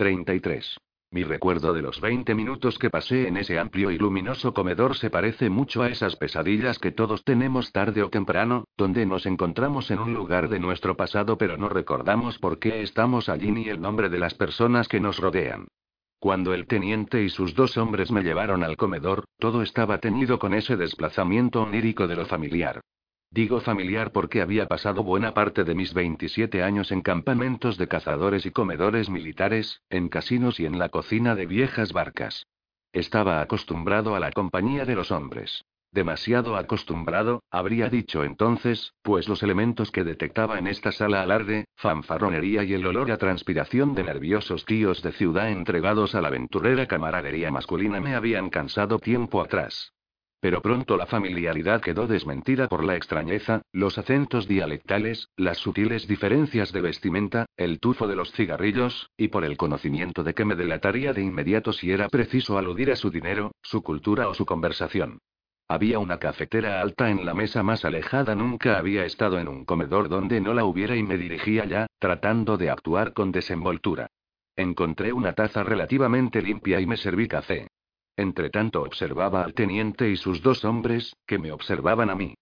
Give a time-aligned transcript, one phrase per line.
[0.00, 0.78] 33.
[1.10, 5.10] Mi recuerdo de los 20 minutos que pasé en ese amplio y luminoso comedor se
[5.10, 9.98] parece mucho a esas pesadillas que todos tenemos tarde o temprano, donde nos encontramos en
[9.98, 14.08] un lugar de nuestro pasado pero no recordamos por qué estamos allí ni el nombre
[14.08, 15.68] de las personas que nos rodean.
[16.18, 20.54] Cuando el teniente y sus dos hombres me llevaron al comedor, todo estaba teñido con
[20.54, 22.80] ese desplazamiento onírico de lo familiar.
[23.32, 28.44] Digo familiar porque había pasado buena parte de mis 27 años en campamentos de cazadores
[28.44, 32.48] y comedores militares, en casinos y en la cocina de viejas barcas.
[32.92, 35.64] Estaba acostumbrado a la compañía de los hombres.
[35.92, 42.64] Demasiado acostumbrado, habría dicho entonces, pues los elementos que detectaba en esta sala alarde, fanfarronería
[42.64, 47.52] y el olor a transpiración de nerviosos tíos de ciudad entregados a la aventurera camaradería
[47.52, 49.92] masculina me habían cansado tiempo atrás.
[50.40, 56.72] Pero pronto la familiaridad quedó desmentida por la extrañeza, los acentos dialectales, las sutiles diferencias
[56.72, 61.12] de vestimenta, el tufo de los cigarrillos, y por el conocimiento de que me delataría
[61.12, 65.18] de inmediato si era preciso aludir a su dinero, su cultura o su conversación.
[65.68, 68.34] Había una cafetera alta en la mesa más alejada.
[68.34, 72.56] Nunca había estado en un comedor donde no la hubiera y me dirigía ya, tratando
[72.56, 74.08] de actuar con desenvoltura.
[74.56, 77.68] Encontré una taza relativamente limpia y me serví café.
[78.16, 82.34] Entretanto observaba al teniente y sus dos hombres, que me observaban a mí.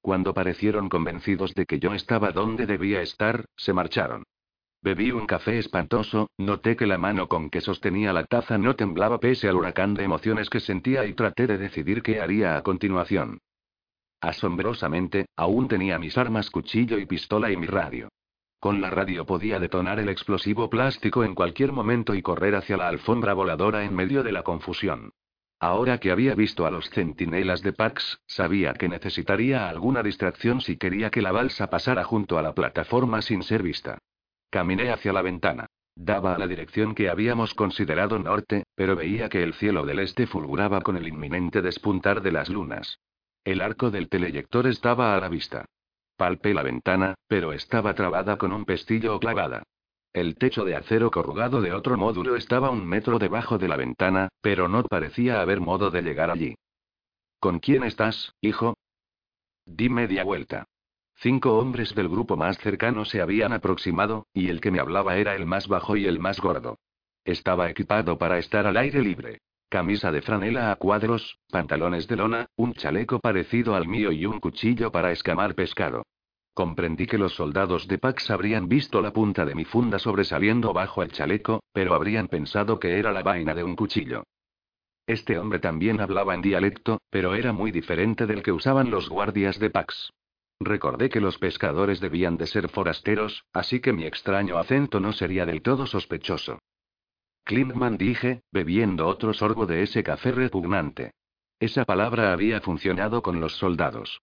[0.00, 4.24] Cuando parecieron convencidos de que yo estaba donde debía estar, se marcharon.
[4.82, 9.18] Bebí un café espantoso, noté que la mano con que sostenía la taza no temblaba
[9.18, 13.40] pese al huracán de emociones que sentía y traté de decidir qué haría a continuación.
[14.20, 18.08] Asombrosamente, aún tenía mis armas cuchillo y pistola y mi radio.
[18.58, 22.88] Con la radio podía detonar el explosivo plástico en cualquier momento y correr hacia la
[22.88, 25.12] alfombra voladora en medio de la confusión.
[25.58, 30.76] Ahora que había visto a los centinelas de Pax, sabía que necesitaría alguna distracción si
[30.76, 33.98] quería que la balsa pasara junto a la plataforma sin ser vista.
[34.50, 35.66] Caminé hacia la ventana.
[35.94, 40.26] Daba a la dirección que habíamos considerado norte, pero veía que el cielo del este
[40.26, 42.98] fulguraba con el inminente despuntar de las lunas.
[43.44, 45.64] El arco del teleyector estaba a la vista.
[46.16, 49.62] Palpé la ventana, pero estaba trabada con un pestillo o clavada.
[50.14, 54.30] El techo de acero corrugado de otro módulo estaba un metro debajo de la ventana,
[54.40, 56.54] pero no parecía haber modo de llegar allí.
[57.38, 58.78] ¿Con quién estás, hijo?
[59.66, 60.64] Di media vuelta.
[61.16, 65.34] Cinco hombres del grupo más cercano se habían aproximado, y el que me hablaba era
[65.34, 66.78] el más bajo y el más gordo.
[67.24, 69.40] Estaba equipado para estar al aire libre.
[69.68, 74.38] Camisa de franela a cuadros, pantalones de lona, un chaleco parecido al mío y un
[74.38, 76.04] cuchillo para escamar pescado.
[76.54, 81.02] Comprendí que los soldados de Pax habrían visto la punta de mi funda sobresaliendo bajo
[81.02, 84.22] el chaleco, pero habrían pensado que era la vaina de un cuchillo.
[85.04, 89.58] Este hombre también hablaba en dialecto, pero era muy diferente del que usaban los guardias
[89.58, 90.12] de Pax.
[90.60, 95.44] Recordé que los pescadores debían de ser forasteros, así que mi extraño acento no sería
[95.44, 96.60] del todo sospechoso.
[97.46, 101.12] Klinkman dije, bebiendo otro sorbo de ese café repugnante.
[101.60, 104.20] Esa palabra había funcionado con los soldados.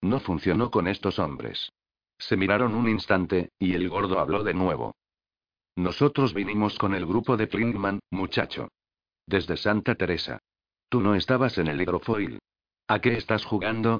[0.00, 1.72] No funcionó con estos hombres.
[2.18, 4.94] Se miraron un instante, y el gordo habló de nuevo.
[5.74, 8.68] Nosotros vinimos con el grupo de Klinkman, muchacho.
[9.26, 10.38] Desde Santa Teresa.
[10.88, 12.38] Tú no estabas en el hidrofoil.
[12.86, 13.98] ¿A qué estás jugando?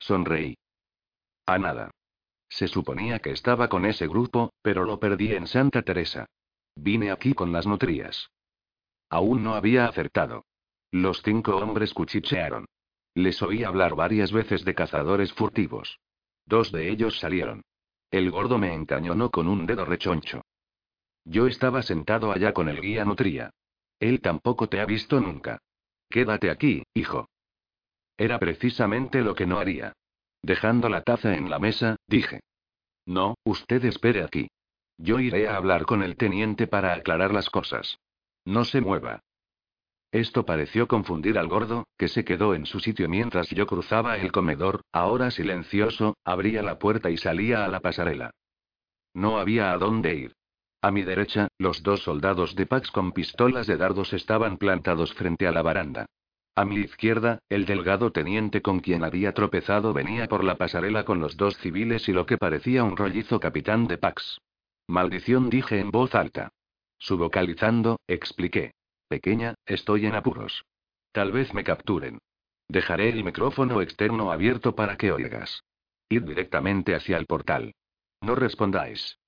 [0.00, 0.56] Sonreí.
[1.46, 1.92] A nada.
[2.48, 6.26] Se suponía que estaba con ese grupo, pero lo perdí en Santa Teresa.
[6.74, 8.30] Vine aquí con las nutrías.
[9.08, 10.46] Aún no había acertado.
[10.90, 12.66] Los cinco hombres cuchichearon.
[13.14, 16.00] Les oí hablar varias veces de cazadores furtivos.
[16.46, 17.62] Dos de ellos salieron.
[18.10, 20.42] El gordo me encañonó con un dedo rechoncho.
[21.24, 23.50] Yo estaba sentado allá con el guía nutría.
[24.00, 25.58] Él tampoco te ha visto nunca.
[26.08, 27.28] Quédate aquí, hijo.
[28.16, 29.92] Era precisamente lo que no haría.
[30.42, 32.40] Dejando la taza en la mesa, dije.
[33.06, 34.48] No, usted espere aquí.
[35.02, 37.98] Yo iré a hablar con el teniente para aclarar las cosas.
[38.44, 39.24] No se mueva.
[40.12, 44.30] Esto pareció confundir al gordo, que se quedó en su sitio mientras yo cruzaba el
[44.30, 48.30] comedor, ahora silencioso, abría la puerta y salía a la pasarela.
[49.12, 50.34] No había a dónde ir.
[50.80, 55.48] A mi derecha, los dos soldados de Pax con pistolas de dardos estaban plantados frente
[55.48, 56.06] a la baranda.
[56.54, 61.18] A mi izquierda, el delgado teniente con quien había tropezado venía por la pasarela con
[61.18, 64.38] los dos civiles y lo que parecía un rollizo capitán de Pax.
[64.86, 66.50] Maldición dije en voz alta.
[66.98, 68.72] Subvocalizando, expliqué.
[69.08, 70.64] Pequeña, estoy en apuros.
[71.12, 72.18] Tal vez me capturen.
[72.68, 75.62] Dejaré el micrófono externo abierto para que oigas.
[76.08, 77.74] Ir directamente hacia el portal.
[78.20, 79.18] No respondáis.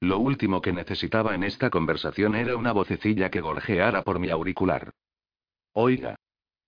[0.00, 4.92] Lo último que necesitaba en esta conversación era una vocecilla que gorjeara por mi auricular.
[5.72, 6.16] Oiga.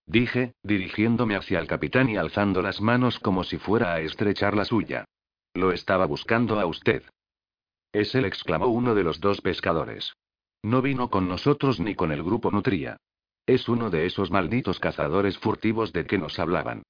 [0.06, 4.64] Dije, dirigiéndome hacia el capitán y alzando las manos como si fuera a estrechar la
[4.64, 5.04] suya.
[5.54, 7.02] Lo estaba buscando a usted.
[7.92, 10.14] Es él, exclamó uno de los dos pescadores.
[10.62, 12.96] No vino con nosotros ni con el grupo Nutria.
[13.46, 16.82] Es uno de esos malditos cazadores furtivos de que nos hablaban.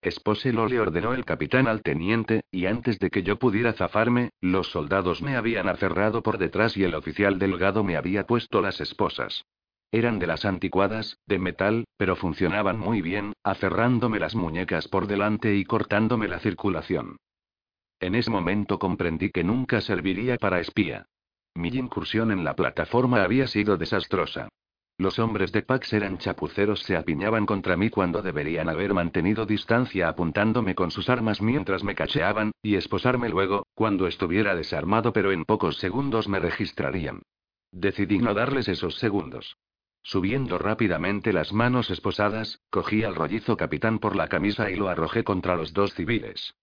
[0.00, 4.70] Espóselo le ordenó el capitán al teniente, y antes de que yo pudiera zafarme, los
[4.70, 9.44] soldados me habían aferrado por detrás y el oficial delgado me había puesto las esposas.
[9.92, 15.54] Eran de las anticuadas, de metal, pero funcionaban muy bien, aferrándome las muñecas por delante
[15.54, 17.16] y cortándome la circulación.
[18.04, 21.06] En ese momento comprendí que nunca serviría para espía.
[21.54, 24.50] Mi incursión en la plataforma había sido desastrosa.
[24.98, 30.06] Los hombres de Pax eran chapuceros, se apiñaban contra mí cuando deberían haber mantenido distancia
[30.06, 35.46] apuntándome con sus armas mientras me cacheaban, y esposarme luego, cuando estuviera desarmado, pero en
[35.46, 37.22] pocos segundos me registrarían.
[37.72, 39.56] Decidí no darles esos segundos.
[40.02, 45.24] Subiendo rápidamente las manos esposadas, cogí al rollizo capitán por la camisa y lo arrojé
[45.24, 46.54] contra los dos civiles.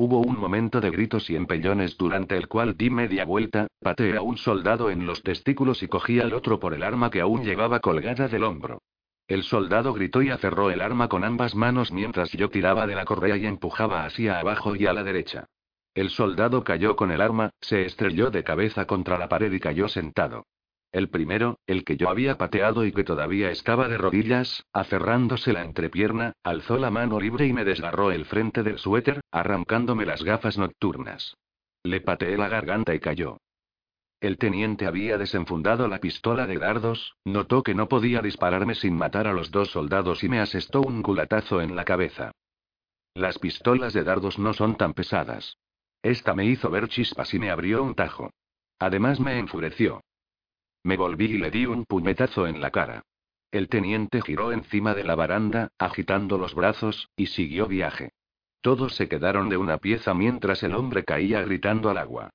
[0.00, 4.22] Hubo un momento de gritos y empellones durante el cual di media vuelta, pateé a
[4.22, 7.80] un soldado en los testículos y cogí al otro por el arma que aún llevaba
[7.80, 8.80] colgada del hombro.
[9.26, 13.04] El soldado gritó y aferró el arma con ambas manos mientras yo tiraba de la
[13.04, 15.46] correa y empujaba hacia abajo y a la derecha.
[15.94, 19.88] El soldado cayó con el arma, se estrelló de cabeza contra la pared y cayó
[19.88, 20.46] sentado.
[20.90, 25.62] El primero, el que yo había pateado y que todavía estaba de rodillas, aferrándose la
[25.62, 30.56] entrepierna, alzó la mano libre y me desgarró el frente del suéter, arrancándome las gafas
[30.56, 31.36] nocturnas.
[31.82, 33.38] Le pateé la garganta y cayó.
[34.20, 39.28] El teniente había desenfundado la pistola de dardos, notó que no podía dispararme sin matar
[39.28, 42.32] a los dos soldados y me asestó un culatazo en la cabeza.
[43.14, 45.58] Las pistolas de dardos no son tan pesadas.
[46.02, 48.30] Esta me hizo ver chispas y me abrió un tajo.
[48.78, 50.00] Además me enfureció.
[50.88, 53.02] Me volví y le di un puñetazo en la cara.
[53.52, 58.12] El teniente giró encima de la baranda, agitando los brazos, y siguió viaje.
[58.62, 62.30] Todos se quedaron de una pieza mientras el hombre caía gritando al agua.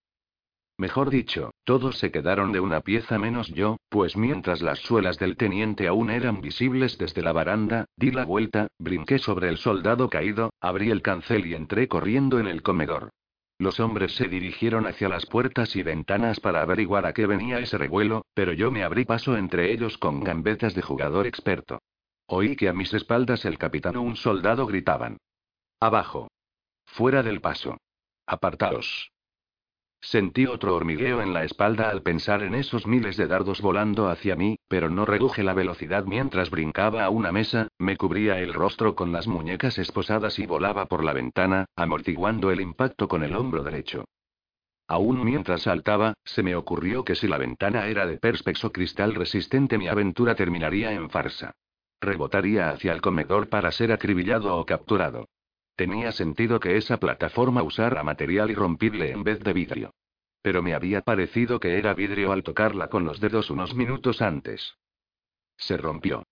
[0.77, 5.35] Mejor dicho, todos se quedaron de una pieza menos yo, pues mientras las suelas del
[5.35, 10.53] teniente aún eran visibles desde la baranda, di la vuelta, brinqué sobre el soldado caído,
[10.61, 13.09] abrí el cancel y entré corriendo en el comedor.
[13.59, 17.77] Los hombres se dirigieron hacia las puertas y ventanas para averiguar a qué venía ese
[17.77, 21.79] revuelo, pero yo me abrí paso entre ellos con gambetas de jugador experto.
[22.25, 25.17] Oí que a mis espaldas el capitán o un soldado gritaban.
[25.79, 26.29] Abajo.
[26.85, 27.77] Fuera del paso.
[28.25, 29.12] Apartaos.
[30.03, 34.35] Sentí otro hormigueo en la espalda al pensar en esos miles de dardos volando hacia
[34.35, 38.95] mí, pero no reduje la velocidad mientras brincaba a una mesa, me cubría el rostro
[38.95, 43.63] con las muñecas esposadas y volaba por la ventana, amortiguando el impacto con el hombro
[43.63, 44.03] derecho.
[44.89, 49.15] Aún mientras saltaba, se me ocurrió que si la ventana era de perspex o cristal
[49.15, 51.53] resistente mi aventura terminaría en farsa.
[52.01, 55.29] Rebotaría hacia el comedor para ser acribillado o capturado.
[55.75, 59.93] Tenía sentido que esa plataforma usara material irrompible en vez de vidrio.
[60.41, 64.75] Pero me había parecido que era vidrio al tocarla con los dedos unos minutos antes.
[65.57, 66.23] Se rompió.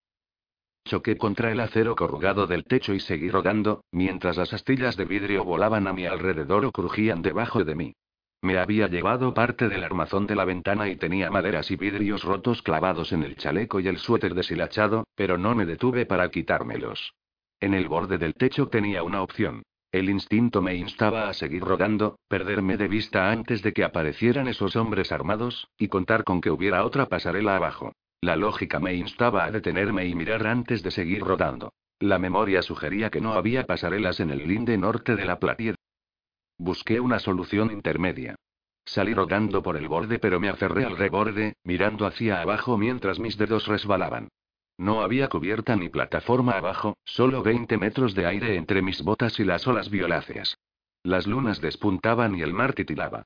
[0.86, 5.44] Choqué contra el acero corrugado del techo y seguí rodando, mientras las astillas de vidrio
[5.44, 7.94] volaban a mi alrededor o crujían debajo de mí.
[8.42, 12.64] Me había llevado parte del armazón de la ventana y tenía maderas y vidrios rotos
[12.64, 17.14] clavados en el chaleco y el suéter deshilachado, pero no me detuve para quitármelos.
[17.62, 19.62] En el borde del techo tenía una opción.
[19.92, 24.76] El instinto me instaba a seguir rodando, perderme de vista antes de que aparecieran esos
[24.76, 27.94] hombres armados, y contar con que hubiera otra pasarela abajo.
[28.20, 31.74] La lógica me instaba a detenerme y mirar antes de seguir rodando.
[32.00, 35.76] La memoria sugería que no había pasarelas en el linde norte de la platier.
[36.58, 38.36] Busqué una solución intermedia.
[38.86, 43.38] Salí rodando por el borde pero me aferré al reborde, mirando hacia abajo mientras mis
[43.38, 44.30] dedos resbalaban.
[44.78, 49.44] No había cubierta ni plataforma abajo, solo 20 metros de aire entre mis botas y
[49.44, 50.58] las olas violáceas.
[51.04, 53.26] Las lunas despuntaban y el mar titilaba.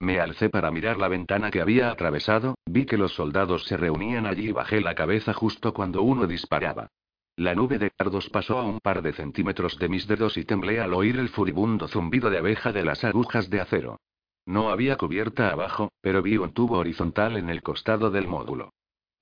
[0.00, 4.26] Me alcé para mirar la ventana que había atravesado, vi que los soldados se reunían
[4.26, 6.88] allí y bajé la cabeza justo cuando uno disparaba.
[7.36, 10.80] La nube de cardos pasó a un par de centímetros de mis dedos y temblé
[10.80, 13.98] al oír el furibundo zumbido de abeja de las agujas de acero.
[14.46, 18.72] No había cubierta abajo, pero vi un tubo horizontal en el costado del módulo.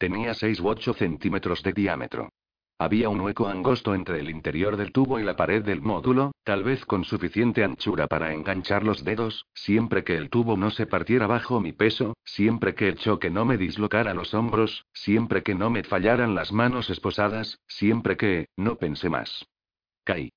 [0.03, 2.29] Tenía 6 u 8 centímetros de diámetro.
[2.77, 6.65] Había un hueco angosto entre el interior del tubo y la pared del módulo, tal
[6.65, 11.29] vez con suficiente anchura para enganchar los dedos, siempre que el tubo no se partiera
[11.29, 15.71] bajo mi peso, siempre que el choque no me dislocara los hombros, siempre que no
[15.71, 19.47] me fallaran las manos esposadas, siempre que, no pensé más.
[20.03, 20.33] Caí.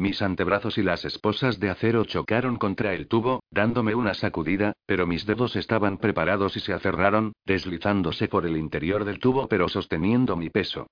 [0.00, 5.06] Mis antebrazos y las esposas de acero chocaron contra el tubo, dándome una sacudida, pero
[5.06, 10.36] mis dedos estaban preparados y se aferraron, deslizándose por el interior del tubo pero sosteniendo
[10.36, 10.86] mi peso.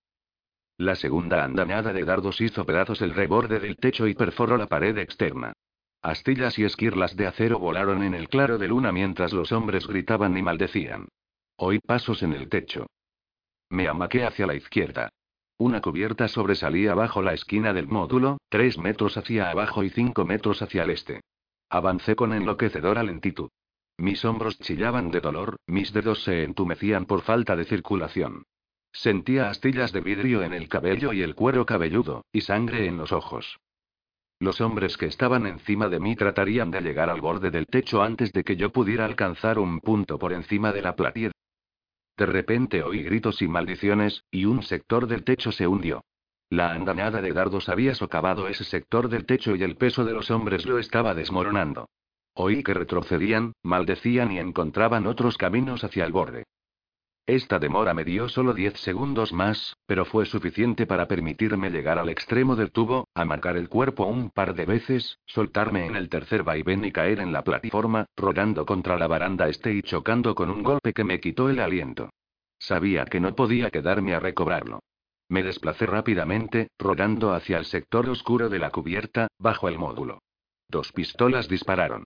[0.76, 4.98] La segunda andanada de dardos hizo pedazos el reborde del techo y perforó la pared
[4.98, 5.54] externa.
[6.02, 10.36] Astillas y esquirlas de acero volaron en el claro de luna mientras los hombres gritaban
[10.36, 11.08] y maldecían.
[11.56, 12.86] Oí pasos en el techo.
[13.70, 15.08] Me amaqué hacia la izquierda.
[15.58, 20.62] Una cubierta sobresalía bajo la esquina del módulo, tres metros hacia abajo y cinco metros
[20.62, 21.20] hacia el este.
[21.68, 23.50] Avancé con enloquecedora lentitud.
[23.96, 28.44] Mis hombros chillaban de dolor, mis dedos se entumecían por falta de circulación.
[28.92, 33.10] Sentía astillas de vidrio en el cabello y el cuero cabelludo, y sangre en los
[33.10, 33.58] ojos.
[34.38, 38.32] Los hombres que estaban encima de mí tratarían de llegar al borde del techo antes
[38.32, 41.32] de que yo pudiera alcanzar un punto por encima de la platier.
[42.18, 46.04] De repente oí gritos y maldiciones, y un sector del techo se hundió.
[46.50, 50.28] La andanada de dardos había socavado ese sector del techo y el peso de los
[50.32, 51.88] hombres lo estaba desmoronando.
[52.34, 56.44] Oí que retrocedían, maldecían y encontraban otros caminos hacia el borde.
[57.28, 62.08] Esta demora me dio solo diez segundos más, pero fue suficiente para permitirme llegar al
[62.08, 66.86] extremo del tubo, amarcar el cuerpo un par de veces, soltarme en el tercer vaivén
[66.86, 70.94] y caer en la plataforma, rodando contra la baranda este y chocando con un golpe
[70.94, 72.08] que me quitó el aliento.
[72.58, 74.80] Sabía que no podía quedarme a recobrarlo.
[75.28, 80.22] Me desplacé rápidamente, rodando hacia el sector oscuro de la cubierta, bajo el módulo.
[80.66, 82.04] Dos pistolas dispararon.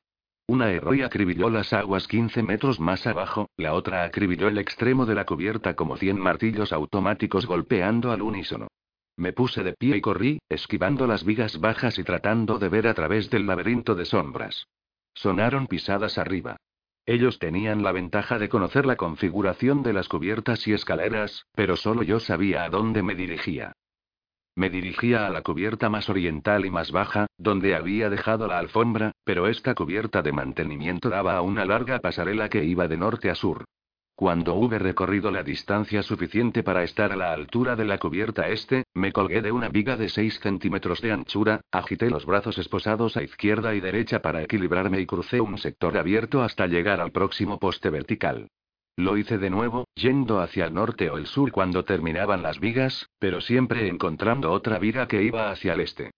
[0.52, 5.06] Una erró y acribilló las aguas 15 metros más abajo, la otra acribilló el extremo
[5.06, 8.68] de la cubierta como 100 martillos automáticos golpeando al unísono.
[9.16, 12.92] Me puse de pie y corrí, esquivando las vigas bajas y tratando de ver a
[12.92, 14.66] través del laberinto de sombras.
[15.14, 16.58] Sonaron pisadas arriba.
[17.06, 22.02] Ellos tenían la ventaja de conocer la configuración de las cubiertas y escaleras, pero solo
[22.02, 23.72] yo sabía a dónde me dirigía.
[24.54, 29.12] Me dirigía a la cubierta más oriental y más baja, donde había dejado la alfombra,
[29.24, 33.34] pero esta cubierta de mantenimiento daba a una larga pasarela que iba de norte a
[33.34, 33.64] sur.
[34.14, 38.84] Cuando hube recorrido la distancia suficiente para estar a la altura de la cubierta este,
[38.92, 43.22] me colgué de una viga de 6 centímetros de anchura, agité los brazos esposados a
[43.22, 47.88] izquierda y derecha para equilibrarme y crucé un sector abierto hasta llegar al próximo poste
[47.88, 48.48] vertical.
[48.96, 53.08] Lo hice de nuevo, yendo hacia el norte o el sur cuando terminaban las vigas,
[53.18, 56.10] pero siempre encontrando otra viga que iba hacia el este.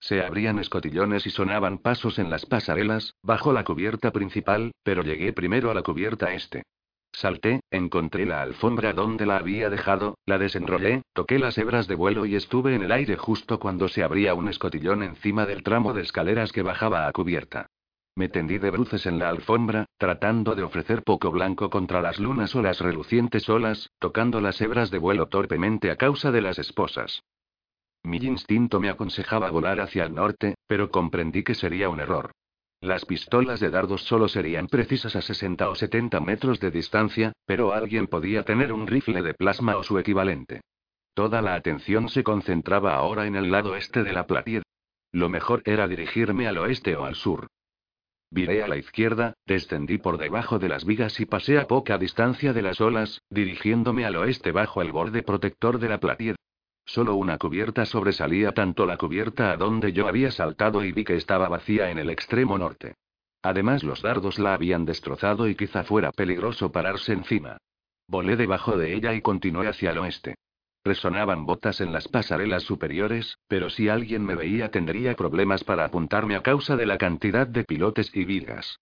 [0.00, 5.32] Se abrían escotillones y sonaban pasos en las pasarelas, bajo la cubierta principal, pero llegué
[5.32, 6.64] primero a la cubierta este.
[7.12, 12.24] Salté, encontré la alfombra donde la había dejado, la desenrollé, toqué las hebras de vuelo
[12.24, 16.00] y estuve en el aire justo cuando se abría un escotillón encima del tramo de
[16.00, 17.66] escaleras que bajaba a cubierta.
[18.14, 22.54] Me tendí de bruces en la alfombra, tratando de ofrecer poco blanco contra las lunas
[22.54, 27.22] o las relucientes olas, tocando las hebras de vuelo torpemente a causa de las esposas.
[28.04, 32.32] Mi instinto me aconsejaba volar hacia el norte, pero comprendí que sería un error.
[32.82, 37.72] Las pistolas de dardos solo serían precisas a 60 o 70 metros de distancia, pero
[37.72, 40.60] alguien podía tener un rifle de plasma o su equivalente.
[41.14, 44.64] Toda la atención se concentraba ahora en el lado este de la platier.
[45.12, 47.46] Lo mejor era dirigirme al oeste o al sur.
[48.32, 52.54] Viré a la izquierda, descendí por debajo de las vigas y pasé a poca distancia
[52.54, 56.36] de las olas, dirigiéndome al oeste bajo el borde protector de la platier.
[56.86, 61.16] Solo una cubierta sobresalía tanto la cubierta a donde yo había saltado y vi que
[61.16, 62.94] estaba vacía en el extremo norte.
[63.42, 67.58] Además los dardos la habían destrozado y quizá fuera peligroso pararse encima.
[68.08, 70.36] Volé debajo de ella y continué hacia el oeste.
[70.84, 76.34] Resonaban botas en las pasarelas superiores, pero si alguien me veía tendría problemas para apuntarme
[76.34, 78.80] a causa de la cantidad de pilotes y vigas.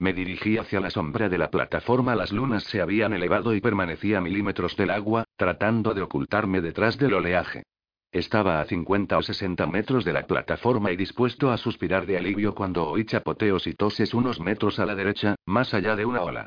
[0.00, 2.16] Me dirigí hacia la sombra de la plataforma.
[2.16, 7.14] Las lunas se habían elevado y permanecía milímetros del agua, tratando de ocultarme detrás del
[7.14, 7.62] oleaje.
[8.10, 12.52] Estaba a 50 o 60 metros de la plataforma y dispuesto a suspirar de alivio
[12.52, 16.46] cuando oí chapoteos y toses unos metros a la derecha, más allá de una ola.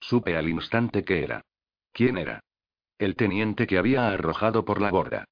[0.00, 1.42] Supe al instante qué era.
[1.92, 2.40] ¿Quién era?
[3.02, 5.24] El teniente que había arrojado por la borda.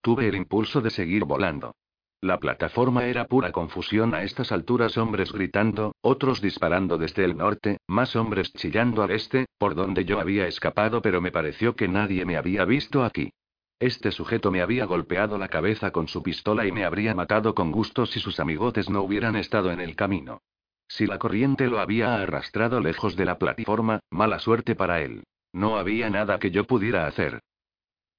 [0.00, 1.74] Tuve el impulso de seguir volando.
[2.22, 7.76] La plataforma era pura confusión a estas alturas, hombres gritando, otros disparando desde el norte,
[7.86, 12.24] más hombres chillando al este, por donde yo había escapado, pero me pareció que nadie
[12.24, 13.30] me había visto aquí.
[13.78, 17.72] Este sujeto me había golpeado la cabeza con su pistola y me habría matado con
[17.72, 20.40] gusto si sus amigotes no hubieran estado en el camino.
[20.88, 25.24] Si la corriente lo había arrastrado lejos de la plataforma, mala suerte para él.
[25.58, 27.40] No había nada que yo pudiera hacer.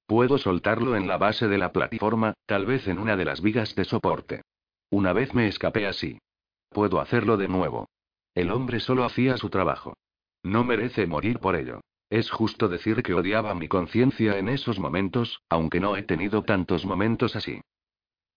[0.06, 3.74] Puedo soltarlo en la base de la plataforma, tal vez en una de las vigas
[3.74, 4.42] de soporte.
[4.90, 6.18] Una vez me escapé así.
[6.68, 7.88] Puedo hacerlo de nuevo.
[8.34, 9.94] El hombre solo hacía su trabajo.
[10.42, 11.80] No merece morir por ello.
[12.10, 16.84] Es justo decir que odiaba mi conciencia en esos momentos, aunque no he tenido tantos
[16.84, 17.62] momentos así.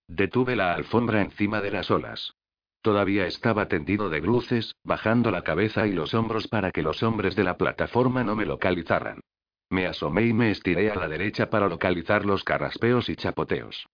[0.07, 2.37] Detuve la alfombra encima de las olas.
[2.83, 7.33] Todavía estaba tendido de bruces, bajando la cabeza y los hombros para que los hombres
[7.33, 9.21] de la plataforma no me localizaran.
[9.69, 13.87] Me asomé y me estiré a la derecha para localizar los carraspeos y chapoteos.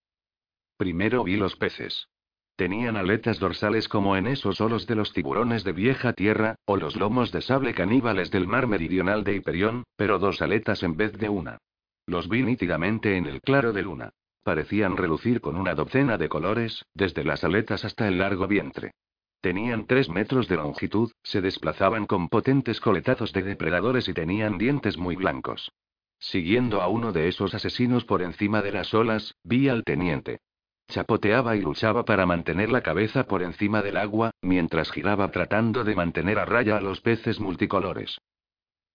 [0.76, 2.08] Primero vi los peces.
[2.56, 6.96] Tenían aletas dorsales como en esos olos de los tiburones de vieja tierra, o los
[6.96, 11.30] lomos de sable caníbales del mar meridional de Hiperión, pero dos aletas en vez de
[11.30, 11.60] una.
[12.08, 14.10] Los vi nítidamente en el claro de luna.
[14.50, 18.94] Parecían relucir con una docena de colores, desde las aletas hasta el largo vientre.
[19.42, 24.98] Tenían tres metros de longitud, se desplazaban con potentes coletazos de depredadores y tenían dientes
[24.98, 25.72] muy blancos.
[26.18, 30.40] Siguiendo a uno de esos asesinos por encima de las olas, vi al teniente.
[30.88, 35.94] Chapoteaba y luchaba para mantener la cabeza por encima del agua, mientras giraba tratando de
[35.94, 38.18] mantener a raya a los peces multicolores.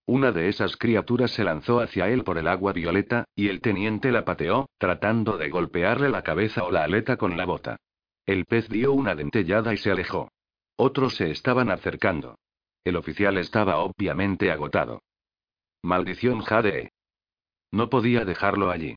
[0.06, 4.12] Una de esas criaturas se lanzó hacia él por el agua violeta, y el teniente
[4.12, 7.76] la pateó, tratando de golpearle la cabeza o la aleta con la bota.
[8.26, 10.30] El pez dio una dentellada y se alejó.
[10.76, 12.36] Otros se estaban acercando.
[12.84, 15.00] El oficial estaba obviamente agotado.
[15.82, 16.90] Maldición Jade.
[17.72, 18.96] No podía dejarlo allí.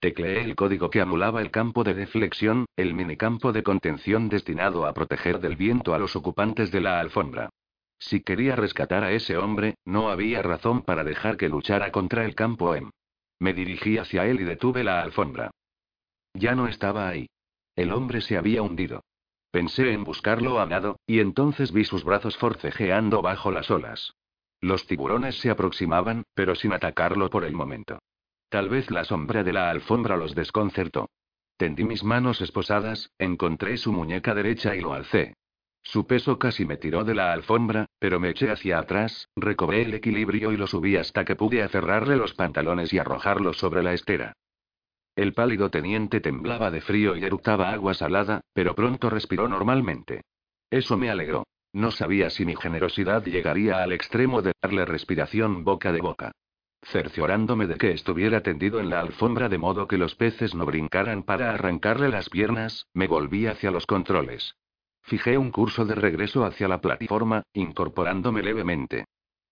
[0.00, 4.94] Tecleé el código que anulaba el campo de deflexión, el minicampo de contención destinado a
[4.94, 7.50] proteger del viento a los ocupantes de la alfombra.
[7.98, 12.34] Si quería rescatar a ese hombre, no había razón para dejar que luchara contra el
[12.34, 12.90] campo M.
[13.38, 15.50] Me dirigí hacia él y detuve la alfombra.
[16.34, 17.28] Ya no estaba ahí.
[17.76, 19.02] El hombre se había hundido.
[19.50, 24.14] Pensé en buscarlo a nado, y entonces vi sus brazos forcejeando bajo las olas.
[24.60, 27.98] Los tiburones se aproximaban, pero sin atacarlo por el momento.
[28.48, 31.10] Tal vez la sombra de la alfombra los desconcertó.
[31.56, 35.34] Tendí mis manos esposadas, encontré su muñeca derecha y lo alcé.
[35.84, 39.94] Su peso casi me tiró de la alfombra, pero me eché hacia atrás, recobré el
[39.94, 44.32] equilibrio y lo subí hasta que pude aferrarle los pantalones y arrojarlo sobre la estera.
[45.14, 50.22] El pálido teniente temblaba de frío y eructaba agua salada, pero pronto respiró normalmente.
[50.70, 51.46] Eso me alegró.
[51.72, 56.32] No sabía si mi generosidad llegaría al extremo de darle respiración boca de boca
[56.84, 61.22] cerciorándome de que estuviera tendido en la alfombra de modo que los peces no brincaran
[61.22, 64.54] para arrancarle las piernas, me volví hacia los controles.
[65.04, 69.04] Fijé un curso de regreso hacia la plataforma, incorporándome levemente.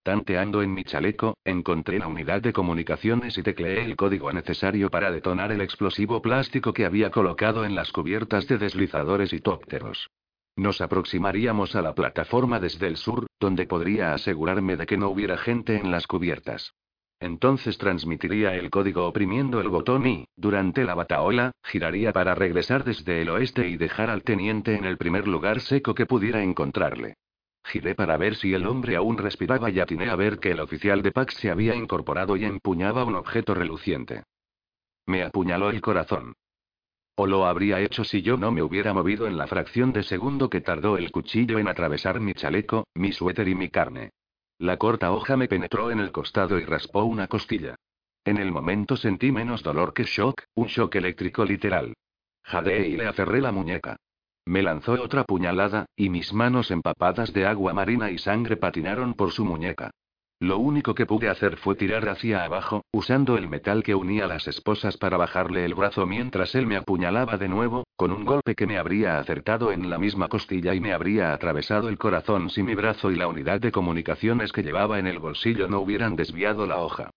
[0.03, 5.13] Tanteando en mi chaleco, encontré la unidad de comunicaciones y tecleé el código necesario para
[5.13, 10.09] detonar el explosivo plástico que había colocado en las cubiertas de deslizadores y tópteros.
[10.57, 15.37] Nos aproximaríamos a la plataforma desde el sur, donde podría asegurarme de que no hubiera
[15.37, 16.75] gente en las cubiertas.
[17.23, 23.23] Entonces transmitiría el código oprimiendo el botón y, durante la bataola, giraría para regresar desde
[23.23, 27.15] el oeste y dejar al teniente en el primer lugar seco que pudiera encontrarle.
[27.65, 31.01] Giré para ver si el hombre aún respiraba y atiné a ver que el oficial
[31.01, 34.25] de Pax se había incorporado y empuñaba un objeto reluciente.
[35.07, 36.35] Me apuñaló el corazón.
[37.15, 40.51] O lo habría hecho si yo no me hubiera movido en la fracción de segundo
[40.51, 44.11] que tardó el cuchillo en atravesar mi chaleco, mi suéter y mi carne.
[44.63, 47.75] La corta hoja me penetró en el costado y raspó una costilla.
[48.25, 51.95] En el momento sentí menos dolor que shock, un shock eléctrico literal.
[52.45, 53.97] Jadeé y le aferré la muñeca.
[54.47, 59.33] Me lanzó otra puñalada, y mis manos empapadas de agua marina y sangre patinaron por
[59.33, 59.91] su muñeca.
[60.43, 64.49] Lo único que pude hacer fue tirar hacia abajo, usando el metal que unía las
[64.49, 68.67] esposas para bajarle el brazo mientras él me apuñalaba de nuevo, con un golpe que
[68.67, 72.75] me habría acertado en la misma costilla y me habría atravesado el corazón si mi
[72.75, 76.79] brazo y la unidad de comunicaciones que llevaba en el bolsillo no hubieran desviado la
[76.79, 77.11] hoja.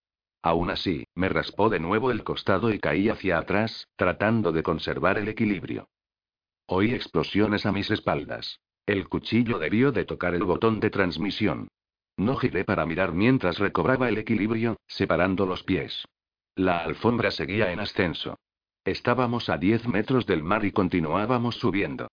[0.43, 5.17] Aún así, me raspó de nuevo el costado y caí hacia atrás, tratando de conservar
[5.17, 5.87] el equilibrio.
[6.67, 8.59] Oí explosiones a mis espaldas.
[8.85, 11.69] El cuchillo debió de tocar el botón de transmisión.
[12.17, 16.05] No giré para mirar mientras recobraba el equilibrio, separando los pies.
[16.55, 18.37] La alfombra seguía en ascenso.
[18.85, 22.07] Estábamos a 10 metros del mar y continuábamos subiendo.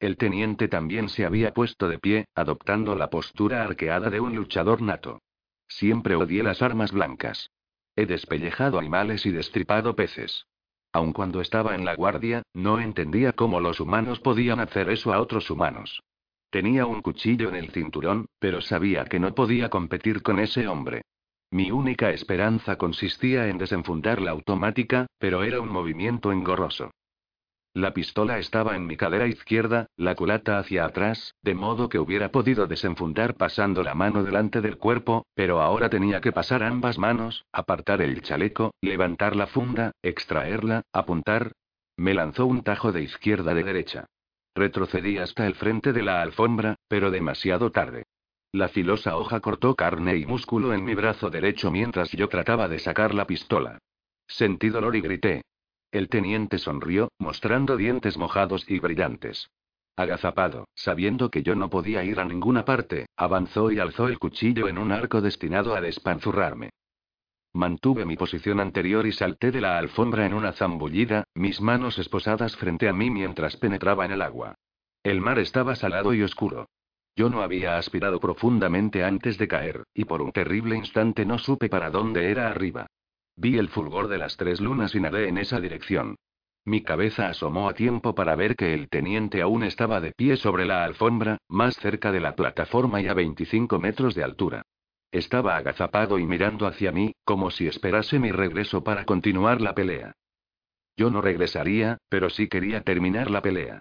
[0.00, 4.82] El teniente también se había puesto de pie, adoptando la postura arqueada de un luchador
[4.82, 5.22] nato.
[5.68, 7.50] Siempre odié las armas blancas.
[7.96, 10.46] He despellejado animales y destripado peces.
[10.92, 15.20] Aun cuando estaba en la guardia, no entendía cómo los humanos podían hacer eso a
[15.20, 16.02] otros humanos.
[16.54, 21.02] Tenía un cuchillo en el cinturón, pero sabía que no podía competir con ese hombre.
[21.50, 26.92] Mi única esperanza consistía en desenfundar la automática, pero era un movimiento engorroso.
[27.74, 32.30] La pistola estaba en mi cadera izquierda, la culata hacia atrás, de modo que hubiera
[32.30, 37.46] podido desenfundar pasando la mano delante del cuerpo, pero ahora tenía que pasar ambas manos,
[37.50, 41.50] apartar el chaleco, levantar la funda, extraerla, apuntar.
[41.96, 44.06] Me lanzó un tajo de izquierda de derecha.
[44.54, 48.04] Retrocedí hasta el frente de la alfombra, pero demasiado tarde.
[48.52, 52.78] La filosa hoja cortó carne y músculo en mi brazo derecho mientras yo trataba de
[52.78, 53.78] sacar la pistola.
[54.28, 55.42] Sentí dolor y grité.
[55.90, 59.48] El teniente sonrió, mostrando dientes mojados y brillantes.
[59.96, 64.68] Agazapado, sabiendo que yo no podía ir a ninguna parte, avanzó y alzó el cuchillo
[64.68, 66.70] en un arco destinado a despanzurrarme.
[67.54, 72.56] Mantuve mi posición anterior y salté de la alfombra en una zambullida, mis manos esposadas
[72.56, 74.56] frente a mí mientras penetraba en el agua.
[75.04, 76.68] El mar estaba salado y oscuro.
[77.14, 81.68] Yo no había aspirado profundamente antes de caer, y por un terrible instante no supe
[81.68, 82.88] para dónde era arriba.
[83.36, 86.16] Vi el fulgor de las tres lunas y nadé en esa dirección.
[86.64, 90.64] Mi cabeza asomó a tiempo para ver que el teniente aún estaba de pie sobre
[90.64, 94.62] la alfombra, más cerca de la plataforma y a 25 metros de altura.
[95.14, 100.16] Estaba agazapado y mirando hacia mí, como si esperase mi regreso para continuar la pelea.
[100.96, 103.78] Yo no regresaría, pero sí quería terminar la pelea.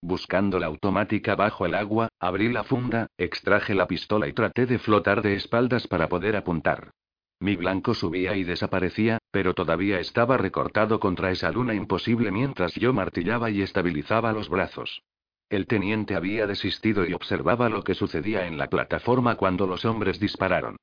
[0.00, 4.78] Buscando la automática bajo el agua, abrí la funda, extraje la pistola y traté de
[4.78, 6.92] flotar de espaldas para poder apuntar.
[7.40, 12.92] Mi blanco subía y desaparecía, pero todavía estaba recortado contra esa luna imposible mientras yo
[12.92, 15.02] martillaba y estabilizaba los brazos.
[15.48, 20.18] El teniente había desistido y observaba lo que sucedía en la plataforma cuando los hombres
[20.18, 20.76] dispararon.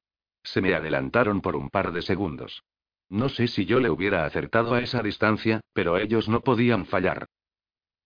[0.44, 2.64] Se me adelantaron por un par de segundos.
[3.10, 7.28] No sé si yo le hubiera acertado a esa distancia, pero ellos no podían fallar.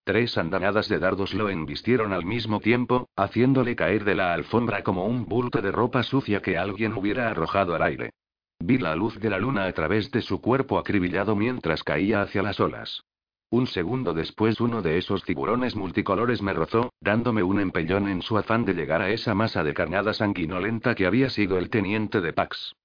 [0.03, 5.05] Tres andanadas de dardos lo embistieron al mismo tiempo, haciéndole caer de la alfombra como
[5.05, 8.11] un bulto de ropa sucia que alguien hubiera arrojado al aire.
[8.59, 12.41] Vi la luz de la luna a través de su cuerpo acribillado mientras caía hacia
[12.41, 13.03] las olas.
[13.49, 18.37] Un segundo después uno de esos tiburones multicolores me rozó, dándome un empellón en su
[18.37, 22.33] afán de llegar a esa masa de carnada sanguinolenta que había sido el teniente de
[22.33, 22.75] Pax.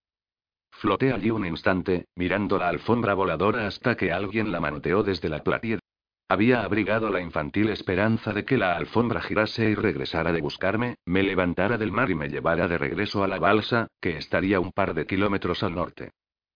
[0.71, 5.43] Floté allí un instante, mirando la alfombra voladora hasta que alguien la manoteó desde la
[5.43, 5.81] platier.
[6.29, 11.25] Había abrigado la infantil esperanza de que la alfombra girase y regresara de buscarme, me
[11.25, 14.95] levantara del mar y me llevara de regreso a la balsa, que estaría un par
[14.95, 16.13] de kilómetros al norte.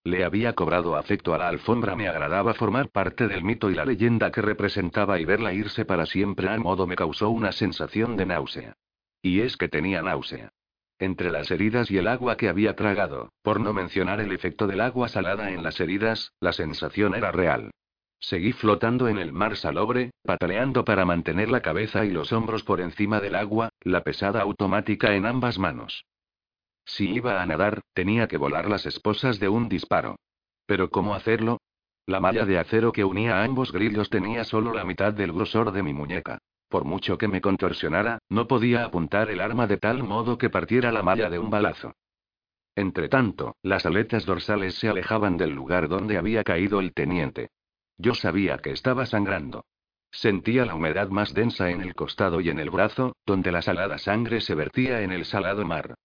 [0.07, 3.83] Le había cobrado afecto a la alfombra, me agradaba formar parte del mito y la
[3.83, 8.25] leyenda que representaba y verla irse para siempre a modo me causó una sensación de
[8.25, 8.77] náusea.
[9.21, 10.53] Y es que tenía náusea.
[10.97, 14.79] Entre las heridas y el agua que había tragado, por no mencionar el efecto del
[14.79, 17.71] agua salada en las heridas, la sensación era real.
[18.21, 22.79] Seguí flotando en el mar salobre, pataleando para mantener la cabeza y los hombros por
[22.79, 26.05] encima del agua, la pesada automática en ambas manos.
[26.87, 30.15] Si iba a nadar, tenía que volar las esposas de un disparo.
[30.65, 31.59] Pero ¿cómo hacerlo?
[32.05, 35.73] La malla de acero que unía a ambos grillos tenía solo la mitad del grosor
[35.73, 36.39] de mi muñeca.
[36.69, 40.93] Por mucho que me contorsionara, no podía apuntar el arma de tal modo que partiera
[40.93, 41.93] la malla de un balazo.
[42.73, 47.49] Entretanto, las aletas dorsales se alejaban del lugar donde había caído el teniente.
[47.97, 49.65] Yo sabía que estaba sangrando.
[50.09, 53.97] Sentía la humedad más densa en el costado y en el brazo, donde la salada
[53.97, 55.95] sangre se vertía en el salado mar.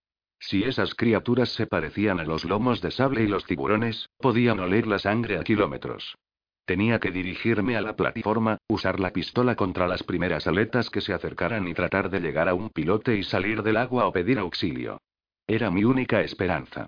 [0.42, 4.88] Si esas criaturas se parecían a los lomos de sable y los tiburones, podían oler
[4.88, 6.16] la sangre a kilómetros.
[6.64, 11.12] Tenía que dirigirme a la plataforma, usar la pistola contra las primeras aletas que se
[11.12, 15.00] acercaran y tratar de llegar a un pilote y salir del agua o pedir auxilio.
[15.46, 16.87] Era mi única esperanza.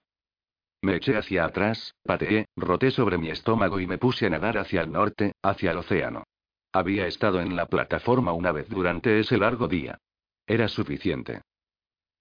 [0.83, 4.83] Me eché hacia atrás, pateé, roté sobre mi estómago y me puse a nadar hacia
[4.83, 6.25] el norte, hacia el océano.
[6.73, 9.97] Había estado en la plataforma una vez durante ese largo día.
[10.45, 11.43] Era suficiente.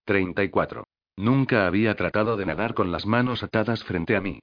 [0.06, 0.84] 34.
[1.18, 4.40] Nunca había tratado de nadar con las manos atadas frente a mí.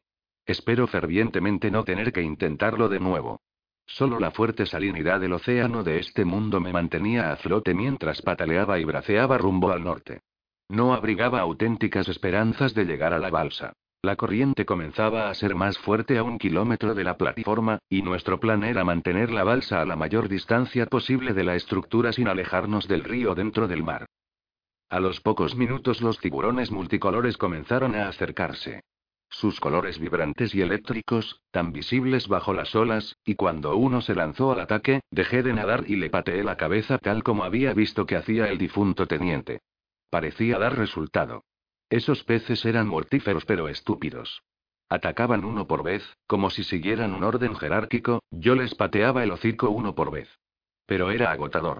[0.46, 3.40] Espero fervientemente no tener que intentarlo de nuevo.
[3.86, 8.78] Solo la fuerte salinidad del océano de este mundo me mantenía a flote mientras pataleaba
[8.78, 10.20] y braceaba rumbo al norte.
[10.68, 13.72] No abrigaba auténticas esperanzas de llegar a la balsa.
[14.02, 18.38] La corriente comenzaba a ser más fuerte a un kilómetro de la plataforma, y nuestro
[18.38, 22.88] plan era mantener la balsa a la mayor distancia posible de la estructura sin alejarnos
[22.88, 24.06] del río dentro del mar.
[24.90, 28.82] A los pocos minutos los tiburones multicolores comenzaron a acercarse.
[29.28, 34.50] Sus colores vibrantes y eléctricos, tan visibles bajo las olas, y cuando uno se lanzó
[34.50, 38.16] al ataque, dejé de nadar y le pateé la cabeza tal como había visto que
[38.16, 39.60] hacía el difunto teniente.
[40.10, 41.44] Parecía dar resultado.
[41.88, 44.42] Esos peces eran mortíferos pero estúpidos.
[44.88, 49.70] Atacaban uno por vez, como si siguieran un orden jerárquico, yo les pateaba el hocico
[49.70, 50.28] uno por vez.
[50.86, 51.78] Pero era agotador.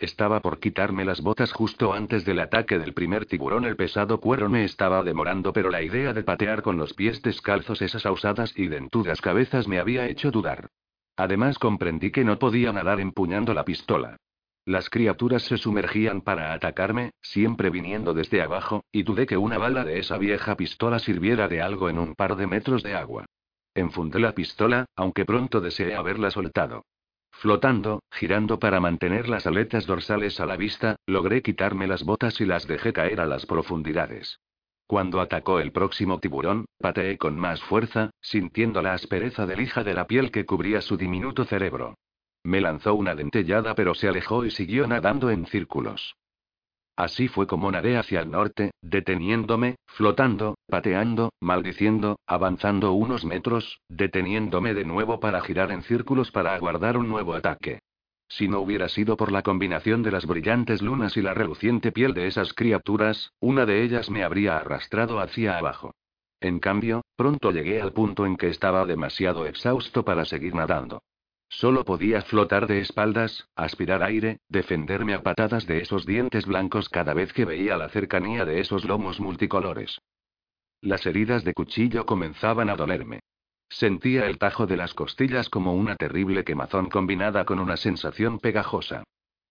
[0.00, 3.66] Estaba por quitarme las botas justo antes del ataque del primer tiburón.
[3.66, 7.82] El pesado cuero me estaba demorando, pero la idea de patear con los pies descalzos
[7.82, 10.70] esas ausadas y dentudas cabezas me había hecho dudar.
[11.16, 14.16] Además comprendí que no podía nadar empuñando la pistola.
[14.64, 19.84] Las criaturas se sumergían para atacarme, siempre viniendo desde abajo, y dudé que una bala
[19.84, 23.26] de esa vieja pistola sirviera de algo en un par de metros de agua.
[23.74, 26.86] Enfundé la pistola, aunque pronto deseé haberla soltado.
[27.40, 32.44] Flotando, girando para mantener las aletas dorsales a la vista, logré quitarme las botas y
[32.44, 34.40] las dejé caer a las profundidades.
[34.86, 39.94] Cuando atacó el próximo tiburón, pateé con más fuerza, sintiendo la aspereza de lija de
[39.94, 41.94] la piel que cubría su diminuto cerebro.
[42.44, 46.16] Me lanzó una dentellada pero se alejó y siguió nadando en círculos.
[47.00, 54.74] Así fue como nadé hacia el norte, deteniéndome, flotando, pateando, maldiciendo, avanzando unos metros, deteniéndome
[54.74, 57.78] de nuevo para girar en círculos para aguardar un nuevo ataque.
[58.28, 62.12] Si no hubiera sido por la combinación de las brillantes lunas y la reluciente piel
[62.12, 65.94] de esas criaturas, una de ellas me habría arrastrado hacia abajo.
[66.38, 71.00] En cambio, pronto llegué al punto en que estaba demasiado exhausto para seguir nadando.
[71.50, 77.12] Solo podía flotar de espaldas, aspirar aire, defenderme a patadas de esos dientes blancos cada
[77.12, 80.00] vez que veía la cercanía de esos lomos multicolores.
[80.80, 83.18] Las heridas de cuchillo comenzaban a dolerme.
[83.68, 89.02] Sentía el tajo de las costillas como una terrible quemazón combinada con una sensación pegajosa.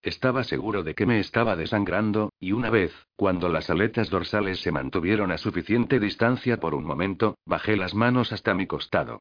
[0.01, 4.71] Estaba seguro de que me estaba desangrando, y una vez, cuando las aletas dorsales se
[4.71, 9.19] mantuvieron a suficiente distancia por un momento, bajé las manos hasta mi costado.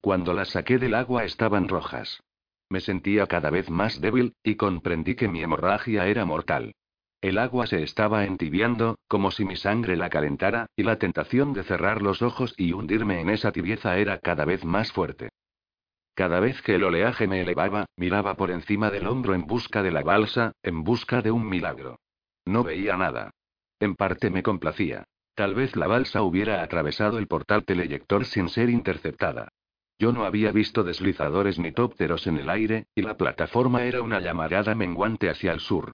[0.00, 2.22] Cuando las saqué del agua estaban rojas.
[2.70, 6.72] Me sentía cada vez más débil, y comprendí que mi hemorragia era mortal.
[7.20, 11.64] El agua se estaba entibiando, como si mi sangre la calentara, y la tentación de
[11.64, 15.28] cerrar los ojos y hundirme en esa tibieza era cada vez más fuerte.
[16.14, 19.90] Cada vez que el oleaje me elevaba, miraba por encima del hombro en busca de
[19.90, 21.98] la balsa, en busca de un milagro.
[22.46, 23.32] No veía nada.
[23.80, 25.04] En parte me complacía.
[25.34, 29.48] Tal vez la balsa hubiera atravesado el portal teleyector sin ser interceptada.
[30.00, 34.18] Yo no había visto deslizadores ni tópteros en el aire, y la plataforma era una
[34.18, 35.92] llamarada menguante hacia el sur.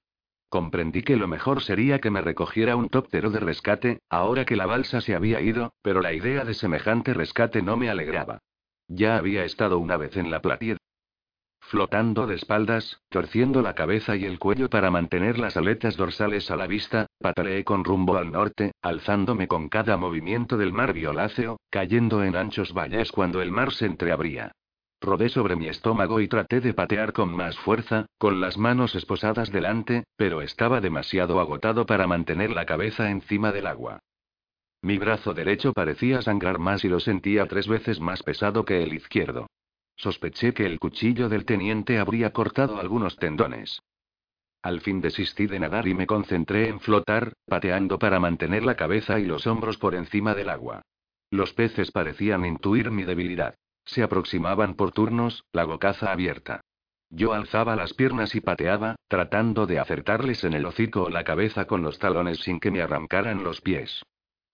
[0.49, 4.66] Comprendí que lo mejor sería que me recogiera un tóptero de rescate, ahora que la
[4.66, 8.38] balsa se había ido, pero la idea de semejante rescate no me alegraba.
[8.87, 10.79] Ya había estado una vez en la platier
[11.69, 16.57] Flotando de espaldas, torciendo la cabeza y el cuello para mantener las aletas dorsales a
[16.57, 22.23] la vista, pataleé con rumbo al norte, alzándome con cada movimiento del mar violáceo, cayendo
[22.23, 24.53] en anchos valles cuando el mar se entreabría.
[25.01, 29.51] Rodé sobre mi estómago y traté de patear con más fuerza, con las manos esposadas
[29.51, 33.99] delante, pero estaba demasiado agotado para mantener la cabeza encima del agua.
[34.83, 38.95] Mi brazo derecho parecía sangrar más y lo sentía tres veces más pesado que el
[38.95, 39.49] izquierdo.
[39.97, 43.81] Sospeché que el cuchillo del teniente habría cortado algunos tendones.
[44.63, 49.19] Al fin desistí de nadar y me concentré en flotar, pateando para mantener la cabeza
[49.19, 50.83] y los hombros por encima del agua.
[51.31, 53.55] Los peces parecían intuir mi debilidad.
[53.85, 56.61] Se aproximaban por turnos, la bocaza abierta.
[57.11, 61.67] Yo alzaba las piernas y pateaba, tratando de acertarles en el hocico o la cabeza
[61.67, 64.03] con los talones sin que me arrancaran los pies.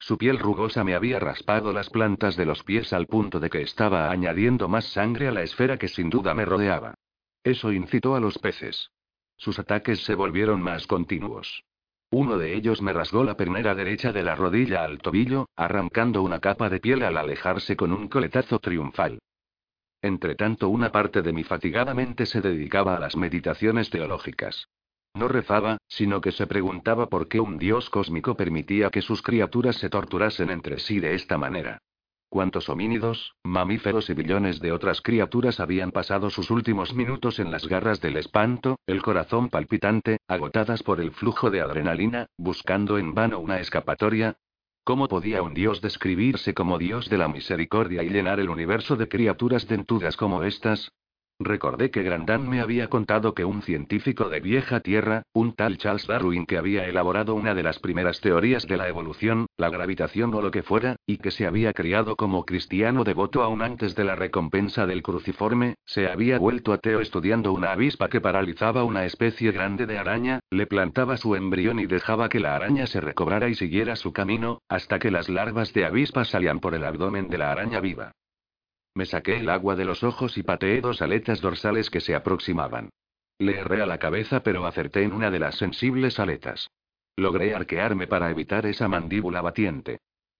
[0.02, 3.62] Su piel rugosa me había raspado las plantas de los pies al punto de que
[3.62, 6.94] estaba añadiendo más sangre a la esfera que sin duda me rodeaba.
[7.44, 8.90] Eso incitó a los peces.
[9.36, 11.62] Sus ataques se volvieron más continuos.
[12.10, 16.40] Uno de ellos me rasgó la pernera derecha de la rodilla al tobillo, arrancando una
[16.40, 19.20] capa de piel al alejarse con un coletazo triunfal.
[20.00, 24.66] Entretanto, una parte de mi fatigada mente se dedicaba a las meditaciones teológicas.
[25.14, 29.76] No rezaba, sino que se preguntaba por qué un dios cósmico permitía que sus criaturas
[29.76, 31.78] se torturasen entre sí de esta manera.
[32.30, 37.68] ¿Cuántos homínidos, mamíferos y billones de otras criaturas habían pasado sus últimos minutos en las
[37.68, 43.38] garras del espanto, el corazón palpitante, agotadas por el flujo de adrenalina, buscando en vano
[43.38, 44.38] una escapatoria?
[44.82, 49.08] ¿Cómo podía un dios describirse como dios de la misericordia y llenar el universo de
[49.08, 50.90] criaturas dentudas como estas?
[51.44, 56.06] Recordé que Grandán me había contado que un científico de vieja tierra, un tal Charles
[56.06, 60.42] Darwin que había elaborado una de las primeras teorías de la evolución, la gravitación o
[60.42, 64.14] lo que fuera, y que se había criado como cristiano devoto aún antes de la
[64.14, 69.86] recompensa del cruciforme, se había vuelto ateo estudiando una avispa que paralizaba una especie grande
[69.86, 73.96] de araña, le plantaba su embrión y dejaba que la araña se recobrara y siguiera
[73.96, 77.80] su camino, hasta que las larvas de avispa salían por el abdomen de la araña
[77.80, 78.12] viva.
[78.94, 82.90] Me saqué el agua de los ojos y pateé dos aletas dorsales que se aproximaban.
[83.38, 86.68] Le erré a la cabeza pero acerté en una de las sensibles aletas.
[87.16, 89.98] Logré arquearme para evitar esa mandíbula batiente.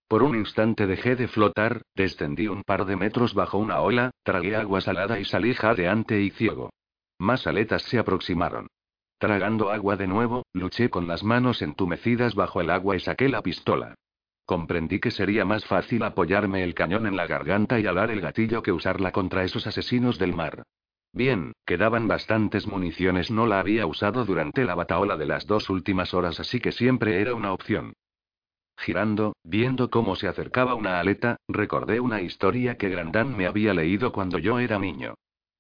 [0.09, 4.57] Por un instante dejé de flotar, descendí un par de metros bajo una ola, tragué
[4.57, 6.71] agua salada y salí jadeante y ciego.
[7.19, 8.69] Más aletas se aproximaron.
[9.19, 13.41] Tragando agua de nuevo, luché con las manos entumecidas bajo el agua y saqué la
[13.41, 13.95] pistola.
[14.53, 18.63] Comprendí que sería más fácil apoyarme el cañón en la garganta y alar el gatillo
[18.63, 20.65] que usarla contra esos asesinos del mar.
[21.11, 26.13] Bien, quedaban bastantes municiones, no la había usado durante la bataola de las dos últimas
[26.13, 27.95] horas, así que siempre era una opción.
[28.77, 34.13] Girando, viendo cómo se acercaba una aleta, recordé una historia que Grandán me había leído
[34.13, 35.15] cuando yo era niño.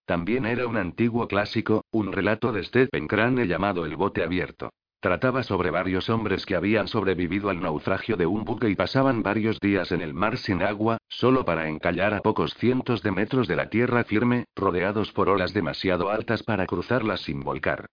[0.05, 4.69] También era un antiguo clásico, un relato de Stephen Crane llamado El bote abierto.
[5.03, 9.59] Trataba sobre varios hombres que habían sobrevivido al naufragio de un buque y pasaban varios
[9.59, 13.57] días en el mar sin agua, solo para encallar a pocos cientos de metros de
[13.57, 17.87] la tierra firme, rodeados por olas demasiado altas para cruzarlas sin volcar.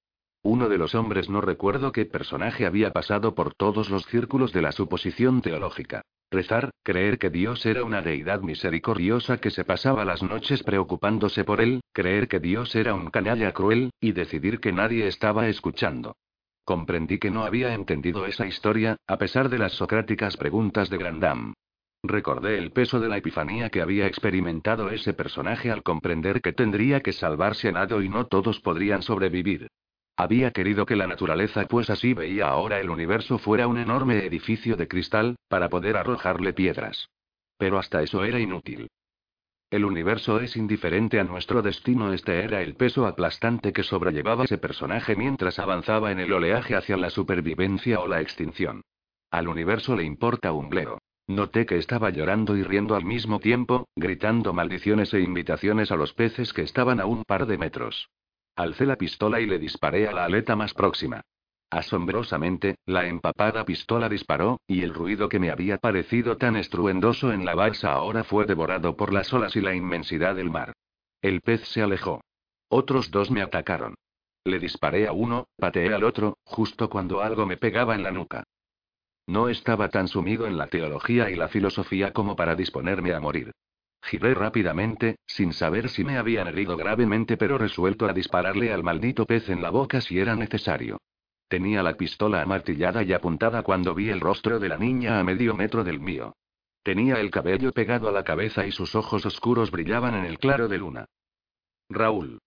[0.44, 4.62] Uno de los hombres no recuerdo qué personaje había pasado por todos los círculos de
[4.62, 6.04] la suposición teológica.
[6.30, 11.60] Rezar, creer que Dios era una deidad misericordiosa que se pasaba las noches preocupándose por
[11.60, 16.14] él, creer que Dios era un canalla cruel, y decidir que nadie estaba escuchando.
[16.70, 21.56] Comprendí que no había entendido esa historia, a pesar de las socráticas preguntas de Grandam.
[22.04, 27.00] Recordé el peso de la epifanía que había experimentado ese personaje al comprender que tendría
[27.00, 29.66] que salvarse a nado y no todos podrían sobrevivir.
[30.16, 34.78] Había querido que la naturaleza, pues así veía ahora el universo, fuera un enorme edificio
[34.78, 37.10] de cristal, para poder arrojarle piedras.
[37.58, 38.90] Pero hasta eso era inútil.
[39.72, 42.12] El universo es indiferente a nuestro destino.
[42.12, 46.98] Este era el peso aplastante que sobrellevaba ese personaje mientras avanzaba en el oleaje hacia
[46.98, 48.82] la supervivencia o la extinción.
[49.30, 50.98] Al universo le importa un bledo.
[51.28, 56.14] Noté que estaba llorando y riendo al mismo tiempo, gritando maldiciones e invitaciones a los
[56.14, 58.10] peces que estaban a un par de metros.
[58.56, 61.22] Alcé la pistola y le disparé a la aleta más próxima.
[61.70, 67.46] Asombrosamente, la empapada pistola disparó, y el ruido que me había parecido tan estruendoso en
[67.46, 70.74] la balsa ahora fue devorado por las olas y la inmensidad del mar.
[71.22, 72.22] El pez se alejó.
[72.70, 73.96] Otros dos me atacaron.
[74.46, 78.44] Le disparé a uno, pateé al otro, justo cuando algo me pegaba en la nuca.
[79.28, 83.52] No estaba tan sumido en la teología y la filosofía como para disponerme a morir.
[84.02, 89.26] Giré rápidamente, sin saber si me habían herido gravemente, pero resuelto a dispararle al maldito
[89.26, 91.00] pez en la boca si era necesario.
[91.50, 95.56] Tenía la pistola amartillada y apuntada cuando vi el rostro de la niña a medio
[95.56, 96.36] metro del mío.
[96.84, 100.68] Tenía el cabello pegado a la cabeza y sus ojos oscuros brillaban en el claro
[100.68, 101.06] de luna.
[101.90, 102.40] Raúl.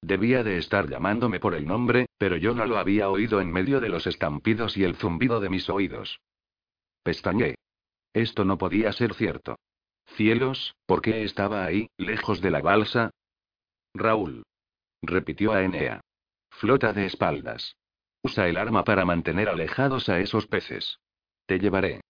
[0.00, 3.80] Debía de estar llamándome por el nombre, pero yo no lo había oído en medio
[3.80, 6.20] de los estampidos y el zumbido de mis oídos.
[7.02, 7.56] Pestañé.
[8.12, 9.56] Esto no podía ser cierto.
[10.14, 13.10] Cielos, ¿por qué estaba ahí, lejos de la balsa?
[13.94, 14.44] Raúl.
[15.02, 16.00] Repitió a Enea.
[16.50, 17.74] Flota de espaldas.
[18.24, 20.98] Usa el arma para mantener alejados a esos peces.
[21.46, 22.00] Te llevaré.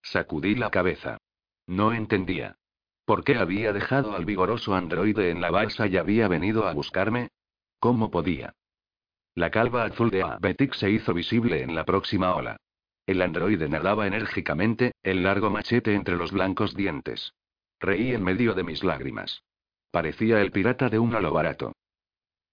[0.00, 1.18] Sacudí la cabeza.
[1.66, 2.56] No entendía.
[3.04, 7.28] ¿Por qué había dejado al vigoroso androide en la balsa y había venido a buscarme?
[7.80, 8.54] ¿Cómo podía?
[9.34, 12.56] La calva azul de Abetic se hizo visible en la próxima ola.
[13.04, 17.34] El androide nadaba enérgicamente, el largo machete entre los blancos dientes.
[17.80, 19.42] Reí en medio de mis lágrimas.
[19.90, 21.72] Parecía el pirata de un halo barato.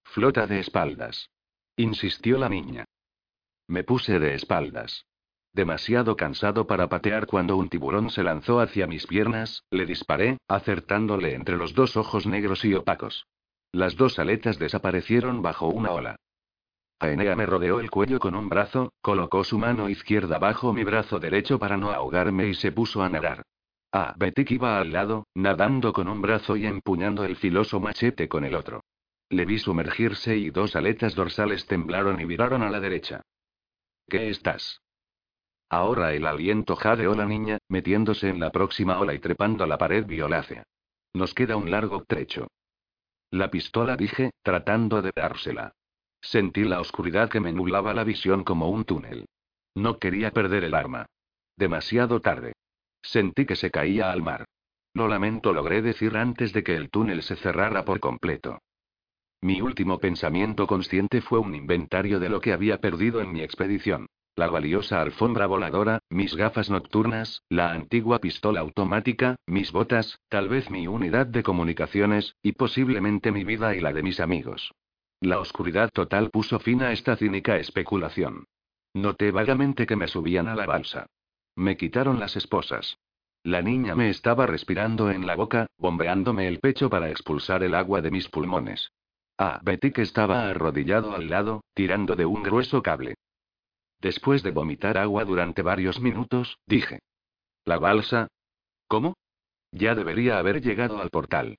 [0.02, 1.30] Flota de espaldas.
[1.76, 2.84] Insistió la niña.
[3.66, 5.06] Me puse de espaldas.
[5.54, 11.34] Demasiado cansado para patear cuando un tiburón se lanzó hacia mis piernas, le disparé, acertándole
[11.34, 13.26] entre los dos ojos negros y opacos.
[13.72, 16.16] Las dos aletas desaparecieron bajo una ola.
[17.00, 21.18] Aenea me rodeó el cuello con un brazo, colocó su mano izquierda bajo mi brazo
[21.18, 23.42] derecho para no ahogarme y se puso a nadar.
[23.90, 28.44] Ah, Betik iba al lado, nadando con un brazo y empuñando el filoso machete con
[28.44, 28.82] el otro.
[29.32, 33.22] Le vi sumergirse y dos aletas dorsales temblaron y viraron a la derecha.
[34.06, 34.82] ¿Qué estás?
[35.70, 39.78] Ahora el aliento jadeó la niña, metiéndose en la próxima ola y trepando a la
[39.78, 40.64] pared violácea.
[41.14, 42.48] Nos queda un largo trecho.
[43.30, 45.72] La pistola dije, tratando de dársela.
[46.20, 49.24] Sentí la oscuridad que me nublaba la visión como un túnel.
[49.74, 51.06] No quería perder el arma.
[51.56, 52.52] Demasiado tarde.
[53.00, 54.44] Sentí que se caía al mar.
[54.92, 58.58] Lo lamento, logré decir antes de que el túnel se cerrara por completo.
[59.42, 64.06] Mi último pensamiento consciente fue un inventario de lo que había perdido en mi expedición.
[64.36, 70.70] La valiosa alfombra voladora, mis gafas nocturnas, la antigua pistola automática, mis botas, tal vez
[70.70, 74.72] mi unidad de comunicaciones, y posiblemente mi vida y la de mis amigos.
[75.20, 78.44] La oscuridad total puso fin a esta cínica especulación.
[78.94, 81.06] Noté vagamente que me subían a la balsa.
[81.56, 82.96] Me quitaron las esposas.
[83.42, 88.00] La niña me estaba respirando en la boca, bombeándome el pecho para expulsar el agua
[88.02, 88.92] de mis pulmones.
[89.44, 93.16] Ah, que estaba arrodillado al lado, tirando de un grueso cable.
[94.00, 97.00] Después de vomitar agua durante varios minutos, dije.
[97.64, 98.28] ¿La balsa?
[98.86, 99.16] ¿Cómo?
[99.72, 101.58] Ya debería haber llegado al portal.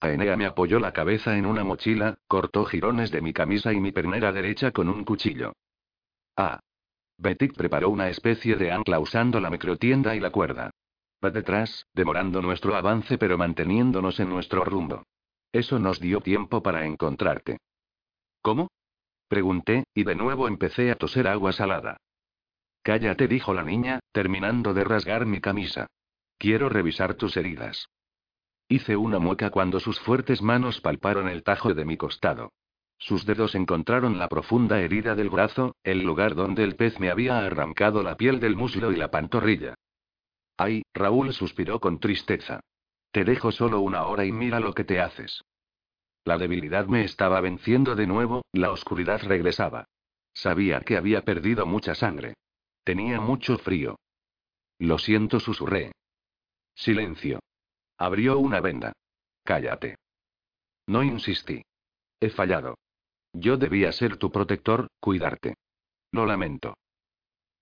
[0.00, 3.92] Aenea me apoyó la cabeza en una mochila, cortó jirones de mi camisa y mi
[3.92, 5.52] pernera derecha con un cuchillo.
[6.38, 6.58] Ah.
[7.18, 10.70] Betik preparó una especie de ancla usando la microtienda y la cuerda.
[11.22, 15.02] Va detrás, demorando nuestro avance pero manteniéndonos en nuestro rumbo.
[15.54, 17.58] Eso nos dio tiempo para encontrarte.
[18.42, 18.72] ¿Cómo?
[19.28, 21.96] Pregunté, y de nuevo empecé a toser agua salada.
[22.82, 25.86] Cállate, dijo la niña, terminando de rasgar mi camisa.
[26.38, 27.86] Quiero revisar tus heridas.
[28.68, 32.50] Hice una mueca cuando sus fuertes manos palparon el tajo de mi costado.
[32.98, 37.38] Sus dedos encontraron la profunda herida del brazo, el lugar donde el pez me había
[37.38, 39.76] arrancado la piel del muslo y la pantorrilla.
[40.56, 42.58] Ay, Raúl suspiró con tristeza.
[43.14, 45.44] Te dejo solo una hora y mira lo que te haces.
[46.24, 49.84] La debilidad me estaba venciendo de nuevo, la oscuridad regresaba.
[50.32, 52.34] Sabía que había perdido mucha sangre.
[52.82, 54.00] Tenía mucho frío.
[54.80, 55.92] Lo siento, susurré.
[56.74, 57.38] Silencio.
[57.98, 58.92] Abrió una venda.
[59.44, 59.94] Cállate.
[60.88, 61.62] No insistí.
[62.18, 62.78] He fallado.
[63.32, 65.54] Yo debía ser tu protector, cuidarte.
[66.10, 66.74] Lo lamento.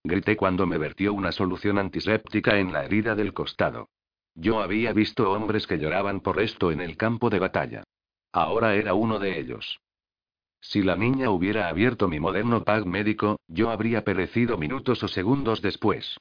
[0.03, 3.91] Grité cuando me vertió una solución antiséptica en la herida del costado.
[4.35, 7.85] Yo había visto hombres que lloraban por esto en el campo de batalla.
[8.33, 9.81] Ahora era uno de ellos.
[10.61, 15.61] Si la niña hubiera abierto mi moderno pack médico, yo habría perecido minutos o segundos
[15.61, 16.17] después.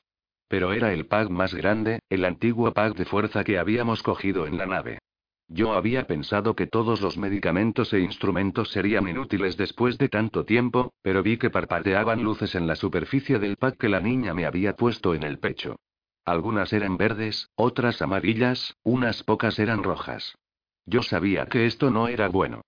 [0.47, 4.57] Pero era el pack más grande, el antiguo pack de fuerza que habíamos cogido en
[4.57, 4.99] la nave.
[5.47, 10.93] Yo había pensado que todos los medicamentos e instrumentos serían inútiles después de tanto tiempo,
[11.01, 14.75] pero vi que parpadeaban luces en la superficie del pack que la niña me había
[14.75, 15.77] puesto en el pecho.
[16.25, 20.37] Algunas eran verdes, otras amarillas, unas pocas eran rojas.
[20.85, 22.61] Yo sabía que esto no era bueno.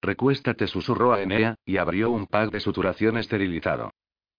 [0.00, 3.90] Recuéstate, susurró a Enea, y abrió un pack de suturación esterilizado.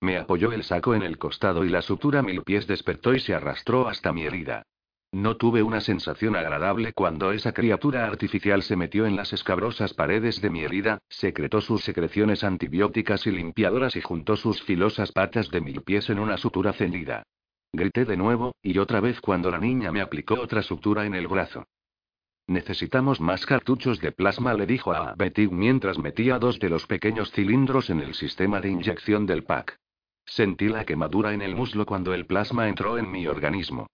[0.01, 3.33] Me apoyó el saco en el costado y la sutura mil pies despertó y se
[3.33, 4.63] arrastró hasta mi herida.
[5.11, 10.39] No tuve una sensación agradable cuando esa criatura artificial se metió en las escabrosas paredes
[10.39, 15.61] de mi herida, secretó sus secreciones antibióticas y limpiadoras y juntó sus filosas patas de
[15.61, 17.23] mil pies en una sutura cendida.
[17.71, 21.27] Grité de nuevo, y otra vez cuando la niña me aplicó otra sutura en el
[21.27, 21.65] brazo.
[22.47, 27.31] Necesitamos más cartuchos de plasma, le dijo a Betty mientras metía dos de los pequeños
[27.31, 29.77] cilindros en el sistema de inyección del pack.
[30.25, 33.87] Sentí la quemadura en el muslo cuando el plasma entró en mi organismo.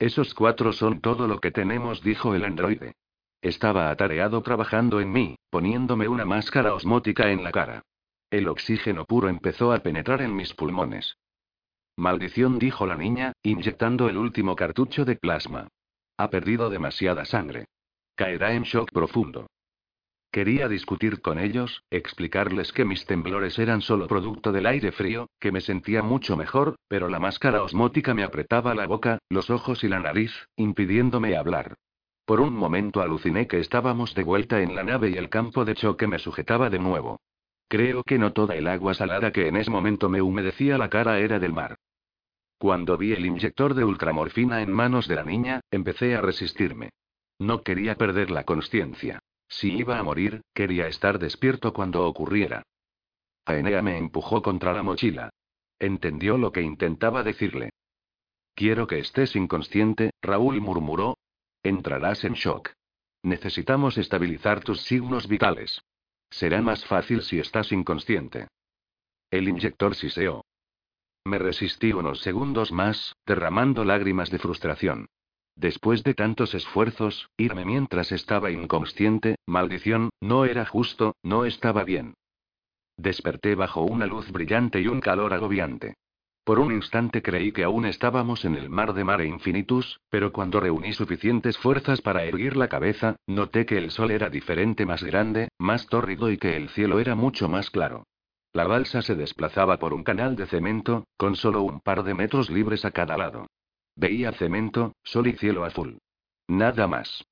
[0.00, 2.94] Esos cuatro son todo lo que tenemos, dijo el androide.
[3.42, 7.82] Estaba atareado trabajando en mí, poniéndome una máscara osmótica en la cara.
[8.30, 11.16] El oxígeno puro empezó a penetrar en mis pulmones.
[11.98, 15.66] Maldición, dijo la niña, inyectando el último cartucho de plasma.
[16.16, 17.64] Ha perdido demasiada sangre.
[18.14, 19.48] Caerá en shock profundo.
[20.30, 25.50] Quería discutir con ellos, explicarles que mis temblores eran solo producto del aire frío, que
[25.50, 29.88] me sentía mucho mejor, pero la máscara osmótica me apretaba la boca, los ojos y
[29.88, 31.74] la nariz, impidiéndome hablar.
[32.24, 35.74] Por un momento aluciné que estábamos de vuelta en la nave y el campo de
[35.74, 37.18] choque me sujetaba de nuevo.
[37.66, 41.18] Creo que no toda el agua salada que en ese momento me humedecía la cara
[41.18, 41.76] era del mar.
[42.58, 46.90] Cuando vi el inyector de ultramorfina en manos de la niña, empecé a resistirme.
[47.38, 49.20] No quería perder la conciencia.
[49.48, 52.64] Si iba a morir, quería estar despierto cuando ocurriera.
[53.46, 55.30] Aenea me empujó contra la mochila.
[55.78, 57.70] Entendió lo que intentaba decirle.
[58.54, 61.16] Quiero que estés inconsciente, Raúl murmuró.
[61.62, 62.70] Entrarás en shock.
[63.22, 65.80] Necesitamos estabilizar tus signos vitales.
[66.28, 68.48] Será más fácil si estás inconsciente.
[69.30, 70.44] El inyector siseó.
[71.24, 75.06] Me resistí unos segundos más, derramando lágrimas de frustración.
[75.56, 82.14] Después de tantos esfuerzos, irme mientras estaba inconsciente, maldición, no era justo, no estaba bien.
[82.96, 85.94] Desperté bajo una luz brillante y un calor agobiante.
[86.44, 90.60] Por un instante creí que aún estábamos en el mar de Mare Infinitus, pero cuando
[90.60, 95.48] reuní suficientes fuerzas para erguir la cabeza, noté que el sol era diferente, más grande,
[95.58, 98.04] más tórrido y que el cielo era mucho más claro.
[98.52, 102.50] La balsa se desplazaba por un canal de cemento, con solo un par de metros
[102.50, 103.46] libres a cada lado.
[103.94, 105.98] Veía cemento, sol y cielo azul.
[106.46, 107.24] Nada más.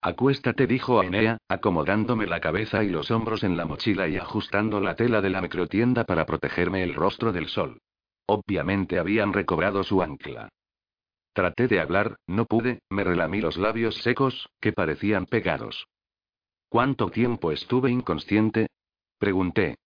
[0.00, 4.96] Acuéstate, dijo Aenea, acomodándome la cabeza y los hombros en la mochila y ajustando la
[4.96, 7.78] tela de la microtienda para protegerme el rostro del sol.
[8.26, 10.48] Obviamente habían recobrado su ancla.
[11.32, 15.86] Traté de hablar, no pude, me relamí los labios secos, que parecían pegados.
[16.68, 18.68] ¿Cuánto tiempo estuve inconsciente?
[19.18, 19.76] Pregunté.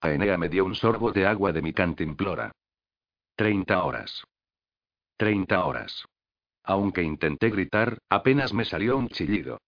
[0.00, 2.52] Aenea me dio un sorbo de agua de mi cantimplora.
[3.34, 4.24] Treinta horas.
[5.16, 6.04] Treinta horas.
[6.62, 9.58] Aunque intenté gritar, apenas me salió un chillido.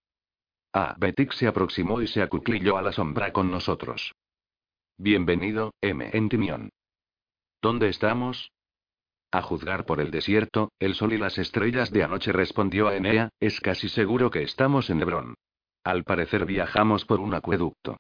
[0.73, 4.13] Ah, Betik se aproximó y se acuclilló a la sombra con nosotros.
[4.97, 6.11] Bienvenido, M.
[6.13, 6.71] Entimión.
[7.61, 8.53] ¿Dónde estamos?
[9.33, 13.31] A juzgar por el desierto, el sol y las estrellas de anoche respondió a Enea,
[13.41, 15.35] es casi seguro que estamos en Hebrón.
[15.85, 17.97] Al parecer viajamos por un acueducto.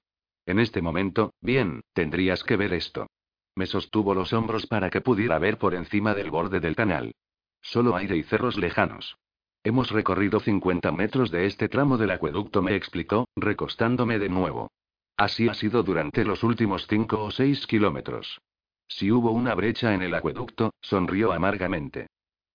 [0.47, 3.07] En este momento, bien, tendrías que ver esto.
[3.55, 7.13] Me sostuvo los hombros para que pudiera ver por encima del borde del canal.
[7.61, 9.17] Solo aire y cerros lejanos.
[9.63, 14.71] Hemos recorrido 50 metros de este tramo del acueducto, me explicó, recostándome de nuevo.
[15.17, 18.41] Así ha sido durante los últimos 5 o 6 kilómetros.
[18.89, 22.07] Si hubo una brecha en el acueducto, sonrió amargamente.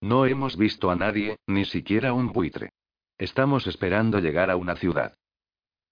[0.01, 2.71] No hemos visto a nadie, ni siquiera un buitre.
[3.17, 5.13] Estamos esperando llegar a una ciudad.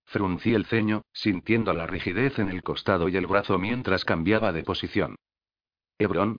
[0.05, 4.63] Fruncí el ceño, sintiendo la rigidez en el costado y el brazo mientras cambiaba de
[4.63, 5.15] posición.
[5.97, 6.37] Hebrón.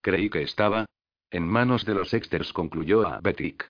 [0.00, 0.86] Creí que estaba,
[1.30, 3.68] en manos de los Exters, concluyó a Betik.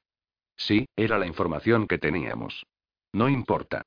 [0.57, 2.67] Sí, era la información que teníamos.
[3.13, 3.83] No importa.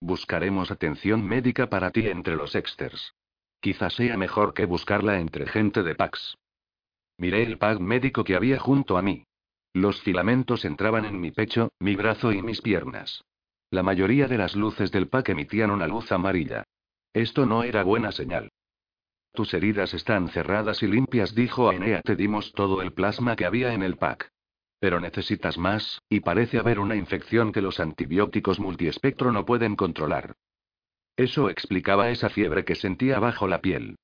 [0.00, 3.14] Buscaremos atención médica para ti entre los Exters.
[3.60, 6.36] Quizás sea mejor que buscarla entre gente de Pax.
[7.16, 9.24] Miré el pack médico que había junto a mí.
[9.72, 13.24] Los filamentos entraban en mi pecho, mi brazo y mis piernas.
[13.70, 16.64] La mayoría de las luces del pack emitían una luz amarilla.
[17.12, 18.50] Esto no era buena señal.
[19.34, 22.00] Tus heridas están cerradas y limpias, dijo Aenea.
[22.00, 24.30] Te dimos todo el plasma que había en el pack.
[24.80, 30.34] Pero necesitas más, y parece haber una infección que los antibióticos multiespectro no pueden controlar.
[31.16, 33.96] Eso explicaba esa fiebre que sentía bajo la piel.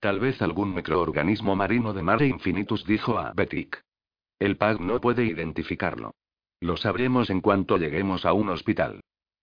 [0.00, 3.80] Tal vez algún microorganismo marino de Mare Infinitus, dijo a Betik.
[4.40, 6.14] El PAG no puede identificarlo.
[6.60, 9.00] Lo sabremos en cuanto lleguemos a un hospital.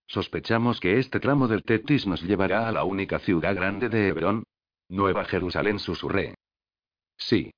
[0.09, 4.43] Sospechamos que este tramo del Tetis nos llevará a la única ciudad grande de Hebrón.
[4.89, 6.33] Nueva Jerusalén, susurré.
[7.15, 7.51] Sí.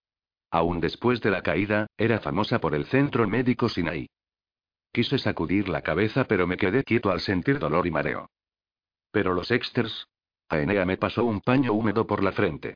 [0.50, 4.10] Aún después de la caída, era famosa por el centro médico Sinai.
[4.92, 8.30] Quise sacudir la cabeza, pero me quedé quieto al sentir dolor y mareo.
[9.12, 10.10] Pero los exters.
[10.50, 12.76] Aenea me pasó un paño húmedo por la frente.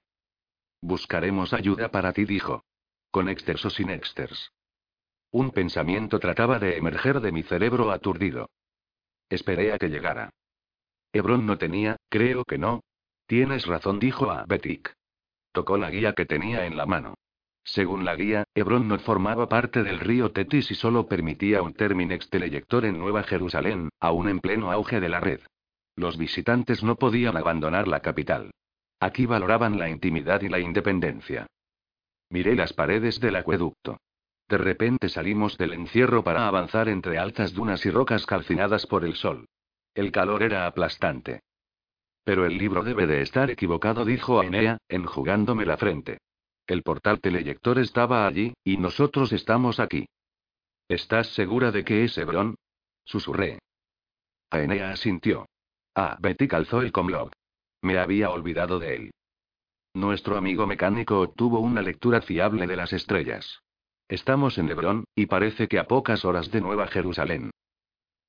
[0.79, 2.63] Buscaremos ayuda para ti, dijo.
[3.11, 4.53] Con exters o sin exters.
[5.31, 8.47] Un pensamiento trataba de emerger de mi cerebro aturdido.
[9.29, 10.29] Esperé a que llegara.
[11.13, 12.81] Hebron no tenía, creo que no.
[13.27, 14.93] Tienes razón, dijo a Betik.
[15.51, 17.15] Tocó la guía que tenía en la mano.
[17.63, 22.29] Según la guía, Hebron no formaba parte del río Tetis y solo permitía un Terminex
[22.29, 25.39] teleyector en Nueva Jerusalén, aún en pleno auge de la red.
[25.95, 28.51] Los visitantes no podían abandonar la capital.
[28.99, 31.47] Aquí valoraban la intimidad y la independencia.
[32.29, 33.97] Miré las paredes del acueducto.
[34.47, 39.15] De repente salimos del encierro para avanzar entre altas dunas y rocas calcinadas por el
[39.15, 39.47] sol.
[39.93, 41.41] El calor era aplastante.
[42.23, 46.19] Pero el libro debe de estar equivocado, dijo Ainea, enjugándome la frente.
[46.67, 50.07] El portal teleyector estaba allí, y nosotros estamos aquí.
[50.87, 52.55] ¿Estás segura de que es Hebron?
[53.03, 53.59] Susurré.
[54.51, 55.47] Aenea asintió.
[55.95, 57.31] Ah, Betty calzó el comlog.
[57.81, 59.11] Me había olvidado de él.
[59.93, 63.61] Nuestro amigo mecánico obtuvo una lectura fiable de las estrellas.
[64.07, 67.49] Estamos en Hebrón, y parece que a pocas horas de Nueva Jerusalén.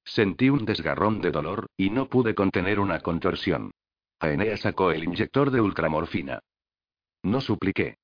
[0.04, 3.72] Sentí un desgarrón de dolor, y no pude contener una contorsión.
[4.18, 6.40] Aenea sacó el inyector de ultramorfina.
[7.22, 7.98] No supliqué.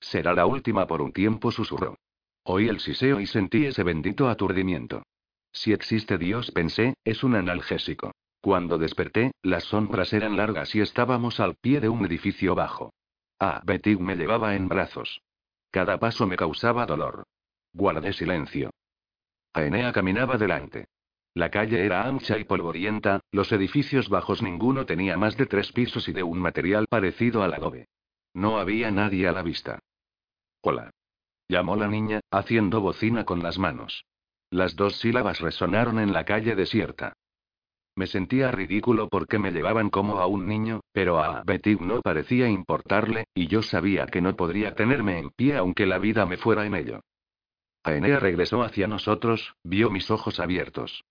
[0.00, 1.96] Será la última por un tiempo, susurró.
[2.42, 5.04] Oí el siseo y sentí ese bendito aturdimiento.
[5.52, 8.12] Si existe Dios, pensé, es un analgésico.
[8.40, 12.92] Cuando desperté, las sombras eran largas y estábamos al pie de un edificio bajo.
[13.38, 15.20] Ah, Betty me llevaba en brazos.
[15.70, 17.24] Cada paso me causaba dolor.
[17.72, 18.70] Guardé silencio.
[19.52, 20.86] Aenea caminaba delante.
[21.34, 26.08] La calle era ancha y polvorienta, los edificios bajos ninguno tenía más de tres pisos
[26.08, 27.86] y de un material parecido al adobe.
[28.34, 29.78] No había nadie a la vista.
[30.62, 30.90] Hola.
[31.48, 34.04] Llamó la niña, haciendo bocina con las manos.
[34.50, 37.14] Las dos sílabas resonaron en la calle desierta.
[37.96, 42.48] Me sentía ridículo porque me llevaban como a un niño, pero a Betty no parecía
[42.48, 46.66] importarle, y yo sabía que no podría tenerme en pie aunque la vida me fuera
[46.66, 47.00] en ello.
[47.82, 51.04] Aenea regresó hacia nosotros, vio mis ojos abiertos.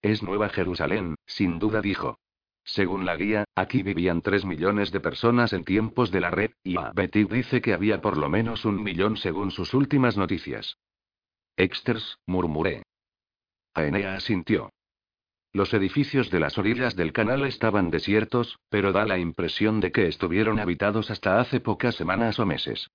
[0.00, 2.18] Es Nueva Jerusalén, sin duda dijo.
[2.64, 6.76] Según la guía, aquí vivían 3 millones de personas en tiempos de la red, y
[6.76, 10.76] a Betty dice que había por lo menos un millón según sus últimas noticias.
[11.56, 12.82] Exters, murmuré.
[13.74, 14.70] Aenea asintió.
[15.58, 20.06] Los edificios de las orillas del canal estaban desiertos, pero da la impresión de que
[20.06, 22.92] estuvieron habitados hasta hace pocas semanas o meses.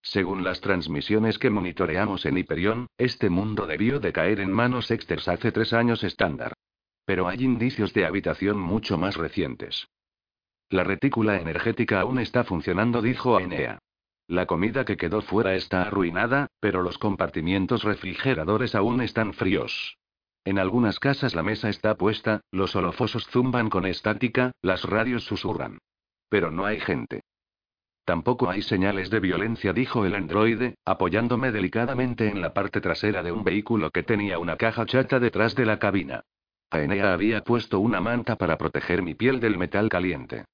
[0.00, 5.26] Según las transmisiones que monitoreamos en Hyperion, este mundo debió de caer en manos Exters
[5.26, 6.52] hace tres años estándar.
[7.06, 9.88] Pero hay indicios de habitación mucho más recientes.
[10.68, 13.80] La retícula energética aún está funcionando, dijo Aenea.
[14.28, 19.98] La comida que quedó fuera está arruinada, pero los compartimientos refrigeradores aún están fríos.
[20.44, 25.78] En algunas casas la mesa está puesta, los holofosos zumban con estática, las radios susurran.
[26.28, 27.22] Pero no hay gente.
[28.04, 33.32] Tampoco hay señales de violencia, dijo el androide, apoyándome delicadamente en la parte trasera de
[33.32, 36.24] un vehículo que tenía una caja chata detrás de la cabina.
[36.70, 40.44] Aenea había puesto una manta para proteger mi piel del metal caliente.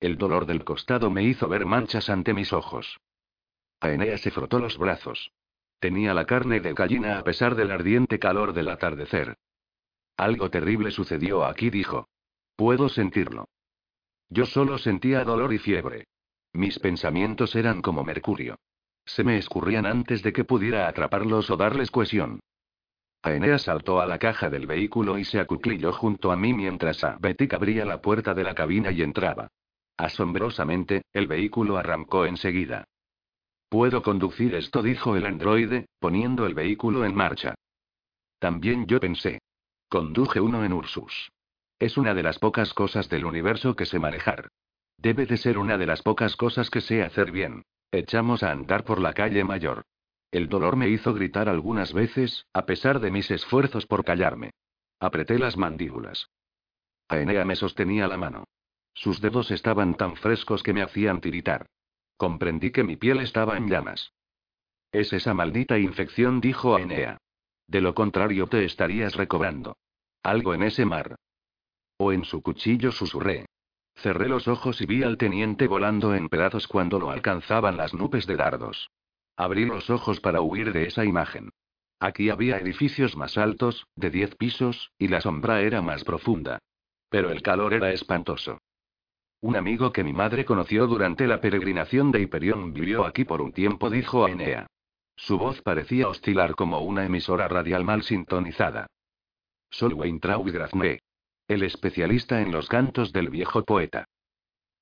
[0.00, 2.98] El dolor del costado me hizo ver manchas ante mis ojos.
[3.80, 5.32] Aenea se frotó los brazos.
[5.78, 9.36] Tenía la carne de gallina a pesar del ardiente calor del atardecer.
[10.16, 12.08] Algo terrible sucedió aquí, dijo.
[12.56, 13.48] Puedo sentirlo.
[14.30, 16.06] Yo solo sentía dolor y fiebre.
[16.52, 18.56] Mis pensamientos eran como mercurio.
[19.04, 22.40] Se me escurrían antes de que pudiera atraparlos o darles cohesión.
[23.22, 27.18] Aenea saltó a la caja del vehículo y se acuclilló junto a mí mientras a
[27.20, 29.48] Betty abría la puerta de la cabina y entraba.
[29.96, 32.84] Asombrosamente, el vehículo arrancó enseguida.
[33.68, 37.54] Puedo conducir esto, dijo el androide, poniendo el vehículo en marcha.
[38.38, 39.40] También yo pensé.
[39.88, 41.30] Conduje uno en Ursus.
[41.78, 44.48] Es una de las pocas cosas del universo que sé manejar.
[44.98, 47.62] Debe de ser una de las pocas cosas que sé hacer bien.
[47.90, 49.84] Echamos a andar por la calle mayor.
[50.30, 54.50] El dolor me hizo gritar algunas veces, a pesar de mis esfuerzos por callarme.
[55.00, 56.28] Apreté las mandíbulas.
[57.08, 58.44] Aenea me sostenía la mano.
[58.94, 61.66] Sus dedos estaban tan frescos que me hacían tiritar.
[62.16, 64.12] Comprendí que mi piel estaba en llamas.
[64.92, 67.18] Es esa maldita infección, dijo Aenea.
[67.66, 69.76] De lo contrario te estarías recobrando.
[70.22, 71.16] Algo en ese mar.
[71.98, 73.46] O en su cuchillo susurré.
[73.96, 78.26] Cerré los ojos y vi al teniente volando en pedazos cuando lo alcanzaban las nubes
[78.26, 78.90] de dardos.
[79.36, 81.50] Abrí los ojos para huir de esa imagen.
[81.98, 86.58] Aquí había edificios más altos, de diez pisos, y la sombra era más profunda.
[87.08, 88.60] Pero el calor era espantoso.
[89.40, 93.52] Un amigo que mi madre conoció durante la peregrinación de Hiperión vivió aquí por un
[93.52, 94.66] tiempo, dijo a Enea.
[95.14, 98.86] Su voz parecía oscilar como una emisora radial mal sintonizada.
[99.70, 101.00] Solwayne Traugdrathme.
[101.48, 104.06] El especialista en los cantos del viejo poeta.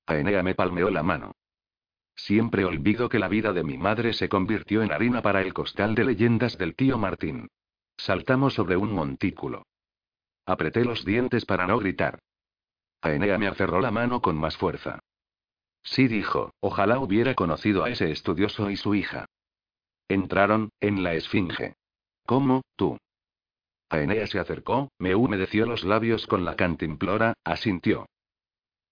[0.07, 1.33] Aenea me palmeó la mano.
[2.15, 5.95] Siempre olvido que la vida de mi madre se convirtió en harina para el costal
[5.95, 7.49] de leyendas del tío Martín.
[7.97, 9.65] Saltamos sobre un montículo.
[10.45, 12.19] Apreté los dientes para no gritar.
[13.05, 14.97] Aenea me aferró la mano con más fuerza.
[15.83, 19.27] Sí dijo, ojalá hubiera conocido a ese estudioso y su hija.
[20.07, 21.75] Entraron, en la esfinge.
[22.25, 22.97] ¿Cómo, tú?
[23.89, 28.07] Aenea se acercó, me humedeció los labios con la cantimplora, asintió.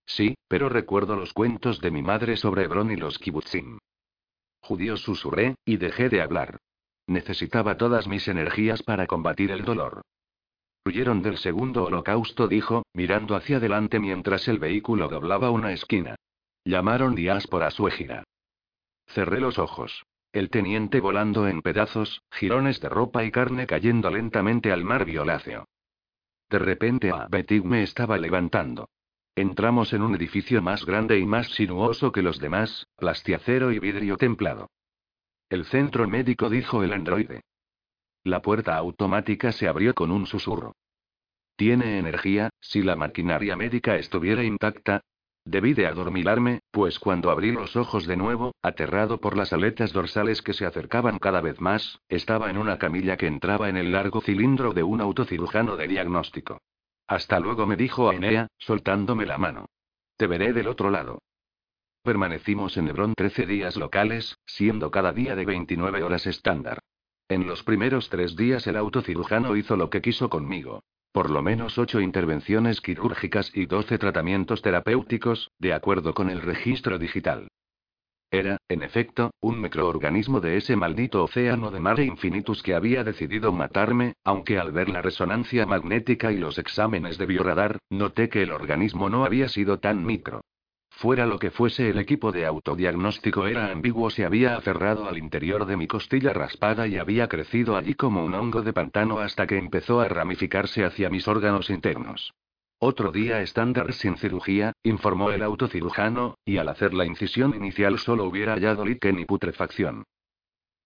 [0.05, 3.80] Sí, pero recuerdo los cuentos de mi madre sobre Hebrón y los kibutzim.
[4.61, 6.59] Judíos susurré, y dejé de hablar.
[7.07, 10.03] Necesitaba todas mis energías para combatir el dolor.
[10.86, 16.15] Del segundo holocausto, dijo, mirando hacia adelante mientras el vehículo doblaba una esquina.
[16.65, 18.25] Llamaron diáspora su égida.
[19.07, 20.05] Cerré los ojos.
[20.34, 25.65] El teniente volando en pedazos, jirones de ropa y carne cayendo lentamente al mar violáceo.
[26.49, 28.89] De repente Abetig me estaba levantando.
[29.36, 34.17] Entramos en un edificio más grande y más sinuoso que los demás, plastiacero y vidrio
[34.17, 34.69] templado.
[35.49, 37.41] El centro médico dijo el androide.
[38.24, 40.76] La puerta automática se abrió con un susurro.
[41.55, 45.01] Tiene energía, si la maquinaria médica estuviera intacta,
[45.45, 50.41] Debí de adormilarme, pues cuando abrí los ojos de nuevo, aterrado por las aletas dorsales
[50.41, 54.21] que se acercaban cada vez más, estaba en una camilla que entraba en el largo
[54.21, 56.61] cilindro de un autocirujano de diagnóstico.
[57.07, 59.65] Hasta luego me dijo Aenea, soltándome la mano.
[60.15, 61.19] Te veré del otro lado.
[62.03, 66.80] Permanecimos en Hebrón 13 días locales, siendo cada día de 29 horas estándar.
[67.34, 70.84] En los primeros tres días el autocirujano hizo lo que quiso conmigo.
[71.11, 76.99] Por lo menos ocho intervenciones quirúrgicas y doce tratamientos terapéuticos, de acuerdo con el registro
[76.99, 77.47] digital.
[78.29, 83.51] Era, en efecto, un microorganismo de ese maldito océano de mare infinitus que había decidido
[83.51, 88.51] matarme, aunque al ver la resonancia magnética y los exámenes de bioradar, noté que el
[88.51, 90.41] organismo no había sido tan micro.
[90.96, 95.66] Fuera lo que fuese el equipo de autodiagnóstico era ambiguo, se había aferrado al interior
[95.66, 99.58] de mi costilla raspada y había crecido allí como un hongo de pantano hasta que
[99.58, 102.34] empezó a ramificarse hacia mis órganos internos.
[102.80, 108.26] Otro día estándar sin cirugía, informó el autocirujano, y al hacer la incisión inicial solo
[108.26, 110.06] hubiera hallado líquen y putrefacción.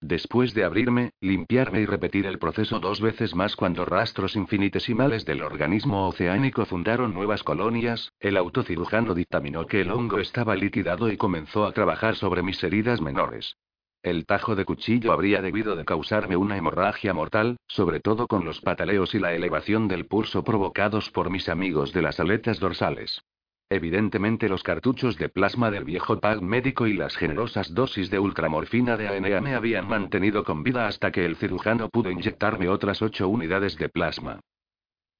[0.02, 5.42] Después de abrirme, limpiarme y repetir el proceso dos veces más cuando rastros infinitesimales del
[5.42, 11.66] organismo oceánico fundaron nuevas colonias, el autocirujano dictaminó que el hongo estaba liquidado y comenzó
[11.66, 13.58] a trabajar sobre mis heridas menores.
[14.04, 18.62] El tajo de cuchillo habría debido de causarme una hemorragia mortal, sobre todo con los
[18.62, 23.24] pataleos y la elevación del pulso provocados por mis amigos de las aletas dorsales.
[23.70, 28.96] Evidentemente los cartuchos de plasma del viejo PAG médico y las generosas dosis de ultramorfina
[28.96, 33.28] de ANA me habían mantenido con vida hasta que el cirujano pudo inyectarme otras ocho
[33.28, 34.40] unidades de plasma.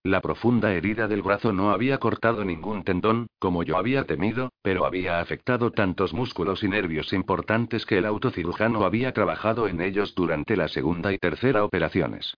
[0.04, 4.86] La profunda herida del brazo no había cortado ningún tendón, como yo había temido, pero
[4.86, 10.56] había afectado tantos músculos y nervios importantes que el autocirujano había trabajado en ellos durante
[10.56, 12.38] la segunda y tercera operaciones.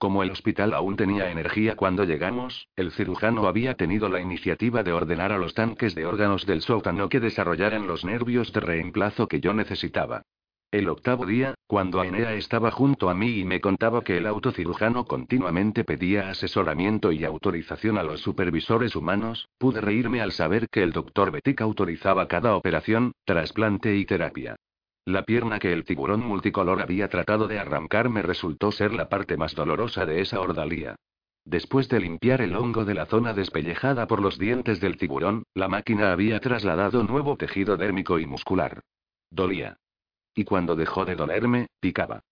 [0.00, 4.94] Como el hospital aún tenía energía cuando llegamos, el cirujano había tenido la iniciativa de
[4.94, 9.40] ordenar a los tanques de órganos del sótano que desarrollaran los nervios de reemplazo que
[9.40, 10.22] yo necesitaba.
[10.70, 15.04] El octavo día, cuando Ainea estaba junto a mí y me contaba que el autocirujano
[15.04, 20.92] continuamente pedía asesoramiento y autorización a los supervisores humanos, pude reírme al saber que el
[20.92, 24.56] doctor Betic autorizaba cada operación, trasplante y terapia.
[25.04, 29.54] La pierna que el tiburón multicolor había tratado de arrancarme resultó ser la parte más
[29.54, 30.96] dolorosa de esa ordalía.
[31.44, 35.68] Después de limpiar el hongo de la zona despellejada por los dientes del tiburón, la
[35.68, 38.82] máquina había trasladado nuevo tejido dérmico y muscular.
[39.30, 39.78] Dolía.
[40.34, 42.22] Y cuando dejó de dolerme, picaba.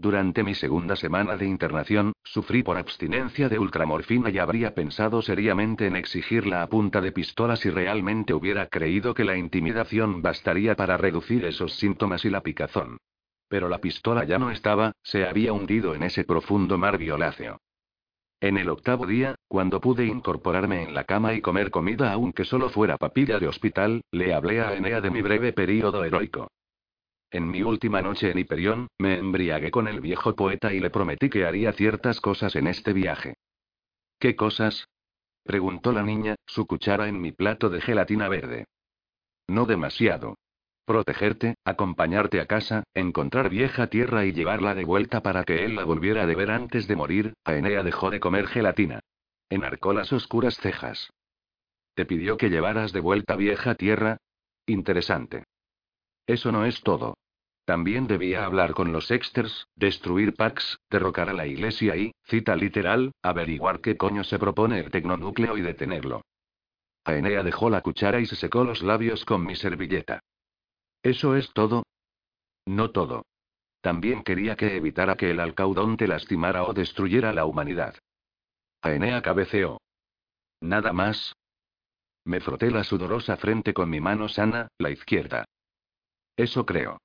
[0.00, 5.88] Durante mi segunda semana de internación, sufrí por abstinencia de ultramorfina y habría pensado seriamente
[5.88, 10.96] en exigirla a punta de pistola si realmente hubiera creído que la intimidación bastaría para
[10.96, 12.98] reducir esos síntomas y la picazón.
[13.48, 17.58] Pero la pistola ya no estaba, se había hundido en ese profundo mar violáceo.
[18.40, 22.68] En el octavo día, cuando pude incorporarme en la cama y comer comida aunque solo
[22.68, 26.46] fuera papilla de hospital, le hablé a Enea de mi breve período heroico.
[27.30, 31.28] En mi última noche en Hiperión, me embriagué con el viejo poeta y le prometí
[31.28, 33.34] que haría ciertas cosas en este viaje.
[34.18, 34.88] ¿Qué cosas?
[35.44, 38.66] preguntó la niña, su cuchara en mi plato de gelatina verde.
[39.46, 40.36] No demasiado.
[40.86, 45.84] Protegerte, acompañarte a casa, encontrar vieja tierra y llevarla de vuelta para que él la
[45.84, 47.34] volviera a ver antes de morir.
[47.44, 49.00] Aenea dejó de comer gelatina.
[49.50, 51.10] Enarcó las oscuras cejas.
[51.94, 54.16] ¿Te pidió que llevaras de vuelta vieja tierra?
[54.66, 55.44] Interesante.
[56.28, 57.16] Eso no es todo.
[57.64, 63.12] También debía hablar con los Exters, destruir Pax, derrocar a la iglesia y, cita literal,
[63.22, 66.22] averiguar qué coño se propone el tecnonúcleo y detenerlo.
[67.04, 70.20] Aenea dejó la cuchara y se secó los labios con mi servilleta.
[71.02, 71.84] ¿Eso es todo?
[72.66, 73.24] No todo.
[73.80, 77.94] También quería que evitara que el alcaudón lastimara o destruyera la humanidad.
[78.82, 79.80] Aenea cabeceó.
[80.60, 81.32] ¿Nada más?
[82.24, 85.46] Me froté la sudorosa frente con mi mano sana, la izquierda.
[86.38, 87.00] Eso creo.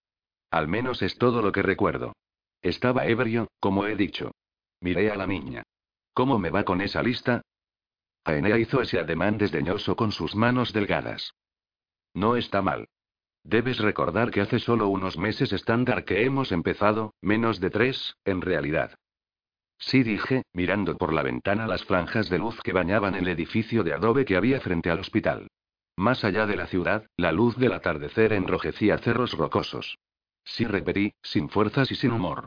[0.51, 2.13] Al menos es todo lo que recuerdo.
[2.61, 4.31] Estaba ebrio, como he dicho.
[4.79, 5.63] Miré a la niña.
[6.13, 7.41] ¿Cómo me va con esa lista?
[8.23, 11.34] Aenea hizo ese ademán desdeñoso con sus manos delgadas.
[12.13, 12.88] No está mal.
[13.43, 18.39] Debes recordar que hace solo unos meses estándar que hemos empezado, menos de tres, en
[18.41, 18.93] realidad.
[19.79, 23.93] Sí dije, mirando por la ventana las franjas de luz que bañaban el edificio de
[23.93, 25.47] adobe que había frente al hospital.
[25.95, 29.97] Más allá de la ciudad, la luz del atardecer enrojecía cerros rocosos.
[30.43, 32.45] Sí repetí, sin fuerzas y sin humor.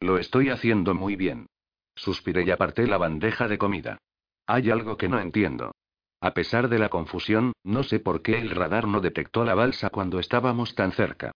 [0.00, 1.46] Lo estoy haciendo muy bien.
[1.94, 3.98] Suspiré y aparté la bandeja de comida.
[4.46, 5.72] Hay algo que no entiendo.
[6.20, 9.90] A pesar de la confusión, no sé por qué el radar no detectó la balsa
[9.90, 11.32] cuando estábamos tan cerca.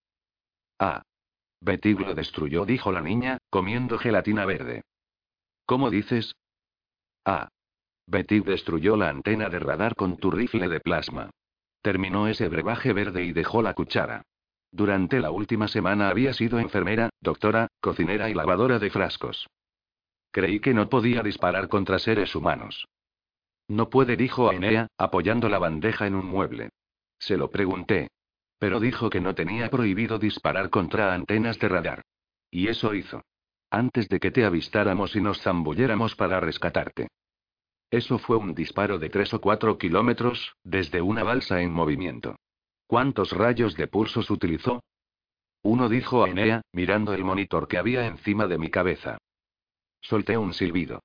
[0.78, 1.02] Ah.
[1.60, 4.82] Betty lo destruyó, dijo la niña, comiendo gelatina verde.
[5.64, 6.34] ¿Cómo dices?
[7.24, 7.48] Ah.
[8.08, 11.30] Betty destruyó la antena de radar con tu rifle de plasma.
[11.83, 14.22] Terminó ese brebaje verde y dejó la cuchara.
[14.70, 19.49] Durante la última semana había sido enfermera, doctora, cocinera y lavadora de frascos.
[20.30, 22.87] Creí que no podía disparar contra seres humanos.
[23.68, 26.70] No puede, dijo Aenea, apoyando la bandeja en un mueble.
[27.18, 28.09] Se lo pregunté.
[28.59, 32.03] Pero dijo que no tenía prohibido disparar contra antenas de radar.
[32.51, 33.22] Y eso hizo.
[33.70, 37.09] Antes de que te avistáramos y nos zambulléramos para rescatarte.
[37.93, 42.36] Eso fue un disparo de tres o cuatro kilómetros, desde una balsa en movimiento.
[42.86, 44.82] ¿Cuántos rayos de pulsos utilizó?
[45.62, 49.18] Uno dijo a Enea, mirando el monitor que había encima de mi cabeza.
[50.01, 51.03] Solté un silbido.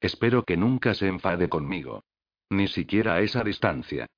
[0.00, 2.02] Espero que nunca se enfade conmigo.
[2.50, 4.08] Ni siquiera a esa distancia.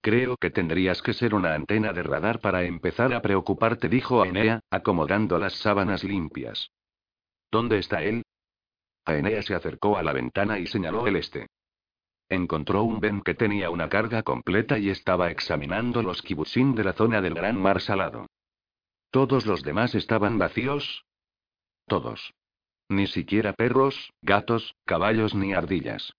[0.00, 4.60] Creo que tendrías que ser una antena de radar para empezar a preocuparte, dijo Enea,
[4.70, 6.70] acomodando las sábanas limpias.
[7.50, 8.22] ¿Dónde está él?
[9.04, 11.46] Aenea se acercó a la ventana y señaló el este.
[12.28, 16.92] Encontró un Ben que tenía una carga completa y estaba examinando los kibutzin de la
[16.92, 18.26] zona del Gran Mar Salado.
[19.10, 21.04] ¿Todos los demás estaban vacíos?
[21.86, 22.32] Todos.
[22.88, 26.12] Ni siquiera perros, gatos, caballos ni ardillas.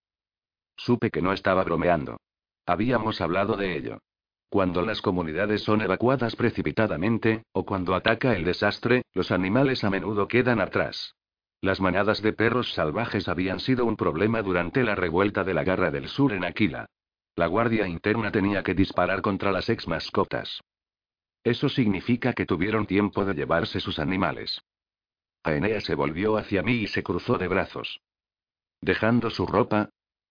[0.76, 2.18] Supe que no estaba bromeando.
[2.66, 4.00] Habíamos hablado de ello.
[4.50, 10.28] Cuando las comunidades son evacuadas precipitadamente, o cuando ataca el desastre, los animales a menudo
[10.28, 11.16] quedan atrás.
[11.62, 15.92] Las manadas de perros salvajes habían sido un problema durante la revuelta de la Guerra
[15.92, 16.88] del Sur en Aquila.
[17.36, 20.62] La Guardia Interna tenía que disparar contra las ex mascotas.
[21.44, 24.62] Eso significa que tuvieron tiempo de llevarse sus animales.
[25.44, 28.02] Aenea se volvió hacia mí y se cruzó de brazos.
[28.82, 29.90] Dejando su ropa,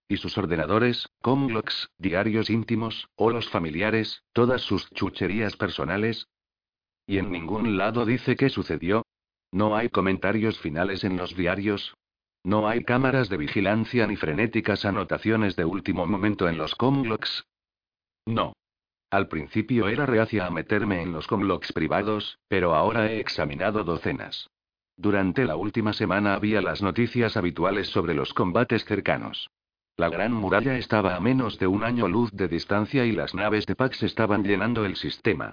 [0.09, 6.26] y sus ordenadores, comlocks, diarios íntimos, o familiares, todas sus chucherías personales.
[7.07, 9.05] Y en ningún lado dice qué sucedió,
[9.53, 11.94] no hay comentarios finales en los diarios.
[12.44, 17.44] No hay cámaras de vigilancia ni frenéticas anotaciones de último momento en los comlocks.
[18.26, 18.55] No.
[19.11, 24.48] Al principio era reacia a meterme en los comlocks privados, pero ahora he examinado docenas.
[24.96, 29.51] Durante la última semana había las noticias habituales sobre los combates cercanos.
[29.96, 33.66] La gran muralla estaba a menos de un año luz de distancia y las naves
[33.66, 35.53] de Pax estaban llenando el sistema.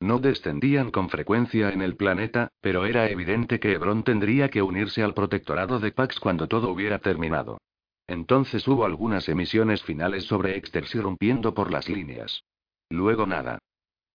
[0.00, 5.02] No descendían con frecuencia en el planeta, pero era evidente que Hebron tendría que unirse
[5.02, 7.58] al protectorado de Pax cuando todo hubiera terminado.
[8.06, 12.44] Entonces hubo algunas emisiones finales sobre Exters irrumpiendo por las líneas.
[12.88, 13.58] Luego nada.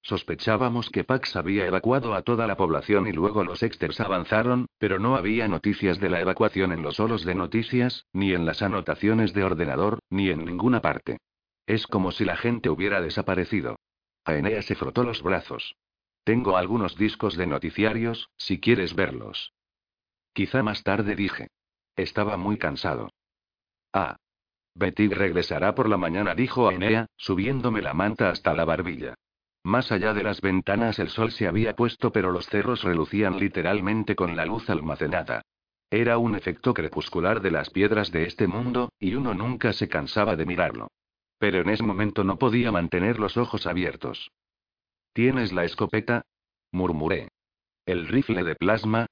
[0.01, 4.99] Sospechábamos que Pax había evacuado a toda la población y luego los Exters avanzaron, pero
[4.99, 9.33] no había noticias de la evacuación en los solos de noticias, ni en las anotaciones
[9.33, 11.19] de ordenador, ni en ninguna parte.
[11.67, 13.77] Es como si la gente hubiera desaparecido.
[14.25, 15.75] Aenea se frotó los brazos.
[16.23, 19.53] Tengo algunos discos de noticiarios, si quieres verlos.
[20.33, 21.49] Quizá más tarde dije.
[21.95, 23.11] Estaba muy cansado.
[23.91, 24.17] Ah.
[24.75, 29.13] Betty regresará por la mañana, dijo Aenea, subiéndome la manta hasta la barbilla.
[29.63, 34.15] Más allá de las ventanas el sol se había puesto pero los cerros relucían literalmente
[34.15, 35.43] con la luz almacenada.
[35.89, 40.35] Era un efecto crepuscular de las piedras de este mundo, y uno nunca se cansaba
[40.35, 40.89] de mirarlo.
[41.43, 44.31] Pero en ese momento no podía mantener los ojos abiertos.
[45.11, 46.21] ¿Tienes la escopeta?
[46.71, 47.27] murmuré.
[47.85, 49.07] ¿El rifle de plasma?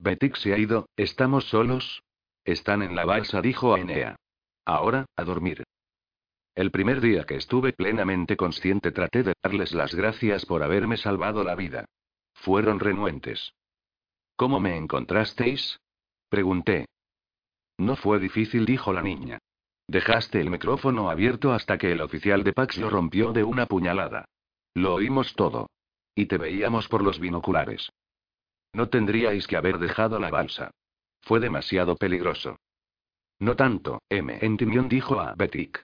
[0.00, 2.02] Betik se ha ido, ¿estamos solos?
[2.44, 4.16] Están en la balsa, dijo Aenea.
[4.64, 5.62] Ahora, a dormir.
[6.56, 11.44] El primer día que estuve plenamente consciente traté de darles las gracias por haberme salvado
[11.44, 11.84] la vida.
[12.34, 13.52] Fueron renuentes.
[14.34, 15.78] ¿Cómo me encontrasteis?
[16.30, 16.86] Pregunté.
[17.78, 19.38] No fue difícil, dijo la niña.
[19.88, 24.24] Dejaste el micrófono abierto hasta que el oficial de Pax lo rompió de una puñalada.
[24.74, 25.70] Lo oímos todo.
[26.14, 27.90] Y te veíamos por los binoculares.
[28.72, 30.70] No tendríais que haber dejado la balsa.
[31.22, 32.58] Fue demasiado peligroso.
[33.38, 34.38] No tanto, M.
[34.40, 35.82] Entimión dijo a Betik.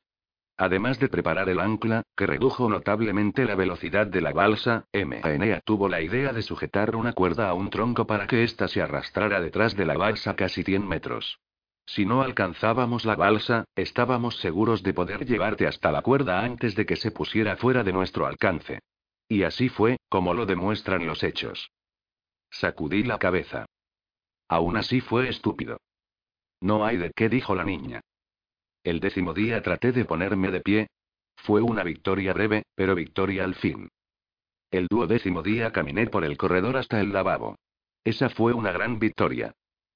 [0.57, 5.21] Además de preparar el ancla, que redujo notablemente la velocidad de la balsa, M.
[5.23, 8.83] Aenea tuvo la idea de sujetar una cuerda a un tronco para que ésta se
[8.83, 11.39] arrastrara detrás de la balsa casi 100 metros.
[11.87, 16.87] Si no alcanzábamos la balsa, estábamos seguros de poder llevarte hasta la cuerda antes de
[16.87, 18.81] que se pusiera fuera de nuestro alcance.
[19.29, 21.71] Y así fue, como lo demuestran los hechos.
[22.51, 23.67] Sacudí la cabeza.
[24.49, 25.79] Aún así fue estúpido.
[26.61, 28.01] No hay de qué, dijo la niña.
[28.85, 30.87] El décimo día traté de ponerme de pie.
[31.37, 33.89] Fue una victoria breve, pero victoria al fin.
[34.71, 37.57] El duodécimo día caminé por el corredor hasta el lavabo.
[38.05, 39.55] Esa fue una gran victoria.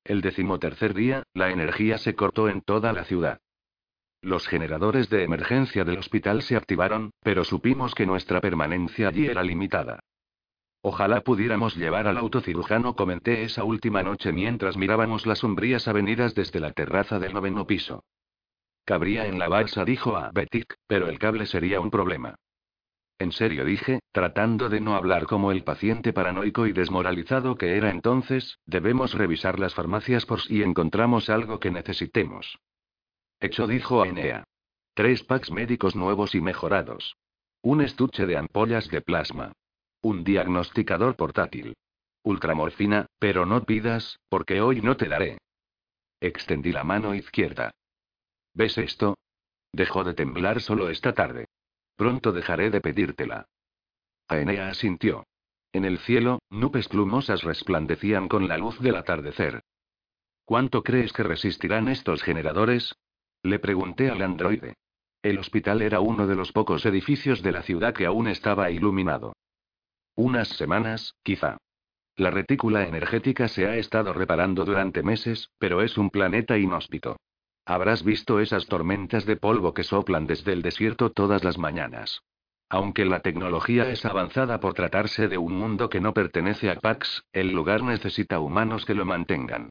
[0.08, 3.40] El decimotercer día, la energía se cortó en toda la ciudad.
[4.22, 9.42] Los generadores de emergencia del hospital se activaron, pero supimos que nuestra permanencia allí era
[9.42, 9.98] limitada.
[10.80, 16.60] Ojalá pudiéramos llevar al autocirujano, comenté esa última noche mientras mirábamos las sombrías avenidas desde
[16.60, 18.04] la terraza del noveno piso.
[18.84, 22.36] Cabría en la balsa, dijo a Betik, pero el cable sería un problema.
[23.18, 27.90] En serio dije, tratando de no hablar como el paciente paranoico y desmoralizado que era
[27.90, 32.58] entonces, debemos revisar las farmacias por si encontramos algo que necesitemos.
[33.40, 34.44] Hecho dijo Aenea.
[34.94, 37.16] Tres packs médicos nuevos y mejorados.
[37.62, 39.52] Un estuche de ampollas de plasma.
[40.02, 41.74] Un diagnosticador portátil.
[42.22, 45.38] Ultramorfina, pero no pidas, porque hoy no te daré.
[46.20, 47.70] Extendí la mano izquierda.
[48.54, 49.16] ¿Ves esto?
[49.72, 51.46] Dejó de temblar solo esta tarde.
[51.96, 53.48] Pronto dejaré de pedírtela.
[54.28, 55.26] Aenea asintió.
[55.72, 59.62] En el cielo, nubes plumosas resplandecían con la luz del atardecer.
[60.44, 62.94] ¿Cuánto crees que resistirán estos generadores?
[63.42, 64.74] Le pregunté al androide.
[65.22, 69.34] El hospital era uno de los pocos edificios de la ciudad que aún estaba iluminado.
[70.14, 71.58] Unas semanas, quizá.
[72.16, 77.16] La retícula energética se ha estado reparando durante meses, pero es un planeta inhóspito.
[77.66, 82.22] Habrás visto esas tormentas de polvo que soplan desde el desierto todas las mañanas.
[82.68, 87.24] Aunque la tecnología es avanzada por tratarse de un mundo que no pertenece a Pax,
[87.32, 89.70] el lugar necesita humanos que lo mantengan.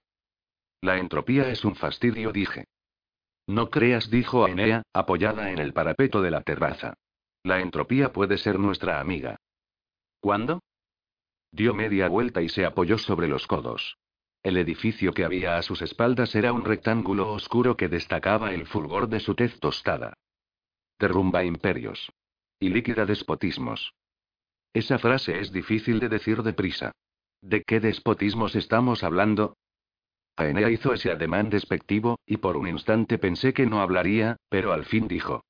[0.81, 2.65] La entropía es un fastidio, dije.
[3.47, 6.95] No creas, dijo Aenea, apoyada en el parapeto de la terraza.
[7.43, 9.37] La entropía puede ser nuestra amiga.
[10.19, 10.61] ¿Cuándo?
[11.51, 13.97] Dio media vuelta y se apoyó sobre los codos.
[14.45, 19.09] El edificio que había a sus espaldas era un rectángulo oscuro que destacaba el fulgor
[19.09, 20.13] de su tez tostada.
[20.99, 22.11] Derrumba imperios.
[22.59, 23.95] Y líquida despotismos.
[24.71, 26.91] Esa frase es difícil de decir deprisa.
[27.41, 29.57] ¿De qué despotismos estamos hablando?
[30.35, 34.85] Aenea hizo ese ademán despectivo, y por un instante pensé que no hablaría, pero al
[34.85, 35.43] fin dijo.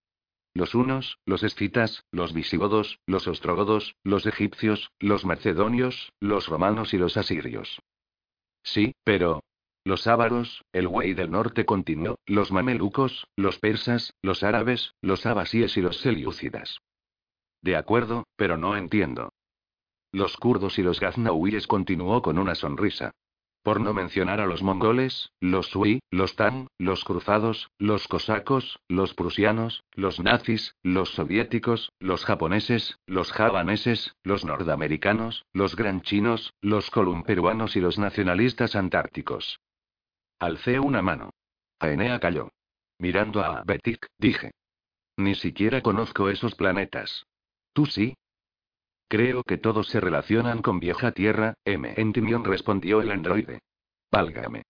[0.54, 6.98] Los unos, los escitas, los visigodos, los ostrogodos, los egipcios, los macedonios, los romanos y
[6.98, 7.82] los asirios.
[8.66, 9.42] Sí, pero...
[9.88, 15.78] Los ávaros, el güey del norte continuó, los mamelucos, los persas, los árabes, los abasíes
[15.78, 16.80] y los seliúcidas.
[17.62, 19.32] De acuerdo, pero no entiendo.
[20.12, 23.12] Los kurdos y los gaznauíes continuó con una sonrisa.
[23.66, 29.16] Por no mencionar a los mongoles, los sui, los tan, los cruzados, los cosacos, los
[29.16, 36.92] prusianos, los nazis, los soviéticos, los japoneses, los javaneses, los nordamericanos, los gran chinos, los
[36.92, 39.60] columperuanos y los nacionalistas antárticos.
[40.38, 41.32] Alcé una mano.
[41.80, 42.52] Aenea cayó.
[43.00, 44.52] Mirando a Betik, dije.
[45.18, 47.26] Ni siquiera conozco esos planetas.
[47.74, 48.14] ¿Tú sí?
[49.16, 51.94] Creo que todos se relacionan con vieja tierra, M.
[51.96, 53.62] Endymion respondió el androide.
[54.12, 54.64] Válgame.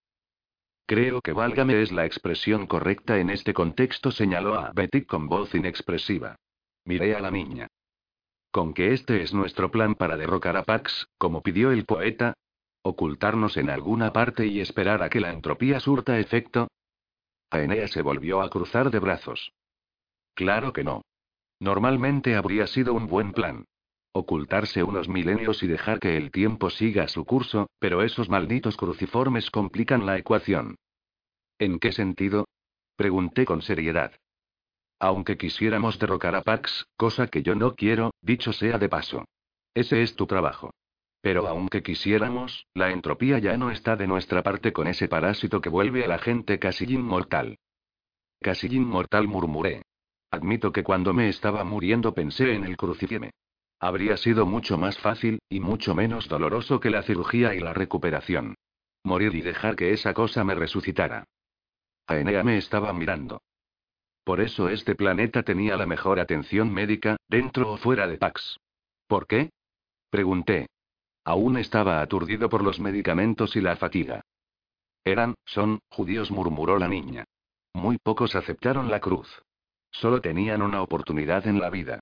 [0.85, 5.55] Creo que válgame es la expresión correcta en este contexto, señaló a Betty con voz
[5.55, 6.35] inexpresiva.
[6.83, 7.69] Miré a la niña.
[8.51, 12.35] ¿Con que este es nuestro plan para derrocar a Pax, como pidió el poeta?
[12.83, 16.67] ¿Ocultarnos en alguna parte y esperar a que la entropía surta efecto?
[17.49, 19.53] Aenea se volvió a cruzar de brazos.
[20.35, 21.01] Claro que no.
[21.59, 23.65] Normalmente habría sido un buen plan.
[24.17, 29.51] Ocultarse unos milenios y dejar que el tiempo siga su curso, pero esos malditos cruciformes
[29.51, 30.77] complican la ecuación.
[31.59, 32.47] ¿En qué sentido?
[32.95, 34.13] Pregunté con seriedad.
[35.01, 39.25] Aunque quisiéramos derrocar a Pax, cosa que yo no quiero, dicho sea de paso.
[39.73, 40.71] Ese es tu trabajo.
[41.19, 45.67] Pero aunque quisiéramos, la entropía ya no está de nuestra parte con ese parásito que
[45.67, 47.57] vuelve a la gente casi inmortal.
[48.39, 49.81] Casi inmortal murmuré.
[50.31, 53.31] Admito que cuando me estaba muriendo pensé en el crucifieme.
[53.79, 58.55] Habría sido mucho más fácil, y mucho menos doloroso que la cirugía y la recuperación.
[59.03, 61.25] Morir y dejar que esa cosa me resucitara.
[62.07, 63.41] Aenea me estaba mirando.
[64.23, 68.57] Por eso este planeta tenía la mejor atención médica, dentro o fuera de Pax.
[69.07, 69.51] ¿Por qué?
[70.09, 70.67] Pregunté.
[71.23, 74.21] Aún estaba aturdido por los medicamentos y la fatiga.
[75.03, 77.25] Eran, son, judíos, murmuró la niña.
[77.73, 79.43] Muy pocos aceptaron la cruz.
[79.91, 81.99] Solo tenían una oportunidad en la vida.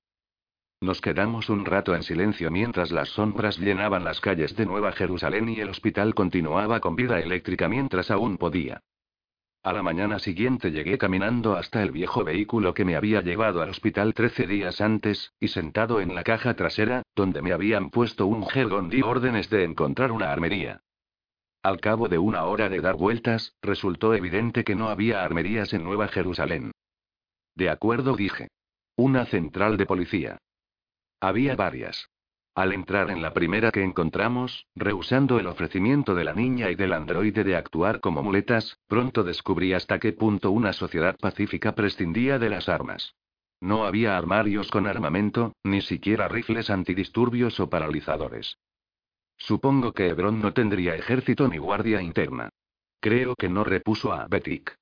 [0.83, 5.47] Nos quedamos un rato en silencio mientras las sombras llenaban las calles de Nueva Jerusalén
[5.47, 8.81] y el hospital continuaba con vida eléctrica mientras aún podía.
[9.63, 13.69] A la mañana siguiente llegué caminando hasta el viejo vehículo que me había llevado al
[13.69, 18.45] hospital trece días antes, y sentado en la caja trasera, donde me habían puesto un
[18.45, 20.81] jergón di órdenes de encontrar una armería.
[21.61, 25.85] Al cabo de una hora de dar vueltas, resultó evidente que no había armerías en
[25.85, 26.73] Nueva Jerusalén.
[27.55, 28.49] De acuerdo, dije.
[28.97, 30.39] Una central de policía.
[31.23, 32.09] Había varias.
[32.53, 36.91] Al entrar en la primera que encontramos, rehusando el ofrecimiento de la niña y del
[36.91, 42.49] androide de actuar como muletas, pronto descubrí hasta qué punto una sociedad pacífica prescindía de
[42.49, 43.15] las armas.
[43.61, 48.57] No había armarios con armamento, ni siquiera rifles antidisturbios o paralizadores.
[49.37, 52.49] Supongo que Hebron no tendría ejército ni guardia interna.
[52.99, 54.75] Creo que no repuso a Betik.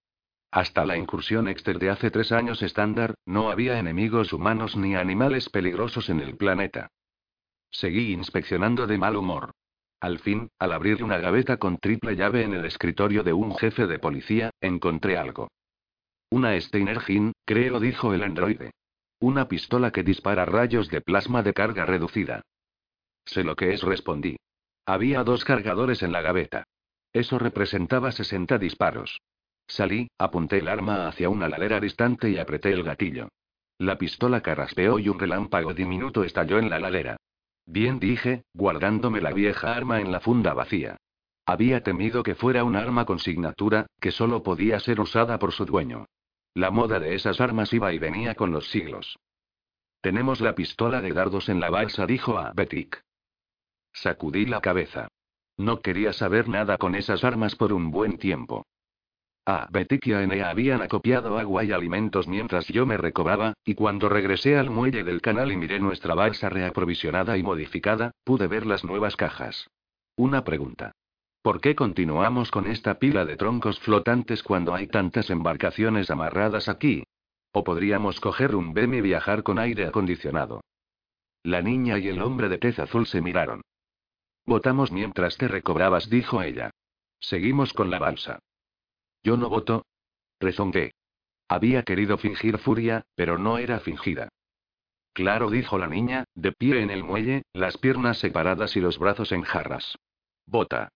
[0.51, 5.49] Hasta la incursión exter de hace tres años estándar, no había enemigos humanos ni animales
[5.49, 6.89] peligrosos en el planeta.
[7.71, 9.51] Seguí inspeccionando de mal humor.
[10.01, 13.87] Al fin, al abrir una gaveta con triple llave en el escritorio de un jefe
[13.87, 15.47] de policía, encontré algo.
[16.29, 18.71] Una Steinergin, creo, dijo el androide.
[19.19, 22.41] Una pistola que dispara rayos de plasma de carga reducida.
[23.25, 24.37] Sé lo que es, respondí.
[24.85, 26.65] Había dos cargadores en la gaveta.
[27.13, 29.20] Eso representaba 60 disparos.
[29.71, 33.29] Salí, apunté el arma hacia una ladera distante y apreté el gatillo.
[33.77, 37.15] La pistola carraspeó y un relámpago diminuto estalló en la ladera.
[37.65, 40.97] Bien dije, guardándome la vieja arma en la funda vacía.
[41.45, 45.65] Había temido que fuera un arma con signatura, que solo podía ser usada por su
[45.65, 46.05] dueño.
[46.53, 49.19] La moda de esas armas iba y venía con los siglos.
[50.01, 52.53] Tenemos la pistola de dardos en la balsa, dijo a.
[53.93, 55.07] Sacudí la cabeza.
[55.55, 58.65] No quería saber nada con esas armas por un buen tiempo.
[59.45, 64.07] A Betik y Enea habían acopiado agua y alimentos mientras yo me recobraba, y cuando
[64.07, 68.83] regresé al muelle del canal y miré nuestra balsa reaprovisionada y modificada, pude ver las
[68.83, 69.67] nuevas cajas.
[70.15, 70.91] Una pregunta.
[71.41, 77.03] ¿Por qué continuamos con esta pila de troncos flotantes cuando hay tantas embarcaciones amarradas aquí?
[77.51, 80.61] ¿O podríamos coger un BEM y viajar con aire acondicionado?
[81.41, 83.61] La niña y el hombre de tez azul se miraron.
[84.45, 86.69] Votamos mientras te recobrabas, dijo ella.
[87.19, 88.39] Seguimos con la balsa.
[89.23, 89.85] Yo no voto.
[90.39, 90.93] Rezongué.
[91.47, 94.29] Había querido fingir furia, pero no era fingida.
[95.13, 99.31] Claro, dijo la niña, de pie en el muelle, las piernas separadas y los brazos
[99.31, 99.97] en jarras.
[100.45, 100.89] Vota.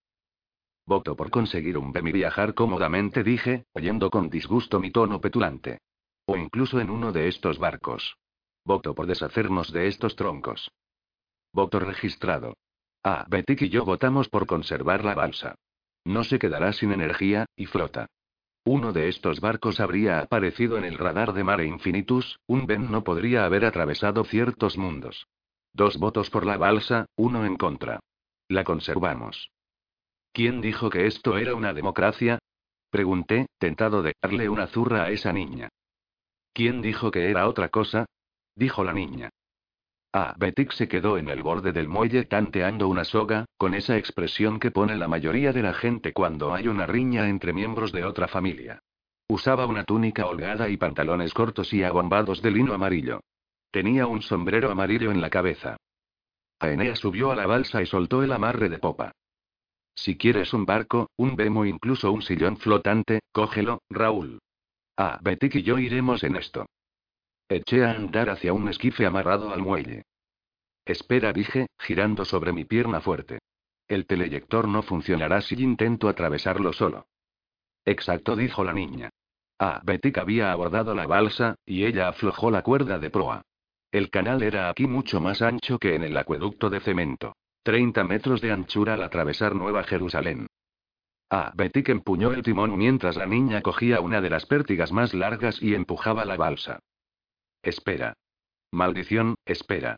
[0.86, 5.78] Voto por conseguir un BEM y viajar cómodamente, dije, oyendo con disgusto mi tono petulante.
[6.26, 8.16] O incluso en uno de estos barcos.
[8.64, 10.70] Voto por deshacernos de estos troncos.
[11.52, 12.56] Voto registrado.
[13.02, 15.54] Ah, Betik y yo votamos por conservar la balsa.
[16.04, 18.06] No se quedará sin energía, y flota.
[18.68, 23.04] Uno de estos barcos habría aparecido en el radar de Mare Infinitus, un Ben no
[23.04, 25.28] podría haber atravesado ciertos mundos.
[25.72, 28.00] Dos votos por la balsa, uno en contra.
[28.48, 29.52] La conservamos.
[30.32, 32.40] ¿Quién dijo que esto era una democracia?
[32.90, 35.68] Pregunté, tentado de darle una zurra a esa niña.
[36.52, 38.06] ¿Quién dijo que era otra cosa?
[38.56, 39.30] Dijo la niña.
[40.12, 44.58] Ah, Betik se quedó en el borde del muelle tanteando una soga, con esa expresión
[44.58, 48.28] que pone la mayoría de la gente cuando hay una riña entre miembros de otra
[48.28, 48.80] familia.
[49.28, 53.20] Usaba una túnica holgada y pantalones cortos y agombados de lino amarillo.
[53.70, 55.76] Tenía un sombrero amarillo en la cabeza.
[56.60, 59.12] Aenea subió a la balsa y soltó el amarre de popa.
[59.94, 64.38] Si quieres un barco, un bemo incluso un sillón flotante, cógelo, Raúl.
[64.96, 66.66] Ah, Betik y yo iremos en esto.
[67.48, 70.02] Eché a andar hacia un esquife amarrado al muelle.
[70.84, 73.38] Espera, dije, girando sobre mi pierna fuerte.
[73.86, 77.06] El teleyector no funcionará si intento atravesarlo solo.
[77.84, 79.10] Exacto, dijo la niña.
[79.58, 83.42] Ah, Betik había abordado la balsa, y ella aflojó la cuerda de proa.
[83.92, 87.36] El canal era aquí mucho más ancho que en el acueducto de cemento.
[87.62, 90.48] 30 metros de anchura al atravesar Nueva Jerusalén.
[91.30, 95.62] Ah, Betik empuñó el timón mientras la niña cogía una de las pértigas más largas
[95.62, 96.80] y empujaba la balsa.
[97.66, 98.14] Espera.
[98.70, 99.96] Maldición, espera.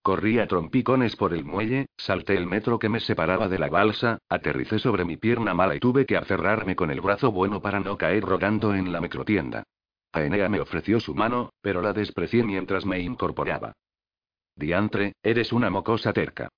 [0.00, 4.18] Corrí a trompicones por el muelle, salté el metro que me separaba de la balsa,
[4.28, 7.98] aterricé sobre mi pierna mala y tuve que aferrarme con el brazo bueno para no
[7.98, 9.64] caer rodando en la microtienda.
[10.12, 13.72] Aenea me ofreció su mano, pero la desprecié mientras me incorporaba.
[14.54, 16.48] Diantre, eres una mocosa terca.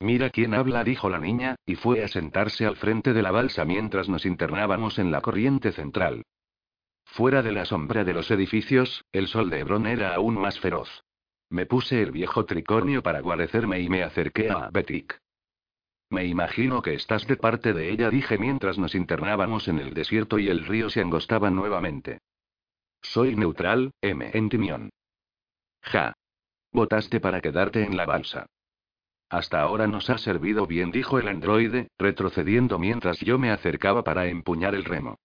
[0.00, 3.64] Mira quién habla, dijo la niña, y fue a sentarse al frente de la balsa
[3.64, 6.24] mientras nos internábamos en la corriente central.
[7.06, 11.04] Fuera de la sombra de los edificios, el sol de Hebrón era aún más feroz.
[11.48, 15.18] Me puse el viejo tricornio para guarecerme y me acerqué a Betik.
[16.10, 20.38] Me imagino que estás de parte de ella, dije mientras nos internábamos en el desierto
[20.38, 22.18] y el río se angostaba nuevamente.
[23.02, 24.30] Soy neutral, M.
[24.34, 24.90] Entimión.
[25.82, 26.12] Ja.
[26.72, 28.46] Votaste para quedarte en la balsa.
[29.28, 34.26] Hasta ahora nos ha servido bien, dijo el androide, retrocediendo mientras yo me acercaba para
[34.26, 35.16] empuñar el remo.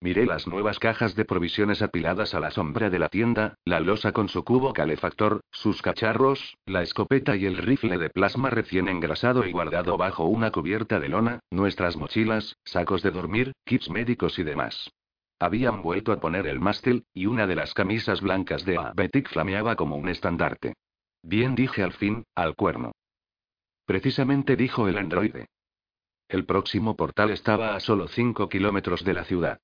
[0.00, 4.12] Miré las nuevas cajas de provisiones apiladas a la sombra de la tienda, la losa
[4.12, 9.44] con su cubo calefactor, sus cacharros, la escopeta y el rifle de plasma recién engrasado
[9.44, 14.44] y guardado bajo una cubierta de lona, nuestras mochilas, sacos de dormir, kits médicos y
[14.44, 14.88] demás.
[15.40, 19.74] Habían vuelto a poner el mástil, y una de las camisas blancas de Abetic flameaba
[19.74, 20.74] como un estandarte.
[21.22, 22.92] Bien dije al fin, al cuerno.
[23.84, 25.46] Precisamente dijo el androide.
[26.28, 29.58] El próximo portal estaba a solo 5 kilómetros de la ciudad.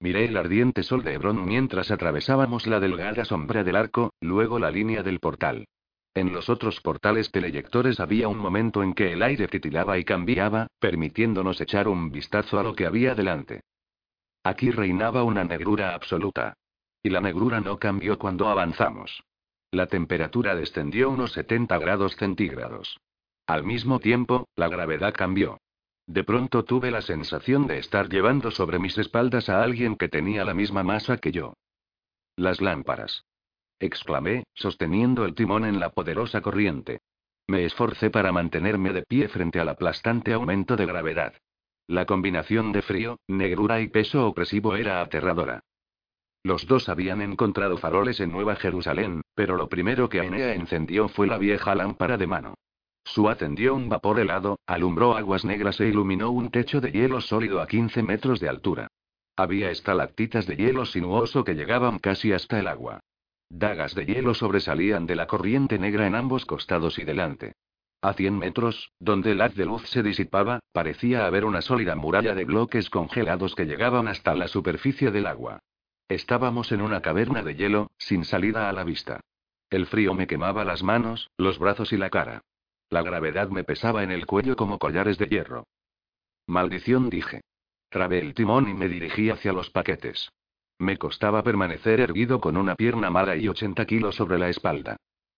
[0.00, 4.70] Miré el ardiente sol de Hebrón mientras atravesábamos la delgada sombra del arco, luego la
[4.70, 5.66] línea del portal.
[6.14, 10.68] En los otros portales teleyectores había un momento en que el aire titilaba y cambiaba,
[10.80, 13.60] permitiéndonos echar un vistazo a lo que había delante.
[14.42, 16.54] Aquí reinaba una negrura absoluta.
[17.02, 19.22] Y la negrura no cambió cuando avanzamos.
[19.70, 22.98] La temperatura descendió unos 70 grados centígrados.
[23.46, 25.58] Al mismo tiempo, la gravedad cambió.
[26.10, 30.44] De pronto tuve la sensación de estar llevando sobre mis espaldas a alguien que tenía
[30.44, 31.54] la misma masa que yo.
[32.34, 33.22] Las lámparas.
[33.78, 36.98] Exclamé, sosteniendo el timón en la poderosa corriente.
[37.46, 41.34] Me esforcé para mantenerme de pie frente al aplastante aumento de gravedad.
[41.86, 45.60] La combinación de frío, negrura y peso opresivo era aterradora.
[46.42, 51.28] Los dos habían encontrado faroles en Nueva Jerusalén, pero lo primero que Aenea encendió fue
[51.28, 52.54] la vieja lámpara de mano.
[53.12, 57.60] Su atendió un vapor helado, alumbró aguas negras e iluminó un techo de hielo sólido
[57.60, 58.86] a 15 metros de altura.
[59.36, 63.00] Había estalactitas de hielo sinuoso que llegaban casi hasta el agua.
[63.48, 67.54] Dagas de hielo sobresalían de la corriente negra en ambos costados y delante.
[68.00, 72.36] A 100 metros, donde el haz de luz se disipaba, parecía haber una sólida muralla
[72.36, 75.58] de bloques congelados que llegaban hasta la superficie del agua.
[76.06, 79.18] Estábamos en una caverna de hielo, sin salida a la vista.
[79.68, 82.42] El frío me quemaba las manos, los brazos y la cara.
[82.90, 85.68] La gravedad me pesaba en el cuello como collares de hierro.
[86.48, 87.42] Maldición, dije.
[87.88, 90.28] Trabé el timón y me dirigí hacia los paquetes.
[90.80, 94.96] Me costaba permanecer erguido con una pierna mala y 80 kilos sobre la espalda.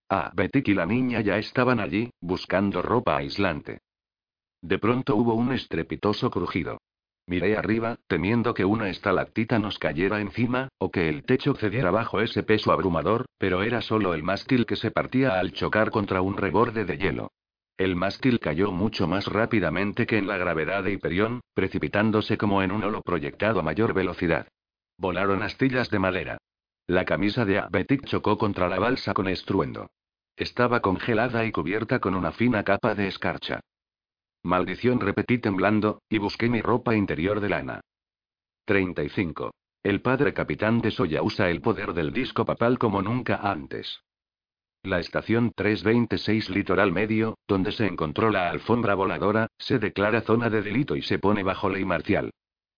[0.09, 3.81] Ah, Betty y la niña ya estaban allí, buscando ropa aislante.
[4.61, 6.79] De pronto hubo un estrepitoso crujido.
[7.27, 12.19] Miré arriba, temiendo que una estalactita nos cayera encima, o que el techo cediera bajo
[12.19, 16.35] ese peso abrumador, pero era solo el mástil que se partía al chocar contra un
[16.35, 17.31] reborde de hielo.
[17.77, 22.71] El mástil cayó mucho más rápidamente que en la gravedad de Hiperión, precipitándose como en
[22.71, 24.47] un holo proyectado a mayor velocidad.
[24.97, 26.37] Volaron astillas de madera.
[26.85, 29.89] La camisa de Abetic chocó contra la balsa con estruendo.
[30.35, 33.61] Estaba congelada y cubierta con una fina capa de escarcha.
[34.43, 37.81] Maldición repetí temblando, y busqué mi ropa interior de lana.
[38.65, 39.53] 35.
[39.81, 44.01] El padre capitán de Soya usa el poder del disco papal como nunca antes.
[44.85, 50.61] La estación 326 Litoral Medio, donde se encontró la alfombra voladora, se declara zona de
[50.61, 52.31] delito y se pone bajo ley marcial.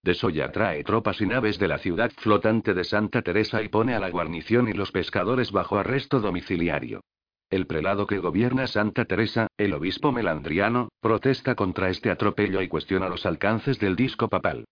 [0.03, 3.95] De Soya trae tropas y naves de la ciudad flotante de Santa Teresa y pone
[3.95, 7.01] a la guarnición y los pescadores bajo arresto domiciliario.
[7.49, 13.09] El prelado que gobierna Santa Teresa, el obispo melandriano, protesta contra este atropello y cuestiona
[13.09, 14.65] los alcances del disco papal.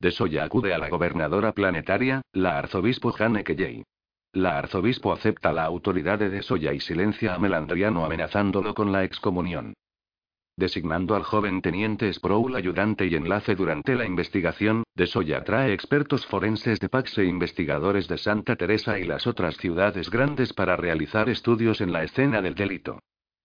[0.00, 3.84] De Soya acude a la gobernadora planetaria, la arzobispo Kelley.
[4.32, 9.74] La arzobispo acepta la autoridad de Desoya y silencia a Melandriano amenazándolo con la excomunión.
[10.56, 16.78] Designando al joven teniente Sproul ayudante y enlace durante la investigación, Desoya trae expertos forenses
[16.78, 21.80] de Pax e investigadores de Santa Teresa y las otras ciudades grandes para realizar estudios
[21.80, 23.00] en la escena del delito.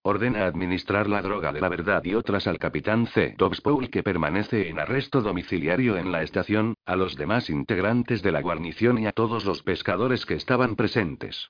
[0.08, 3.34] Ordena administrar la droga de la verdad y otras al capitán C.
[3.40, 8.44] Dobspoul que permanece en arresto domiciliario en la estación, a los demás integrantes de la
[8.44, 11.50] guarnición y a todos los pescadores que estaban presentes.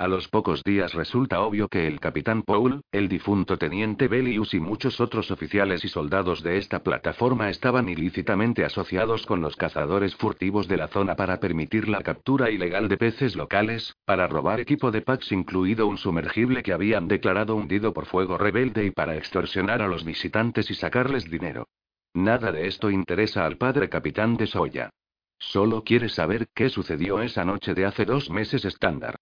[0.00, 4.58] A los pocos días resulta obvio que el capitán Paul, el difunto teniente Bellius y
[4.58, 10.68] muchos otros oficiales y soldados de esta plataforma estaban ilícitamente asociados con los cazadores furtivos
[10.68, 15.02] de la zona para permitir la captura ilegal de peces locales, para robar equipo de
[15.02, 19.88] Pax incluido un sumergible que habían declarado hundido por fuego rebelde y para extorsionar a
[19.88, 21.68] los visitantes y sacarles dinero.
[22.14, 24.88] Nada de esto interesa al padre capitán de Soya.
[25.38, 29.16] Solo quiere saber qué sucedió esa noche de hace dos meses estándar.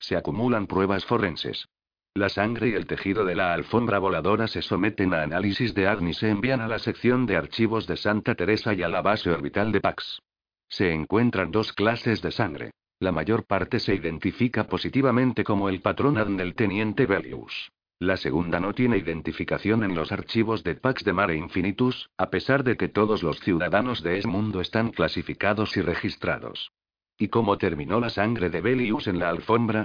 [0.00, 1.68] Se acumulan pruebas forenses.
[2.14, 6.08] La sangre y el tejido de la alfombra voladora se someten a análisis de ADN
[6.08, 9.30] y se envían a la sección de archivos de Santa Teresa y a la base
[9.30, 10.20] orbital de Pax.
[10.68, 12.72] Se encuentran dos clases de sangre.
[12.98, 17.70] La mayor parte se identifica positivamente como el patrón ADN del teniente Bellius.
[18.00, 22.64] La segunda no tiene identificación en los archivos de Pax de Mare Infinitus, a pesar
[22.64, 26.72] de que todos los ciudadanos de ese mundo están clasificados y registrados.
[27.20, 29.84] ¿Y cómo terminó la sangre de Belius en la alfombra?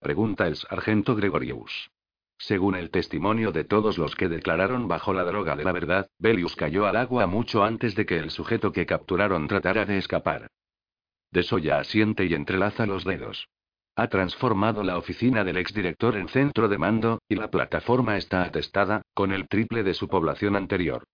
[0.00, 1.90] Pregunta el sargento Gregorius.
[2.36, 6.54] Según el testimonio de todos los que declararon bajo la droga de la verdad, Belius
[6.56, 10.48] cayó al agua mucho antes de que el sujeto que capturaron tratara de escapar.
[11.30, 13.48] Desoya asiente y entrelaza los dedos.
[13.96, 19.00] Ha transformado la oficina del exdirector en centro de mando, y la plataforma está atestada,
[19.14, 21.04] con el triple de su población anterior.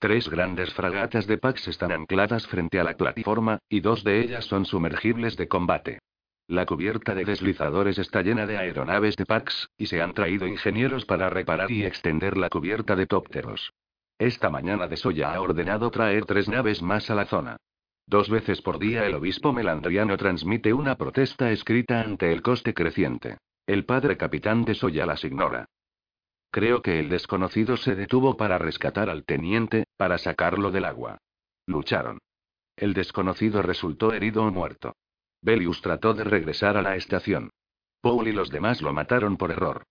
[0.00, 4.44] Tres grandes fragatas de Pax están ancladas frente a la plataforma, y dos de ellas
[4.44, 5.98] son sumergibles de combate.
[6.46, 11.04] La cubierta de deslizadores está llena de aeronaves de Pax, y se han traído ingenieros
[11.04, 13.72] para reparar y extender la cubierta de tópteros.
[14.18, 17.56] Esta mañana de Soya ha ordenado traer tres naves más a la zona.
[18.06, 23.38] Dos veces por día el obispo melandriano transmite una protesta escrita ante el coste creciente.
[23.66, 25.66] El padre capitán de Soya las ignora.
[26.50, 31.18] Creo que el desconocido se detuvo para rescatar al teniente, para sacarlo del agua.
[31.66, 32.18] Lucharon.
[32.76, 34.94] El desconocido resultó herido o muerto.
[35.42, 37.50] Belius trató de regresar a la estación.
[38.00, 39.84] Paul y los demás lo mataron por error.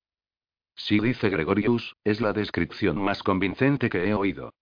[0.75, 4.53] Sí, dice Gregorius, es la descripción más convincente que he oído.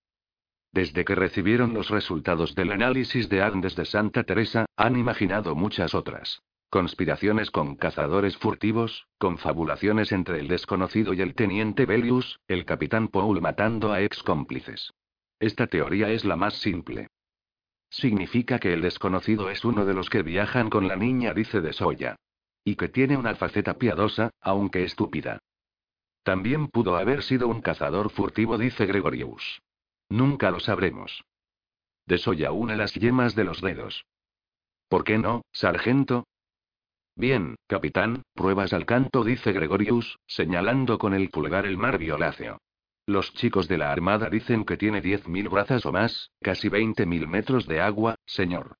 [0.72, 5.94] Desde que recibieron los resultados del análisis de Andes de Santa Teresa, han imaginado muchas
[5.94, 6.42] otras.
[6.76, 13.40] Conspiraciones con cazadores furtivos, confabulaciones entre el desconocido y el teniente Bellius, el capitán Paul
[13.40, 14.92] matando a ex cómplices.
[15.40, 17.08] Esta teoría es la más simple.
[17.90, 21.72] Significa que el desconocido es uno de los que viajan con la niña, dice de
[21.72, 22.18] Soya.
[22.66, 25.40] Y que tiene una faceta piadosa, aunque estúpida.
[26.24, 29.62] También pudo haber sido un cazador furtivo, dice Gregorius.
[30.10, 31.24] Nunca lo sabremos.
[32.06, 34.04] De Soya une las yemas de los dedos.
[34.90, 36.26] ¿Por qué no, sargento?
[37.16, 42.60] Bien, capitán, pruebas al canto, dice Gregorius, señalando con el pulgar el mar violáceo.
[43.06, 47.68] Los chicos de la Armada dicen que tiene 10.000 brazas o más, casi 20.000 metros
[47.68, 48.76] de agua, señor.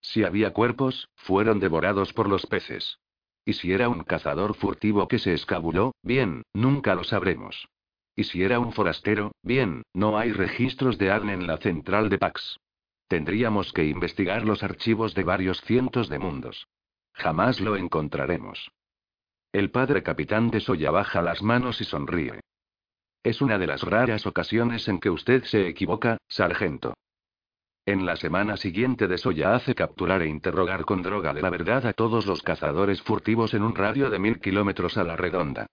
[0.00, 3.00] Si había cuerpos, fueron devorados por los peces.
[3.44, 7.68] Y si era un cazador furtivo que se escabulló, bien, nunca lo sabremos.
[8.16, 12.18] Y si era un forastero, bien, no hay registros de ADN en la central de
[12.18, 12.58] Pax.
[13.08, 16.66] Tendríamos que investigar los archivos de varios cientos de mundos.
[17.14, 18.70] Jamás lo encontraremos.
[19.52, 22.40] El padre capitán de Soya baja las manos y sonríe.
[23.22, 26.94] Es una de las raras ocasiones en que usted se equivoca, sargento.
[27.86, 31.86] En la semana siguiente de Soya hace capturar e interrogar con droga de la verdad
[31.86, 35.66] a todos los cazadores furtivos en un radio de mil kilómetros a la redonda.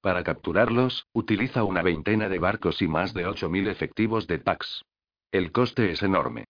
[0.00, 4.84] Para capturarlos, utiliza una veintena de barcos y más de ocho mil efectivos de Pax.
[5.30, 6.44] El coste es enorme.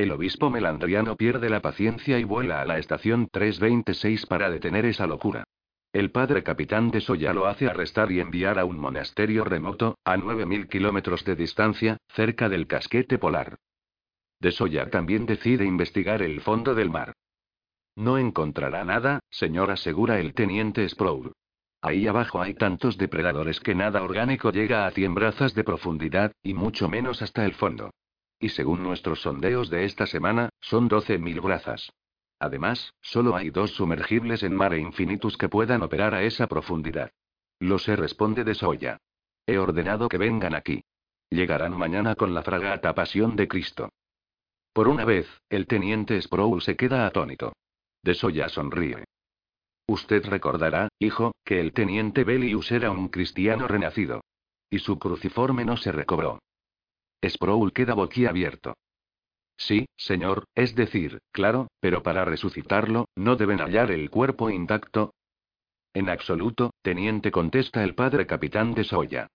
[0.00, 5.06] El obispo melandriano pierde la paciencia y vuela a la estación 326 para detener esa
[5.06, 5.44] locura.
[5.92, 10.16] El padre capitán de Soya lo hace arrestar y enviar a un monasterio remoto, a
[10.16, 13.58] 9.000 kilómetros de distancia, cerca del casquete polar.
[14.40, 17.12] De Soya también decide investigar el fondo del mar.
[17.94, 21.32] No encontrará nada, señor, asegura el teniente Sproul.
[21.82, 26.54] Ahí abajo hay tantos depredadores que nada orgánico llega a 100 brazas de profundidad, y
[26.54, 27.90] mucho menos hasta el fondo.
[28.40, 31.92] Y según nuestros sondeos de esta semana, son 12.000 brazas.
[32.38, 37.12] Además, solo hay dos sumergibles en Mare Infinitus que puedan operar a esa profundidad.
[37.58, 38.96] Lo sé, responde de Soya.
[39.46, 40.82] He ordenado que vengan aquí.
[41.28, 43.90] Llegarán mañana con la fragata Pasión de Cristo.
[44.72, 47.52] Por una vez, el teniente Sproul se queda atónito.
[48.02, 49.04] De Soya sonríe.
[49.86, 54.22] Usted recordará, hijo, que el teniente Bellius era un cristiano renacido.
[54.70, 56.38] Y su cruciforme no se recobró.
[57.24, 58.74] Sproul queda boquiabierto.
[59.56, 65.12] Sí, señor, es decir, claro, pero para resucitarlo, ¿no deben hallar el cuerpo intacto?
[65.92, 69.26] En absoluto, teniente, contesta el padre capitán de Soya.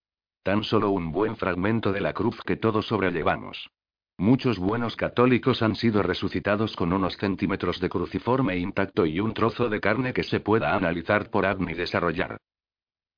[0.42, 3.70] Tan solo un buen fragmento de la cruz que todos sobrellevamos.
[4.18, 9.68] Muchos buenos católicos han sido resucitados con unos centímetros de cruciforme intacto y un trozo
[9.70, 12.38] de carne que se pueda analizar por Agni y desarrollar.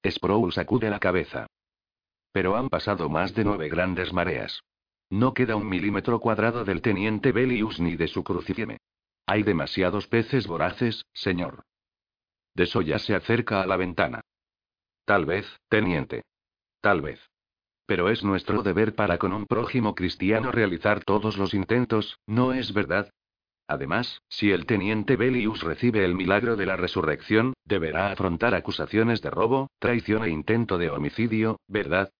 [0.04, 1.46] Sproul sacude la cabeza.
[2.38, 4.62] Pero han pasado más de nueve grandes mareas.
[5.10, 8.78] No queda un milímetro cuadrado del teniente Bellius ni de su crucifieme.
[9.26, 11.64] Hay demasiados peces voraces, señor.
[12.54, 14.22] De Soya se acerca a la ventana.
[15.04, 16.26] Tal vez, teniente.
[16.80, 17.20] Tal vez.
[17.88, 22.72] Pero es nuestro deber para con un prójimo cristiano realizar todos los intentos, ¿no es
[22.72, 23.10] verdad?
[23.68, 29.32] Además, si el teniente Bellius recibe el milagro de la resurrección, deberá afrontar acusaciones de
[29.32, 32.12] robo, traición e intento de homicidio, ¿verdad?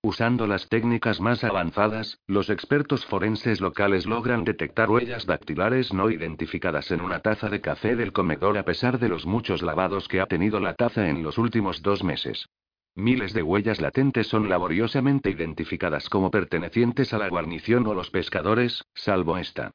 [0.00, 6.92] Usando las técnicas más avanzadas, los expertos forenses locales logran detectar huellas dactilares no identificadas
[6.92, 10.26] en una taza de café del comedor a pesar de los muchos lavados que ha
[10.26, 12.48] tenido la taza en los últimos dos meses.
[12.94, 18.84] Miles de huellas latentes son laboriosamente identificadas como pertenecientes a la guarnición o los pescadores,
[18.94, 19.72] salvo esta.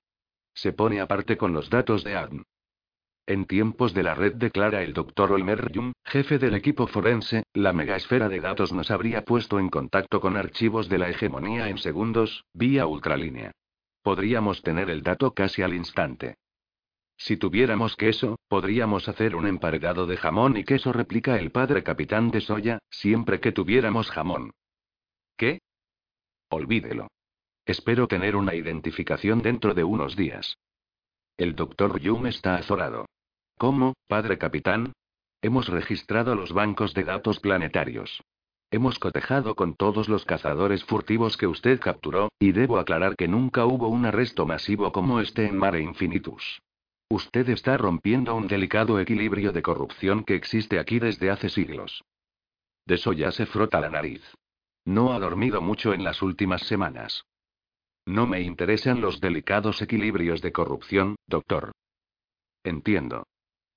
[0.53, 2.45] Se pone aparte con los datos de ADN.
[3.25, 5.31] En tiempos de la red declara el Dr.
[5.31, 10.19] Olmer Jung, jefe del equipo forense, la megaesfera de datos nos habría puesto en contacto
[10.19, 13.51] con archivos de la hegemonía en segundos, vía ultralínea.
[14.01, 16.35] Podríamos tener el dato casi al instante.
[17.15, 22.29] Si tuviéramos queso, podríamos hacer un emparedado de jamón y queso, replica el padre capitán
[22.29, 24.51] de Soya, siempre que tuviéramos jamón.
[25.37, 25.61] ¿Qué?
[26.49, 27.07] Olvídelo.
[27.65, 30.57] Espero tener una identificación dentro de unos días.
[31.37, 33.05] El doctor Yum está azorado.
[33.63, 34.91] ¿Cómo, padre capitán?
[35.41, 38.21] Hemos registrado los bancos de datos planetarios.
[38.71, 43.65] Hemos cotejado con todos los cazadores furtivos que usted capturó, y debo aclarar que nunca
[43.65, 46.61] hubo un arresto masivo como este en Mare Infinitus.
[47.09, 52.03] Usted está rompiendo un delicado equilibrio de corrupción que existe aquí desde hace siglos.
[52.85, 54.23] De eso ya se frota la nariz.
[54.83, 57.23] No ha dormido mucho en las últimas semanas.
[58.05, 61.71] No me interesan los delicados equilibrios de corrupción, doctor.
[62.65, 63.23] Entiendo.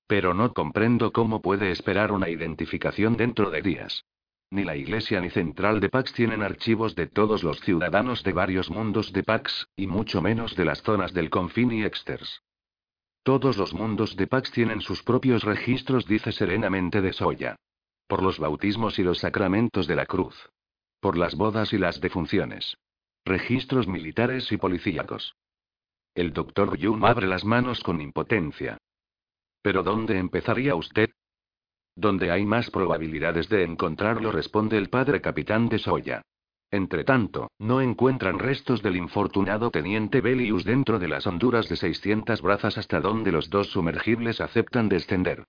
[0.07, 4.05] Pero no comprendo cómo puede esperar una identificación dentro de días.
[4.49, 8.69] Ni la Iglesia ni Central de Pax tienen archivos de todos los ciudadanos de varios
[8.69, 12.41] mundos de Pax, y mucho menos de las zonas del confín y Exters.
[13.23, 17.57] Todos los mundos de Pax tienen sus propios registros, dice serenamente de Soya.
[18.07, 20.49] Por los bautismos y los sacramentos de la cruz.
[21.01, 22.77] Por las bodas y las defunciones.
[23.25, 25.35] Registros militares y policíacos.
[26.15, 28.77] El doctor Yun abre las manos con impotencia.
[29.67, 31.09] ¿Pero dónde empezaría usted?
[31.93, 36.21] Donde hay más probabilidades de encontrarlo, responde el padre capitán de Soya.
[36.71, 42.77] Entretanto, no encuentran restos del infortunado teniente Bellius dentro de las honduras de 600 brazas
[42.77, 45.43] hasta donde los dos sumergibles aceptan descender.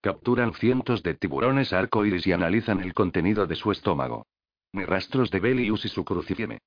[0.00, 4.24] Capturan cientos de tiburones arcoíris y analizan el contenido de su estómago.
[4.72, 6.60] Ni rastros de Bellius y su crucifieme.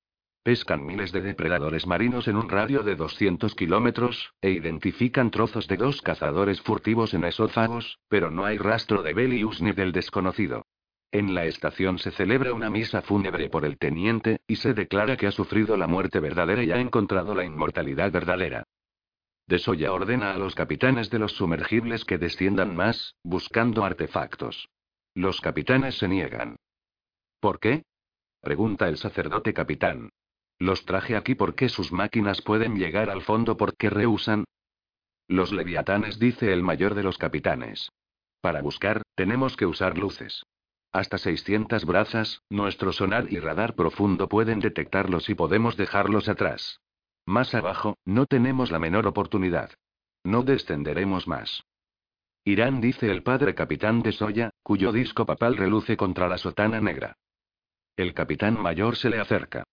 [0.48, 5.76] Pescan miles de depredadores marinos en un radio de 200 kilómetros, e identifican trozos de
[5.76, 10.64] dos cazadores furtivos en esófagos, pero no hay rastro de Bellius ni del desconocido.
[11.12, 15.26] En la estación se celebra una misa fúnebre por el teniente, y se declara que
[15.26, 18.64] ha sufrido la muerte verdadera y ha encontrado la inmortalidad verdadera.
[19.46, 24.70] De Soya ordena a los capitanes de los sumergibles que desciendan más, buscando artefactos.
[25.12, 26.56] Los capitanes se niegan.
[27.38, 27.82] ¿Por qué?
[28.40, 30.08] pregunta el sacerdote capitán.
[30.58, 34.44] Los traje aquí porque sus máquinas pueden llegar al fondo porque rehusan.
[35.28, 37.90] Los leviatanes, dice el mayor de los capitanes.
[38.40, 40.44] Para buscar, tenemos que usar luces.
[40.90, 46.80] Hasta 600 brazas, nuestro sonar y radar profundo pueden detectarlos y podemos dejarlos atrás.
[47.26, 49.70] Más abajo, no tenemos la menor oportunidad.
[50.24, 51.62] No descenderemos más.
[52.44, 57.16] Irán, dice el padre capitán de Soya, cuyo disco papal reluce contra la sotana negra.
[57.96, 59.64] El capitán mayor se le acerca.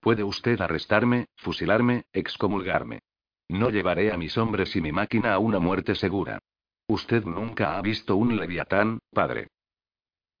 [0.00, 3.00] Puede usted arrestarme, fusilarme, excomulgarme.
[3.48, 6.38] No llevaré a mis hombres y mi máquina a una muerte segura.
[6.86, 9.48] Usted nunca ha visto un leviatán, padre.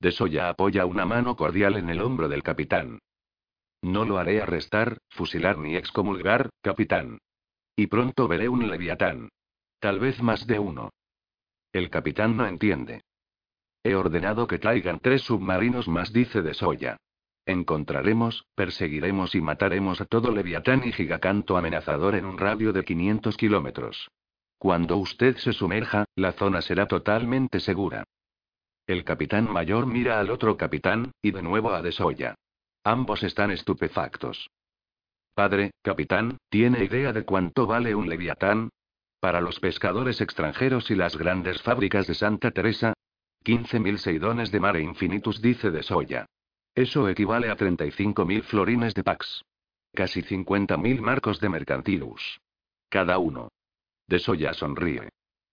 [0.00, 2.98] De Soya apoya una mano cordial en el hombro del capitán.
[3.82, 7.18] No lo haré arrestar, fusilar ni excomulgar, capitán.
[7.76, 9.28] Y pronto veré un leviatán.
[9.78, 10.90] Tal vez más de uno.
[11.72, 13.02] El capitán no entiende.
[13.82, 16.98] He ordenado que traigan tres submarinos más, dice de Soya.
[17.50, 23.36] Encontraremos, perseguiremos y mataremos a todo leviatán y gigacanto amenazador en un radio de 500
[23.36, 24.08] kilómetros.
[24.56, 28.04] Cuando usted se sumerja, la zona será totalmente segura.
[28.86, 32.36] El capitán mayor mira al otro capitán, y de nuevo a Desoya.
[32.84, 34.48] Ambos están estupefactos.
[35.34, 38.70] Padre, capitán, ¿tiene idea de cuánto vale un leviatán?
[39.18, 42.92] Para los pescadores extranjeros y las grandes fábricas de Santa Teresa,
[43.44, 46.26] 15.000 seidones de mare infinitus, dice de Soya.
[46.74, 49.44] Eso equivale a 35.000 florines de Pax.
[49.92, 52.40] Casi 50.000 marcos de mercantilus.
[52.88, 53.48] Cada uno.
[54.06, 55.08] De Soya sonríe.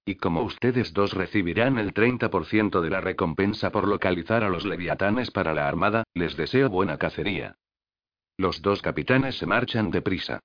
[0.05, 5.31] Y como ustedes dos recibirán el 30% de la recompensa por localizar a los leviatanes
[5.31, 7.55] para la armada, les deseo buena cacería.
[8.37, 10.39] Los dos capitanes se marchan deprisa.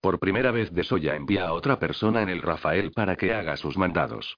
[0.00, 3.56] Por primera vez De Soya envía a otra persona en el Rafael para que haga
[3.56, 4.36] sus mandados.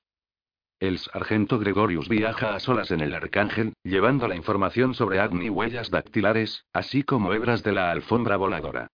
[0.78, 5.90] El sargento Gregorius viaja a solas en el Arcángel, llevando la información sobre Agni huellas
[5.90, 8.88] dactilares, así como hebras de la alfombra voladora.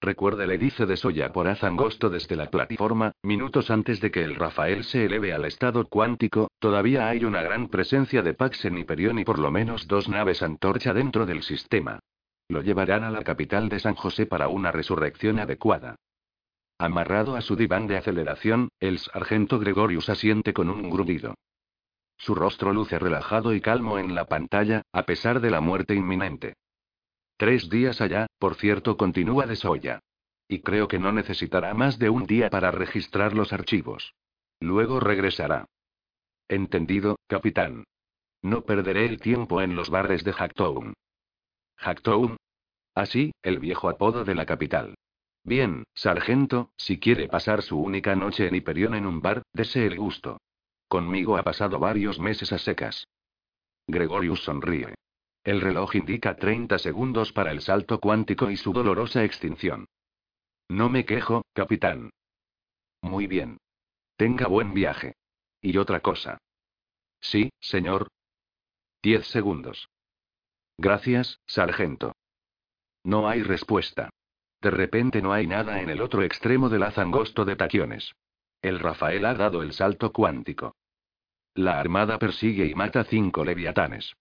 [0.00, 4.24] Recuerde, le dice de Soya por haz angosto desde la plataforma, minutos antes de que
[4.24, 8.76] el Rafael se eleve al estado cuántico, todavía hay una gran presencia de Pax en
[8.76, 12.00] Hiperión y por lo menos dos naves antorcha dentro del sistema.
[12.48, 15.94] Lo llevarán a la capital de San José para una resurrección adecuada.
[16.78, 21.34] Amarrado a su diván de aceleración, el sargento Gregorius asiente con un grudido.
[22.18, 26.54] Su rostro luce relajado y calmo en la pantalla, a pesar de la muerte inminente.
[27.38, 30.00] Tres días allá, por cierto, continúa de Soya.
[30.48, 34.14] Y creo que no necesitará más de un día para registrar los archivos.
[34.60, 35.66] Luego regresará.
[36.48, 37.84] Entendido, capitán.
[38.42, 40.94] No perderé el tiempo en los bares de Hacktown.
[41.78, 42.36] Hacktown.
[42.94, 44.94] Así, el viejo apodo de la capital.
[45.46, 49.96] Bien, sargento, si quiere pasar su única noche en Hiperión en un bar, dese el
[49.96, 50.40] gusto.
[50.88, 53.06] Conmigo ha pasado varios meses a secas.
[53.86, 54.96] Gregorius sonríe.
[55.44, 59.86] El reloj indica 30 segundos para el salto cuántico y su dolorosa extinción.
[60.68, 62.10] No me quejo, capitán.
[63.00, 63.58] Muy bien.
[64.16, 65.14] Tenga buen viaje.
[65.60, 66.38] Y otra cosa.
[67.20, 68.08] Sí, señor.
[69.00, 69.88] Diez segundos.
[70.76, 72.16] Gracias, sargento.
[73.04, 74.10] No hay respuesta.
[74.60, 78.14] De repente no hay nada en el otro extremo del haz angosto de taquiones.
[78.62, 80.74] El Rafael ha dado el salto cuántico.
[81.54, 84.14] La armada persigue y mata cinco leviatanes.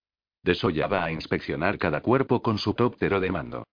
[0.43, 3.63] Desoya va a inspeccionar cada cuerpo con su tóptero de mando.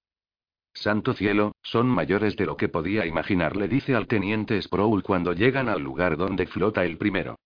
[0.74, 5.34] Santo cielo, son mayores de lo que podía imaginar, le dice al teniente Sproul cuando
[5.34, 7.38] llegan al lugar donde flota el primero.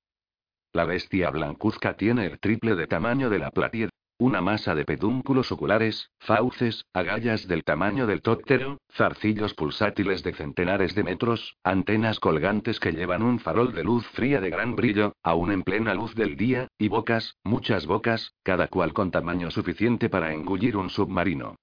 [0.73, 5.53] La bestia blancuzca tiene el triple de tamaño de la platier, una masa de pedúnculos
[5.53, 12.81] oculares, fauces, agallas del tamaño del tóptero, zarcillos pulsátiles de centenares de metros, antenas colgantes
[12.81, 16.37] que llevan un farol de luz fría de gran brillo, aún en plena luz del
[16.37, 21.57] día, y bocas, muchas bocas, cada cual con tamaño suficiente para engullir un submarino.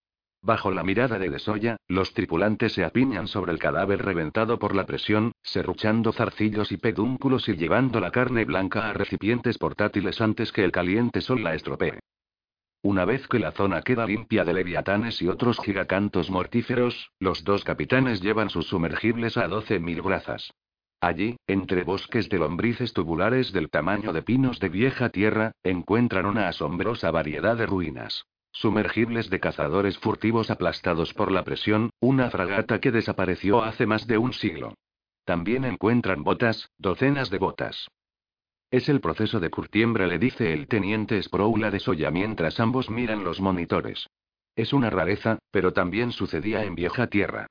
[0.44, 4.86] Bajo la mirada de Desoya, los tripulantes se apiñan sobre el cadáver reventado por la
[4.86, 10.66] presión, serruchando zarcillos y pedúnculos y llevando la carne blanca a recipientes portátiles antes que
[10.66, 12.00] el caliente sol la estropee.
[12.86, 17.64] Una vez que la zona queda limpia de leviatanes y otros gigacantos mortíferos, los dos
[17.64, 20.54] capitanes llevan sus sumergibles a 12.000 brazas.
[21.00, 26.50] Allí, entre bosques de lombrices tubulares del tamaño de pinos de vieja tierra, encuentran una
[26.50, 28.26] asombrosa variedad de ruinas.
[28.52, 34.18] Sumergibles de cazadores furtivos aplastados por la presión, una fragata que desapareció hace más de
[34.18, 34.74] un siglo.
[35.24, 37.88] También encuentran botas, docenas de botas.
[38.74, 43.24] Es el proceso de curtiembre, le dice el teniente Sproula de Soya mientras ambos miran
[43.24, 44.10] los monitores.
[44.56, 47.46] Es una rareza, pero también sucedía en vieja tierra.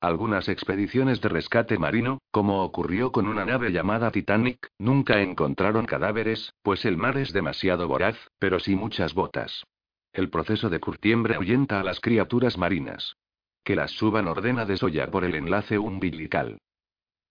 [0.00, 6.54] Algunas expediciones de rescate marino, como ocurrió con una nave llamada Titanic, nunca encontraron cadáveres,
[6.62, 9.64] pues el mar es demasiado voraz, pero sí muchas botas.
[10.12, 13.16] El proceso de curtiembre ahuyenta a las criaturas marinas.
[13.64, 16.60] Que las suban ordena de Soya por el enlace umbilical.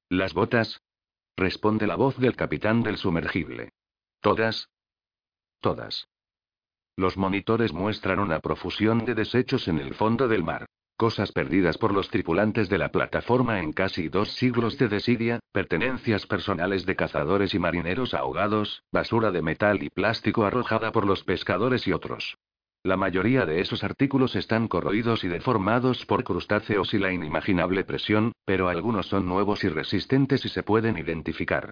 [0.09, 0.81] Las botas,
[1.37, 3.69] Responde la voz del capitán del sumergible.
[4.21, 4.69] ¿Todas?
[5.61, 6.07] Todas.
[6.95, 10.65] Los monitores muestran una profusión de desechos en el fondo del mar.
[10.97, 16.25] Cosas perdidas por los tripulantes de la plataforma en casi dos siglos de desidia, pertenencias
[16.25, 21.87] personales de cazadores y marineros ahogados, basura de metal y plástico arrojada por los pescadores
[21.87, 22.35] y otros.
[22.83, 28.31] La mayoría de esos artículos están corroídos y deformados por crustáceos y la inimaginable presión,
[28.45, 31.71] pero algunos son nuevos y resistentes y se pueden identificar.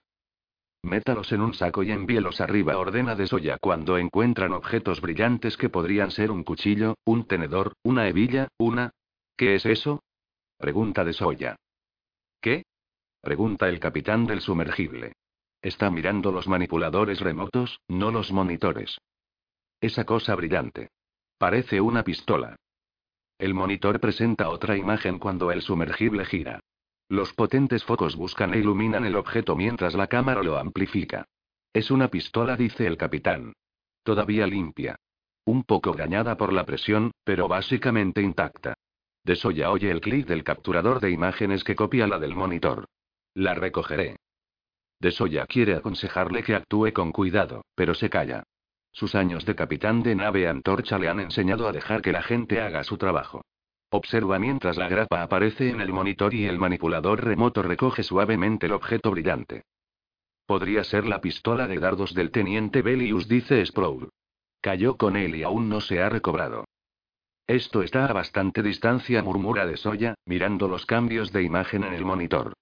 [0.84, 5.70] Métalos en un saco y envíelos arriba, ordena de Soya cuando encuentran objetos brillantes que
[5.70, 8.92] podrían ser un cuchillo, un tenedor, una hebilla, una.
[9.36, 10.04] ¿Qué es eso?
[10.58, 11.56] Pregunta de Soya.
[12.40, 12.66] ¿Qué?
[13.22, 15.14] Pregunta el capitán del sumergible.
[15.60, 19.00] Está mirando los manipuladores remotos, no los monitores.
[19.82, 20.90] Esa cosa brillante.
[21.38, 22.56] Parece una pistola.
[23.38, 26.62] El monitor presenta otra imagen cuando el sumergible gira.
[27.10, 31.26] Los potentes focos buscan e iluminan el objeto mientras la cámara lo amplifica.
[31.74, 33.54] Es una pistola, dice el capitán.
[34.04, 34.96] Todavía limpia.
[35.46, 38.74] Un poco dañada por la presión, pero básicamente intacta.
[39.24, 42.86] De Soya oye el clic del capturador de imágenes que copia la del monitor.
[43.34, 44.16] La recogeré.
[45.00, 48.44] De Soya quiere aconsejarle que actúe con cuidado, pero se calla.
[48.96, 52.62] Sus años de capitán de nave antorcha le han enseñado a dejar que la gente
[52.62, 53.44] haga su trabajo.
[53.90, 58.72] Observa mientras la grapa aparece en el monitor y el manipulador remoto recoge suavemente el
[58.72, 59.64] objeto brillante.
[60.46, 64.12] Podría ser la pistola de dardos del teniente Bellius, dice Sproul.
[64.62, 66.64] Cayó con él y aún no se ha recobrado.
[67.48, 72.06] Esto está a bastante distancia, murmura de Soya, mirando los cambios de imagen en el
[72.06, 72.54] monitor.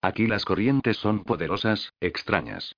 [0.00, 2.74] Aquí las corrientes son poderosas, extrañas.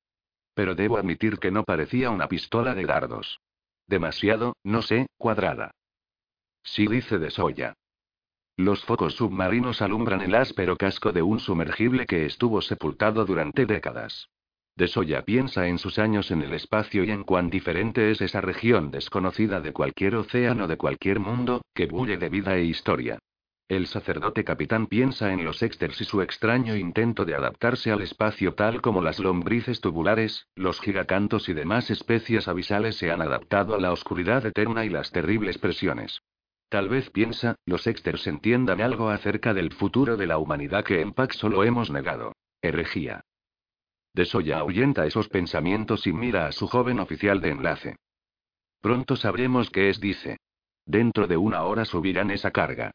[0.55, 3.41] Pero debo admitir que no parecía una pistola de dardos.
[3.87, 5.71] Demasiado, no sé, cuadrada.
[6.63, 7.75] Sí dice de Soya.
[8.57, 14.29] Los focos submarinos alumbran el áspero casco de un sumergible que estuvo sepultado durante décadas.
[14.77, 18.41] De Soya piensa en sus años en el espacio y en cuán diferente es esa
[18.41, 23.19] región desconocida de cualquier océano de cualquier mundo, que bulle de vida e historia.
[23.69, 28.55] El sacerdote capitán piensa en los Exters y su extraño intento de adaptarse al espacio
[28.55, 33.81] tal como las lombrices tubulares, los gigacantos y demás especies abisales se han adaptado a
[33.81, 36.21] la oscuridad eterna y las terribles presiones.
[36.69, 41.13] Tal vez piensa, los Exters entiendan algo acerca del futuro de la humanidad que en
[41.13, 42.33] Pax solo hemos negado.
[42.63, 43.23] Herejía.
[44.15, 47.97] Desoya ahuyenta esos pensamientos y mira a su joven oficial de enlace.
[48.81, 50.39] Pronto sabremos qué es, dice.
[50.85, 52.93] Dentro de una hora subirán esa carga.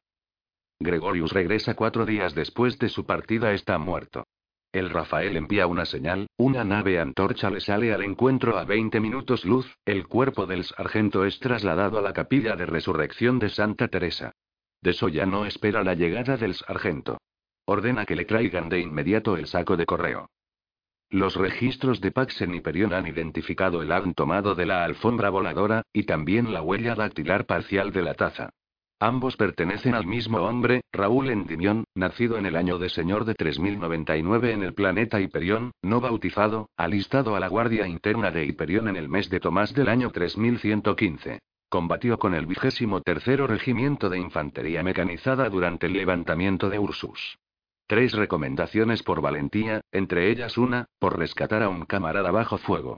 [0.79, 4.25] Gregorius regresa cuatro días después de su partida está muerto.
[4.71, 9.43] El Rafael envía una señal, una nave antorcha le sale al encuentro a 20 minutos
[9.43, 14.33] luz, el cuerpo del sargento es trasladado a la capilla de resurrección de Santa Teresa.
[14.81, 17.17] De ya no espera la llegada del sargento.
[17.65, 20.29] Ordena que le traigan de inmediato el saco de correo.
[21.09, 25.83] Los registros de Pax en Hyperion han identificado el ADN tomado de la alfombra voladora,
[25.91, 28.51] y también la huella dactilar parcial de la taza.
[28.99, 34.53] Ambos pertenecen al mismo hombre, Raúl Endymion, nacido en el año de señor de 3099
[34.53, 39.07] en el planeta Hyperion, no bautizado, alistado a la Guardia Interna de Hyperion en el
[39.07, 41.39] mes de Tomás del año 3115.
[41.69, 47.37] Combatió con el vigésimo tercero regimiento de infantería mecanizada durante el levantamiento de Ursus.
[47.85, 52.97] Tres recomendaciones por valentía, entre ellas una, por rescatar a un camarada bajo fuego.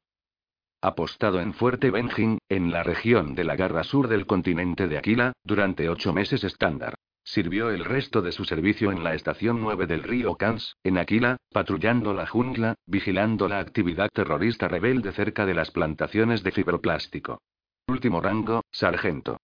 [0.81, 5.33] Apostado en Fuerte Benjin, en la región de la Garra Sur del continente de Aquila,
[5.43, 6.95] durante ocho meses estándar.
[7.21, 11.35] Sirvió el resto de su servicio en la estación 9 del río Kans, en Aquila,
[11.51, 17.41] patrullando la jungla, vigilando la actividad terrorista rebelde cerca de las plantaciones de fibroplástico.
[17.89, 19.37] Último rango, sargento.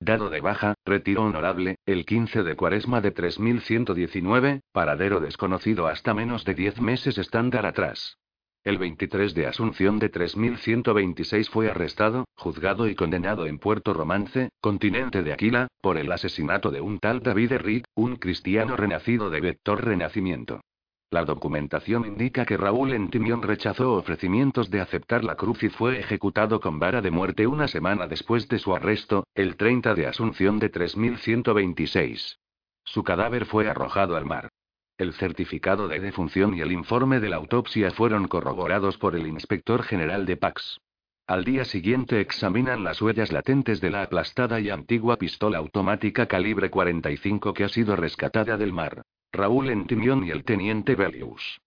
[0.00, 6.44] Dado de baja, retiro honorable, el 15 de cuaresma de 3119, paradero desconocido hasta menos
[6.44, 8.18] de 10 meses estándar atrás.
[8.64, 15.22] El 23 de Asunción de 3126 fue arrestado, juzgado y condenado en Puerto Romance, continente
[15.22, 19.84] de Aquila, por el asesinato de un tal David Rick, un cristiano renacido de Vector
[19.84, 20.62] Renacimiento.
[21.10, 26.58] La documentación indica que Raúl Entimión rechazó ofrecimientos de aceptar la cruz y fue ejecutado
[26.58, 30.70] con vara de muerte una semana después de su arresto, el 30 de Asunción de
[30.70, 32.38] 3126.
[32.82, 34.48] Su cadáver fue arrojado al mar.
[34.96, 39.82] El certificado de defunción y el informe de la autopsia fueron corroborados por el inspector
[39.82, 40.80] general de Pax.
[41.26, 46.70] Al día siguiente examinan las huellas latentes de la aplastada y antigua pistola automática calibre
[46.70, 49.02] 45 que ha sido rescatada del mar.
[49.32, 51.60] Raúl Entimión y el teniente Bellius.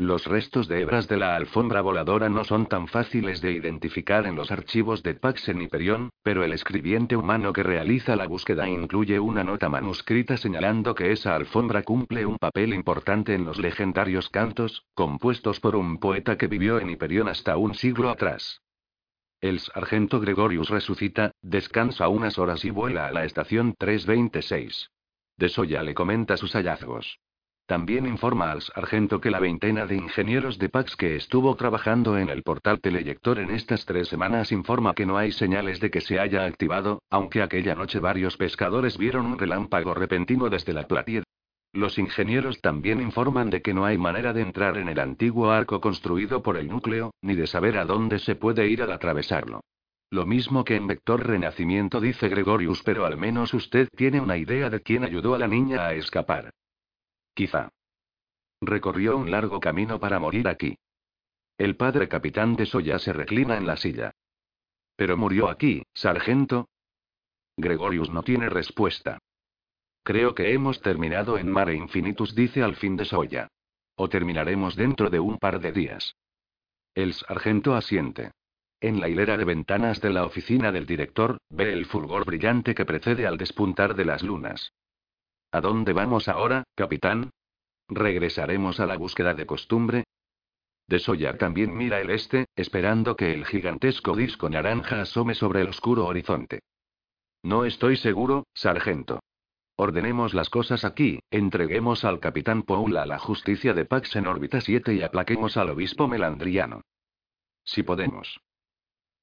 [0.00, 4.34] Los restos de hebras de la alfombra voladora no son tan fáciles de identificar en
[4.34, 9.20] los archivos de Pax en Hyperion, pero el escribiente humano que realiza la búsqueda incluye
[9.20, 14.86] una nota manuscrita señalando que esa alfombra cumple un papel importante en los legendarios cantos,
[14.94, 18.62] compuestos por un poeta que vivió en Hyperion hasta un siglo atrás.
[19.42, 24.92] El sargento Gregorius resucita, descansa unas horas y vuela a la estación 326.
[25.36, 27.20] De Soya le comenta sus hallazgos.
[27.70, 32.28] También informa al sargento que la veintena de ingenieros de Pax que estuvo trabajando en
[32.28, 36.18] el portal teleyector en estas tres semanas informa que no hay señales de que se
[36.18, 41.22] haya activado, aunque aquella noche varios pescadores vieron un relámpago repentino desde la platier.
[41.72, 45.80] Los ingenieros también informan de que no hay manera de entrar en el antiguo arco
[45.80, 49.60] construido por el núcleo, ni de saber a dónde se puede ir al atravesarlo.
[50.10, 54.70] Lo mismo que en Vector Renacimiento dice Gregorius, pero al menos usted tiene una idea
[54.70, 56.50] de quién ayudó a la niña a escapar.
[57.34, 57.70] Quizá.
[58.60, 60.76] Recorrió un largo camino para morir aquí.
[61.56, 64.12] El padre capitán de Soya se reclina en la silla.
[64.96, 66.68] Pero murió aquí, sargento.
[67.56, 69.18] Gregorius no tiene respuesta.
[70.02, 73.48] Creo que hemos terminado en Mare Infinitus, dice al fin de Soya.
[73.96, 76.16] O terminaremos dentro de un par de días.
[76.94, 78.32] El sargento asiente.
[78.80, 82.86] En la hilera de ventanas de la oficina del director, ve el fulgor brillante que
[82.86, 84.72] precede al despuntar de las lunas.
[85.52, 87.30] ¿A dónde vamos ahora, capitán?
[87.88, 90.04] ¿Regresaremos a la búsqueda de costumbre?
[90.86, 95.68] De Soya también mira el este, esperando que el gigantesco disco naranja asome sobre el
[95.68, 96.60] oscuro horizonte.
[97.42, 99.20] No estoy seguro, sargento.
[99.76, 104.60] Ordenemos las cosas aquí, entreguemos al capitán Paul a la justicia de Pax en órbita
[104.60, 106.82] 7 y aplaquemos al obispo melandriano.
[107.64, 108.40] Si podemos.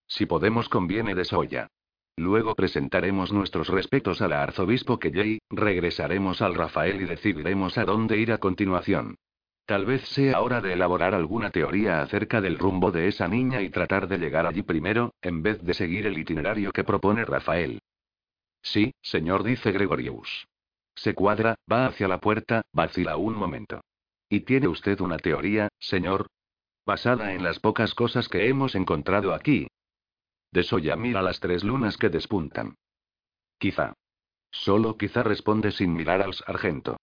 [0.08, 1.70] Si podemos conviene de Soya.
[2.18, 8.32] Luego presentaremos nuestros respetos al arzobispo Kelley, regresaremos al Rafael y decidiremos a dónde ir
[8.32, 9.18] a continuación.
[9.68, 13.70] Tal vez sea hora de elaborar alguna teoría acerca del rumbo de esa niña y
[13.70, 17.82] tratar de llegar allí primero, en vez de seguir el itinerario que propone Rafael.
[18.64, 20.48] Sí, señor, dice Gregorius.
[20.96, 23.82] Se cuadra, va hacia la puerta, vacila un momento.
[24.28, 26.28] ¿Y tiene usted una teoría, señor?
[26.84, 29.68] Basada en las pocas cosas que hemos encontrado aquí.
[30.52, 32.76] De Soya mira las tres lunas que despuntan.
[33.58, 33.94] Quizá.
[34.52, 36.98] Solo quizá responde sin mirar al sargento.